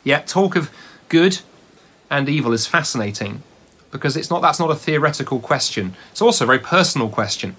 Yet, 0.05 0.27
talk 0.27 0.57
of 0.57 0.71
good 1.09 1.41
and 2.11 2.29
evil 2.29 2.53
is 2.53 2.67
fascinating 2.67 3.43
because 3.91 4.17
it's 4.17 4.31
not 4.31 4.43
that's 4.43 4.61
not 4.61 4.71
a 4.71 4.75
theoretical 4.75 5.41
question. 5.41 5.95
It's 6.11 6.23
also 6.23 6.45
a 6.45 6.47
very 6.47 6.59
personal 6.59 7.09
question. 7.09 7.57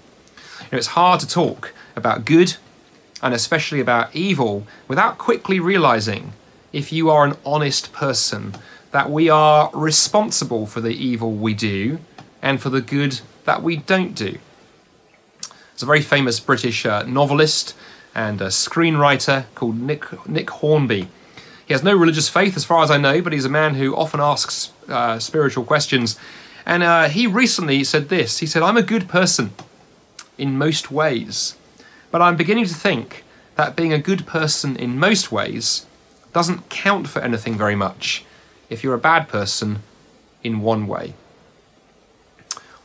You 0.60 0.68
know, 0.72 0.78
it's 0.78 0.88
hard 0.88 1.20
to 1.20 1.28
talk 1.28 1.72
about 1.96 2.24
good 2.24 2.56
and 3.22 3.32
especially 3.32 3.80
about 3.80 4.14
evil, 4.14 4.66
without 4.86 5.16
quickly 5.16 5.58
realizing, 5.58 6.34
if 6.72 6.92
you 6.92 7.08
are 7.08 7.24
an 7.24 7.34
honest 7.44 7.90
person, 7.92 8.54
that 8.90 9.10
we 9.10 9.30
are 9.30 9.70
responsible 9.72 10.66
for 10.66 10.82
the 10.82 10.92
evil 10.92 11.32
we 11.32 11.54
do 11.54 11.98
and 12.42 12.60
for 12.60 12.68
the 12.68 12.82
good 12.82 13.20
that 13.46 13.62
we 13.62 13.76
don't 13.76 14.14
do. 14.14 14.38
There's 15.74 15.82
a 15.82 15.86
very 15.86 16.02
famous 16.02 16.38
British 16.38 16.86
uh, 16.86 17.02
novelist 17.02 17.74
and 18.14 18.38
screenwriter 18.38 19.46
called 19.56 19.76
Nick, 19.76 20.04
Nick 20.28 20.48
Hornby. 20.48 21.08
He 21.66 21.74
has 21.74 21.82
no 21.82 21.96
religious 21.96 22.28
faith, 22.28 22.56
as 22.56 22.64
far 22.64 22.84
as 22.84 22.92
I 22.92 22.96
know, 22.96 23.20
but 23.20 23.32
he's 23.32 23.44
a 23.44 23.48
man 23.50 23.74
who 23.74 23.96
often 23.96 24.20
asks 24.20 24.70
uh, 24.88 25.18
spiritual 25.18 25.64
questions. 25.64 26.16
And 26.64 26.84
uh, 26.84 27.08
he 27.08 27.26
recently 27.26 27.82
said 27.82 28.08
this 28.08 28.38
He 28.38 28.46
said, 28.46 28.62
I'm 28.62 28.76
a 28.76 28.82
good 28.82 29.08
person 29.08 29.50
in 30.38 30.56
most 30.56 30.92
ways. 30.92 31.56
But 32.12 32.22
I'm 32.22 32.36
beginning 32.36 32.66
to 32.66 32.74
think 32.74 33.24
that 33.56 33.74
being 33.74 33.92
a 33.92 33.98
good 33.98 34.28
person 34.28 34.76
in 34.76 34.96
most 34.96 35.32
ways 35.32 35.86
doesn't 36.32 36.68
count 36.68 37.08
for 37.08 37.20
anything 37.20 37.58
very 37.58 37.74
much 37.74 38.24
if 38.70 38.84
you're 38.84 38.94
a 38.94 38.98
bad 38.98 39.28
person 39.28 39.80
in 40.44 40.60
one 40.60 40.86
way. 40.86 41.14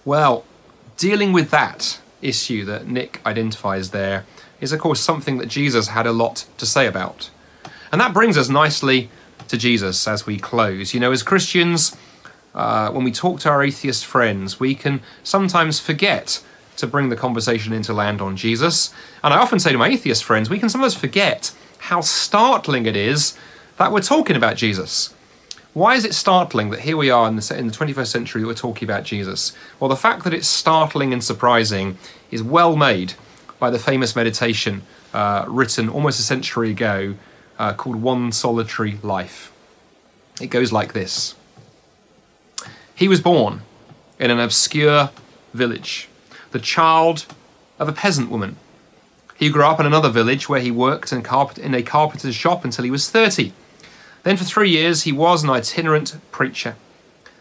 Well, 0.03 0.43
dealing 0.97 1.33
with 1.33 1.51
that 1.51 1.99
issue 2.21 2.65
that 2.65 2.87
Nick 2.87 3.21
identifies 3.25 3.91
there 3.91 4.25
is, 4.61 4.71
of 4.71 4.79
course, 4.79 4.99
something 4.99 5.37
that 5.37 5.47
Jesus 5.47 5.89
had 5.89 6.05
a 6.05 6.11
lot 6.11 6.45
to 6.57 6.65
say 6.65 6.85
about. 6.85 7.29
And 7.91 7.99
that 8.01 8.13
brings 8.13 8.37
us 8.37 8.49
nicely 8.49 9.09
to 9.47 9.57
Jesus 9.57 10.07
as 10.07 10.25
we 10.25 10.37
close. 10.37 10.93
You 10.93 10.99
know, 10.99 11.11
as 11.11 11.23
Christians, 11.23 11.95
uh, 12.53 12.91
when 12.91 13.03
we 13.03 13.11
talk 13.11 13.39
to 13.41 13.49
our 13.49 13.63
atheist 13.63 14.05
friends, 14.05 14.59
we 14.59 14.75
can 14.75 15.01
sometimes 15.23 15.79
forget 15.79 16.43
to 16.77 16.87
bring 16.87 17.09
the 17.09 17.15
conversation 17.15 17.73
into 17.73 17.93
land 17.93 18.21
on 18.21 18.37
Jesus. 18.37 18.93
And 19.23 19.33
I 19.33 19.37
often 19.37 19.59
say 19.59 19.71
to 19.71 19.77
my 19.77 19.89
atheist 19.89 20.23
friends, 20.23 20.49
we 20.49 20.59
can 20.59 20.69
sometimes 20.69 20.95
forget 20.95 21.51
how 21.79 22.01
startling 22.01 22.85
it 22.85 22.95
is 22.95 23.37
that 23.77 23.91
we're 23.91 24.01
talking 24.01 24.35
about 24.35 24.55
Jesus. 24.55 25.13
Why 25.79 25.95
is 25.95 26.03
it 26.03 26.13
startling 26.13 26.71
that 26.71 26.81
here 26.81 26.97
we 26.97 27.09
are 27.09 27.25
in 27.29 27.37
the, 27.37 27.55
in 27.57 27.67
the 27.67 27.73
21st 27.73 28.07
century 28.07 28.41
that 28.41 28.47
we're 28.49 28.53
talking 28.53 28.85
about 28.85 29.05
Jesus? 29.05 29.53
Well, 29.79 29.87
the 29.87 29.95
fact 29.95 30.25
that 30.25 30.33
it's 30.33 30.45
startling 30.45 31.13
and 31.13 31.23
surprising 31.23 31.97
is 32.31 32.43
well 32.43 32.75
made 32.75 33.13
by 33.59 33.69
the 33.69 33.79
famous 33.79 34.13
meditation 34.13 34.81
uh, 35.13 35.45
written 35.47 35.87
almost 35.87 36.19
a 36.19 36.23
century 36.23 36.71
ago 36.71 37.15
uh, 37.57 37.71
called 37.75 37.95
One 37.95 38.33
Solitary 38.33 38.99
Life. 39.03 39.53
It 40.41 40.47
goes 40.47 40.73
like 40.73 40.91
this 40.91 41.35
He 42.93 43.07
was 43.07 43.21
born 43.21 43.61
in 44.19 44.31
an 44.31 44.39
obscure 44.41 45.11
village, 45.53 46.09
the 46.51 46.59
child 46.59 47.25
of 47.79 47.87
a 47.87 47.93
peasant 47.93 48.29
woman. 48.29 48.57
He 49.37 49.49
grew 49.49 49.63
up 49.63 49.79
in 49.79 49.85
another 49.85 50.09
village 50.09 50.49
where 50.49 50.59
he 50.59 50.71
worked 50.71 51.13
in, 51.13 51.19
a 51.19 51.83
carpenter's 51.83 52.35
shop 52.35 52.65
until 52.65 52.83
he 52.83 52.91
was 52.91 53.09
30. 53.09 53.53
Then, 54.23 54.37
for 54.37 54.43
three 54.43 54.69
years, 54.69 55.03
he 55.03 55.11
was 55.11 55.43
an 55.43 55.49
itinerant 55.49 56.17
preacher. 56.31 56.75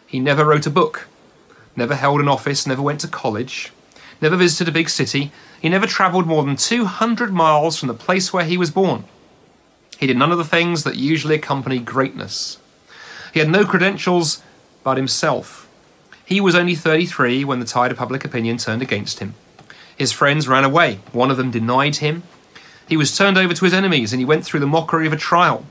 He 0.06 0.20
never 0.20 0.44
wrote 0.44 0.66
a 0.66 0.70
book, 0.70 1.08
never 1.76 1.94
held 1.94 2.20
an 2.20 2.28
office, 2.28 2.66
never 2.66 2.82
went 2.82 3.00
to 3.00 3.08
college, 3.08 3.72
never 4.20 4.36
visited 4.36 4.68
a 4.68 4.72
big 4.72 4.88
city. 4.88 5.32
He 5.60 5.68
never 5.68 5.86
travelled 5.86 6.26
more 6.26 6.44
than 6.44 6.56
200 6.56 7.32
miles 7.32 7.78
from 7.78 7.88
the 7.88 7.94
place 7.94 8.32
where 8.32 8.44
he 8.44 8.56
was 8.56 8.70
born. 8.70 9.04
He 9.98 10.06
did 10.06 10.16
none 10.16 10.30
of 10.30 10.38
the 10.38 10.44
things 10.44 10.84
that 10.84 10.96
usually 10.96 11.34
accompany 11.34 11.80
greatness. 11.80 12.58
He 13.34 13.40
had 13.40 13.48
no 13.48 13.64
credentials 13.64 14.42
but 14.84 14.96
himself. 14.96 15.68
He 16.24 16.40
was 16.40 16.54
only 16.54 16.74
33 16.74 17.44
when 17.44 17.58
the 17.58 17.66
tide 17.66 17.90
of 17.90 17.98
public 17.98 18.24
opinion 18.24 18.58
turned 18.58 18.82
against 18.82 19.18
him. 19.18 19.34
His 19.96 20.12
friends 20.12 20.46
ran 20.46 20.64
away. 20.64 21.00
One 21.12 21.30
of 21.30 21.36
them 21.36 21.50
denied 21.50 21.96
him. 21.96 22.22
He 22.88 22.96
was 22.96 23.16
turned 23.16 23.36
over 23.36 23.52
to 23.52 23.64
his 23.64 23.74
enemies 23.74 24.12
and 24.12 24.20
he 24.20 24.26
went 24.26 24.44
through 24.44 24.60
the 24.60 24.66
mockery 24.66 25.06
of 25.06 25.12
a 25.12 25.16
trial. 25.16 25.64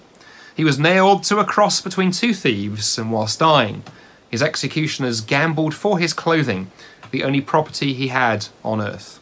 He 0.58 0.64
was 0.64 0.80
nailed 0.80 1.24
to 1.26 1.38
a 1.38 1.46
cross 1.46 1.82
between 1.82 2.10
two 2.10 2.34
thieves, 2.34 2.98
and 2.98 3.12
whilst 3.12 3.38
dying, 3.38 3.84
his 4.28 4.42
executioners 4.42 5.22
gambled 5.22 5.76
for 5.76 6.00
his 6.00 6.14
clothing, 6.14 6.72
the 7.12 7.24
only 7.24 7.42
property 7.42 7.94
he 7.94 8.08
had 8.08 8.48
on 8.64 8.82
earth. 8.82 9.20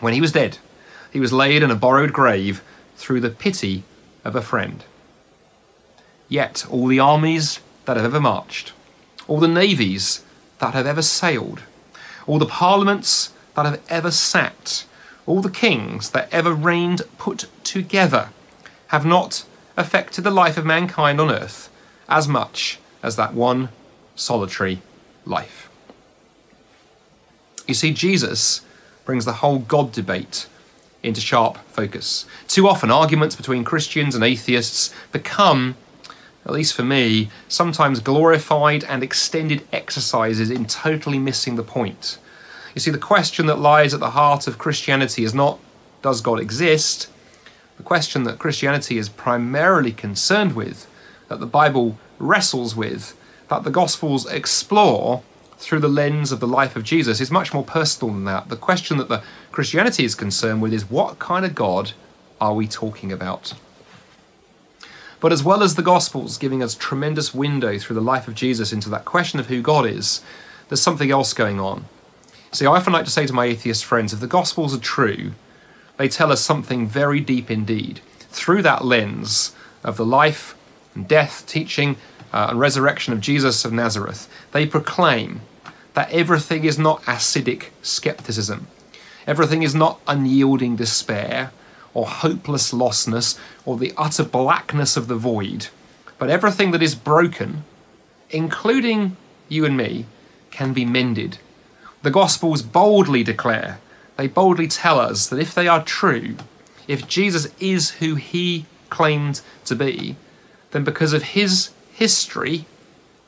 When 0.00 0.14
he 0.14 0.20
was 0.22 0.32
dead, 0.32 0.56
he 1.12 1.20
was 1.20 1.30
laid 1.30 1.62
in 1.62 1.70
a 1.70 1.74
borrowed 1.74 2.14
grave 2.14 2.62
through 2.96 3.20
the 3.20 3.28
pity 3.28 3.82
of 4.24 4.34
a 4.34 4.40
friend. 4.40 4.82
Yet 6.30 6.64
all 6.70 6.86
the 6.86 7.00
armies 7.00 7.60
that 7.84 7.98
have 7.98 8.06
ever 8.06 8.20
marched, 8.20 8.72
all 9.28 9.40
the 9.40 9.46
navies 9.46 10.24
that 10.58 10.72
have 10.72 10.86
ever 10.86 11.02
sailed, 11.02 11.64
all 12.26 12.38
the 12.38 12.46
parliaments 12.46 13.34
that 13.56 13.66
have 13.66 13.82
ever 13.90 14.10
sat, 14.10 14.86
all 15.26 15.42
the 15.42 15.50
kings 15.50 16.12
that 16.12 16.32
ever 16.32 16.54
reigned 16.54 17.02
put 17.18 17.46
together, 17.62 18.30
have 18.86 19.04
not 19.04 19.44
affected 19.76 20.22
the 20.22 20.30
life 20.30 20.56
of 20.56 20.66
mankind 20.66 21.20
on 21.20 21.30
earth 21.30 21.68
as 22.08 22.26
much 22.28 22.78
as 23.02 23.16
that 23.16 23.34
one 23.34 23.68
solitary 24.14 24.82
life. 25.24 25.70
You 27.66 27.74
see, 27.74 27.92
Jesus 27.92 28.62
brings 29.04 29.24
the 29.24 29.34
whole 29.34 29.60
God 29.60 29.92
debate 29.92 30.46
into 31.02 31.20
sharp 31.20 31.56
focus. 31.68 32.26
Too 32.46 32.68
often, 32.68 32.90
arguments 32.90 33.36
between 33.36 33.64
Christians 33.64 34.14
and 34.14 34.22
atheists 34.22 34.92
become, 35.12 35.76
at 36.44 36.52
least 36.52 36.74
for 36.74 36.82
me, 36.82 37.30
sometimes 37.48 38.00
glorified 38.00 38.84
and 38.84 39.02
extended 39.02 39.66
exercises 39.72 40.50
in 40.50 40.66
totally 40.66 41.18
missing 41.18 41.56
the 41.56 41.62
point. 41.62 42.18
You 42.74 42.80
see, 42.80 42.90
the 42.90 42.98
question 42.98 43.46
that 43.46 43.58
lies 43.58 43.94
at 43.94 44.00
the 44.00 44.10
heart 44.10 44.46
of 44.46 44.58
Christianity 44.58 45.24
is 45.24 45.34
not, 45.34 45.58
does 46.02 46.20
God 46.20 46.40
exist? 46.40 47.09
The 47.80 47.84
question 47.84 48.24
that 48.24 48.38
Christianity 48.38 48.98
is 48.98 49.08
primarily 49.08 49.90
concerned 49.90 50.54
with, 50.54 50.86
that 51.28 51.40
the 51.40 51.46
Bible 51.46 51.98
wrestles 52.18 52.76
with, 52.76 53.18
that 53.48 53.64
the 53.64 53.70
Gospels 53.70 54.26
explore 54.26 55.22
through 55.56 55.80
the 55.80 55.88
lens 55.88 56.30
of 56.30 56.40
the 56.40 56.46
life 56.46 56.76
of 56.76 56.84
Jesus 56.84 57.22
is 57.22 57.30
much 57.30 57.54
more 57.54 57.64
personal 57.64 58.12
than 58.12 58.26
that. 58.26 58.50
The 58.50 58.56
question 58.56 58.98
that 58.98 59.08
the 59.08 59.22
Christianity 59.50 60.04
is 60.04 60.14
concerned 60.14 60.60
with 60.60 60.74
is 60.74 60.90
what 60.90 61.18
kind 61.18 61.46
of 61.46 61.54
God 61.54 61.92
are 62.38 62.52
we 62.52 62.66
talking 62.66 63.12
about? 63.12 63.54
But 65.18 65.32
as 65.32 65.42
well 65.42 65.62
as 65.62 65.76
the 65.76 65.82
Gospels 65.82 66.36
giving 66.36 66.62
us 66.62 66.74
tremendous 66.74 67.32
window 67.32 67.78
through 67.78 67.94
the 67.94 68.02
life 68.02 68.28
of 68.28 68.34
Jesus 68.34 68.74
into 68.74 68.90
that 68.90 69.06
question 69.06 69.40
of 69.40 69.46
who 69.46 69.62
God 69.62 69.86
is, 69.86 70.20
there's 70.68 70.82
something 70.82 71.10
else 71.10 71.32
going 71.32 71.58
on. 71.58 71.86
See, 72.52 72.66
I 72.66 72.76
often 72.76 72.92
like 72.92 73.06
to 73.06 73.10
say 73.10 73.26
to 73.26 73.32
my 73.32 73.46
atheist 73.46 73.86
friends 73.86 74.12
if 74.12 74.20
the 74.20 74.26
Gospels 74.26 74.74
are 74.74 74.80
true, 74.80 75.32
they 76.00 76.08
tell 76.08 76.32
us 76.32 76.40
something 76.40 76.86
very 76.86 77.20
deep 77.20 77.50
indeed. 77.50 78.00
Through 78.30 78.62
that 78.62 78.86
lens 78.86 79.54
of 79.84 79.98
the 79.98 80.06
life 80.06 80.56
and 80.94 81.06
death, 81.06 81.44
teaching, 81.46 81.96
uh, 82.32 82.46
and 82.48 82.58
resurrection 82.58 83.12
of 83.12 83.20
Jesus 83.20 83.66
of 83.66 83.72
Nazareth, 83.74 84.26
they 84.52 84.64
proclaim 84.64 85.42
that 85.92 86.10
everything 86.10 86.64
is 86.64 86.78
not 86.78 87.02
acidic 87.02 87.66
skepticism. 87.82 88.66
Everything 89.26 89.62
is 89.62 89.74
not 89.74 90.00
unyielding 90.08 90.74
despair 90.74 91.52
or 91.92 92.06
hopeless 92.06 92.72
lostness 92.72 93.38
or 93.66 93.76
the 93.76 93.92
utter 93.98 94.24
blackness 94.24 94.96
of 94.96 95.06
the 95.06 95.16
void. 95.16 95.66
But 96.18 96.30
everything 96.30 96.70
that 96.70 96.82
is 96.82 96.94
broken, 96.94 97.64
including 98.30 99.18
you 99.50 99.66
and 99.66 99.76
me, 99.76 100.06
can 100.50 100.72
be 100.72 100.86
mended. 100.86 101.36
The 102.00 102.10
Gospels 102.10 102.62
boldly 102.62 103.22
declare, 103.22 103.80
they 104.20 104.26
boldly 104.26 104.68
tell 104.68 105.00
us 105.00 105.28
that 105.28 105.38
if 105.38 105.54
they 105.54 105.66
are 105.66 105.82
true, 105.82 106.36
if 106.86 107.08
Jesus 107.08 107.48
is 107.58 107.92
who 107.92 108.16
he 108.16 108.66
claimed 108.90 109.40
to 109.64 109.74
be, 109.74 110.14
then 110.72 110.84
because 110.84 111.14
of 111.14 111.22
his 111.22 111.70
history 111.94 112.66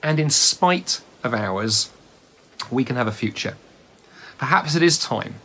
and 0.03 0.21
in 0.21 0.29
spite 0.29 1.01
of 1.25 1.33
ours, 1.33 1.89
we 2.71 2.85
can 2.85 2.97
have 2.97 3.07
a 3.07 3.11
future. 3.11 3.57
Perhaps 4.37 4.75
it 4.75 4.83
is 4.83 4.99
time. 4.99 5.37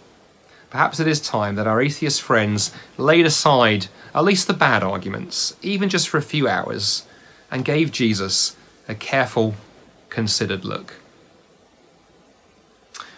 Perhaps 0.70 1.00
it 1.00 1.08
is 1.08 1.22
time 1.22 1.56
that 1.56 1.66
our 1.66 1.82
atheist 1.82 2.22
friends 2.22 2.74
laid 2.98 3.26
aside 3.26 3.88
at 4.14 4.26
least 4.26 4.48
the 4.48 4.54
bad 4.54 4.84
arguments, 4.84 5.56
even 5.62 5.88
just 5.88 6.10
for 6.10 6.18
a 6.18 6.22
few 6.22 6.50
hours, 6.50 7.08
and 7.50 7.64
gave 7.64 7.94
Jesus 7.94 8.58
a 8.90 8.96
careful, 8.96 9.56
considered 10.10 10.66
look. 10.66 10.96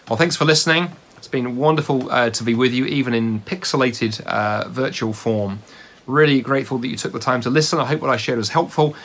Well, 0.08 0.16
thanks 0.16 0.36
for 0.36 0.44
listening. 0.44 0.92
It's 1.20 1.28
been 1.28 1.56
wonderful 1.56 2.10
uh, 2.10 2.30
to 2.30 2.42
be 2.42 2.54
with 2.54 2.72
you, 2.72 2.86
even 2.86 3.14
in 3.14 3.40
pixelated 3.42 4.20
uh, 4.22 4.68
virtual 4.68 5.12
form. 5.12 5.60
Really 6.06 6.40
grateful 6.40 6.78
that 6.78 6.88
you 6.88 6.96
took 6.96 7.12
the 7.12 7.20
time 7.20 7.40
to 7.42 7.50
listen. 7.50 7.78
I 7.78 7.84
hope 7.84 8.00
what 8.00 8.10
I 8.10 8.16
shared 8.16 8.38
was 8.38 8.48
helpful 8.48 8.96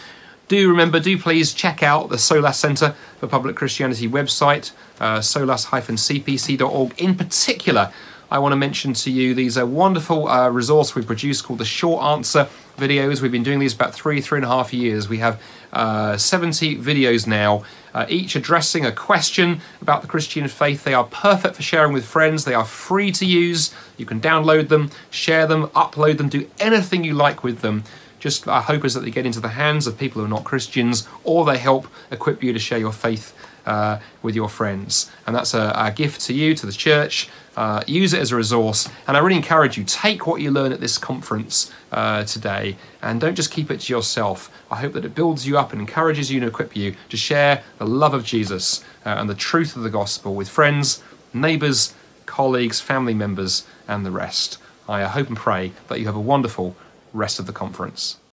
do 0.47 0.69
remember, 0.69 0.99
do 0.99 1.17
please 1.17 1.53
check 1.53 1.81
out 1.81 2.09
the 2.09 2.17
SOLAS 2.17 2.57
Centre 2.57 2.95
for 3.19 3.27
Public 3.27 3.55
Christianity 3.55 4.07
website, 4.07 4.71
uh, 4.99 5.17
solas-cpc.org. 5.19 7.01
In 7.01 7.15
particular, 7.15 7.91
I 8.29 8.39
want 8.39 8.51
to 8.51 8.55
mention 8.55 8.93
to 8.93 9.11
you 9.11 9.33
these 9.33 9.57
are 9.57 9.65
wonderful 9.65 10.27
uh, 10.27 10.49
resource 10.49 10.93
we 10.93 11.01
produce 11.01 11.41
called 11.41 11.59
the 11.59 11.65
Short 11.65 12.03
Answer 12.03 12.47
videos. 12.77 13.21
We've 13.21 13.31
been 13.31 13.43
doing 13.43 13.59
these 13.59 13.73
about 13.73 13.95
three, 13.95 14.21
three 14.21 14.37
and 14.37 14.45
a 14.45 14.49
half 14.49 14.73
years. 14.73 15.09
We 15.09 15.17
have 15.17 15.41
uh, 15.73 16.17
70 16.17 16.77
videos 16.77 17.27
now, 17.27 17.63
uh, 17.93 18.05
each 18.09 18.35
addressing 18.35 18.85
a 18.85 18.91
question 18.91 19.61
about 19.81 20.01
the 20.01 20.07
Christian 20.07 20.47
faith. 20.47 20.83
They 20.83 20.93
are 20.93 21.05
perfect 21.05 21.55
for 21.55 21.63
sharing 21.63 21.93
with 21.93 22.05
friends. 22.05 22.45
They 22.45 22.53
are 22.53 22.65
free 22.65 23.11
to 23.13 23.25
use. 23.25 23.73
You 23.97 24.05
can 24.05 24.19
download 24.19 24.67
them, 24.67 24.91
share 25.09 25.47
them, 25.47 25.67
upload 25.67 26.17
them, 26.17 26.29
do 26.29 26.49
anything 26.59 27.03
you 27.03 27.13
like 27.13 27.43
with 27.43 27.61
them. 27.61 27.83
Just 28.19 28.47
our 28.47 28.61
hope 28.61 28.83
is 28.83 28.93
that 28.95 29.01
they 29.01 29.11
get 29.11 29.25
into 29.25 29.39
the 29.39 29.49
hands 29.49 29.87
of 29.87 29.97
people 29.97 30.19
who 30.19 30.25
are 30.25 30.29
not 30.29 30.43
Christians, 30.43 31.07
or 31.23 31.45
they 31.45 31.57
help 31.57 31.87
equip 32.11 32.43
you 32.43 32.53
to 32.53 32.59
share 32.59 32.79
your 32.79 32.91
faith 32.91 33.33
uh, 33.65 33.99
with 34.21 34.35
your 34.35 34.49
friends. 34.49 35.11
And 35.25 35.35
that's 35.35 35.53
a, 35.53 35.71
a, 35.75 35.91
gift 35.91 36.21
to 36.21 36.33
you, 36.33 36.55
to 36.55 36.65
the 36.65 36.71
church. 36.71 37.29
Uh, 37.55 37.83
use 37.87 38.13
it 38.13 38.19
as 38.19 38.31
a 38.31 38.35
resource. 38.35 38.89
And 39.07 39.15
I 39.15 39.19
really 39.21 39.37
encourage 39.37 39.77
you, 39.77 39.83
take 39.85 40.27
what 40.27 40.41
you 40.41 40.51
learn 40.51 40.73
at 40.73 40.81
this 40.81 40.97
conference 40.97 41.71
uh, 41.91 42.25
today 42.25 42.75
and 43.01 43.21
don't 43.21 43.35
just 43.35 43.51
keep 43.51 43.71
it 43.71 43.79
to 43.81 43.93
yourself. 43.93 44.51
I 44.69 44.77
hope 44.77 44.93
that 44.93 45.05
it 45.05 45.15
builds 45.15 45.47
you 45.47 45.57
up 45.57 45.71
and 45.71 45.79
encourages 45.79 46.31
you 46.31 46.41
and 46.41 46.49
equip 46.49 46.75
you 46.75 46.95
to 47.09 47.17
share 47.17 47.63
the 47.77 47.87
love 47.87 48.13
of 48.13 48.25
Jesus 48.25 48.83
uh, 49.05 49.09
and 49.09 49.29
the 49.29 49.35
truth 49.35 49.75
of 49.75 49.83
the 49.83 49.89
gospel 49.89 50.35
with 50.35 50.49
friends, 50.49 51.01
neighbours, 51.33 51.93
colleagues, 52.25 52.81
family 52.81 53.13
members, 53.13 53.65
and 53.87 54.05
the 54.05 54.11
rest. 54.11 54.57
I 54.89 55.03
hope 55.03 55.27
and 55.29 55.37
pray 55.37 55.71
that 55.87 55.99
you 55.99 56.05
have 56.07 56.15
a 56.15 56.19
wonderful 56.19 56.75
rest 57.13 57.39
of 57.39 57.45
the 57.45 57.53
conference. 57.53 58.17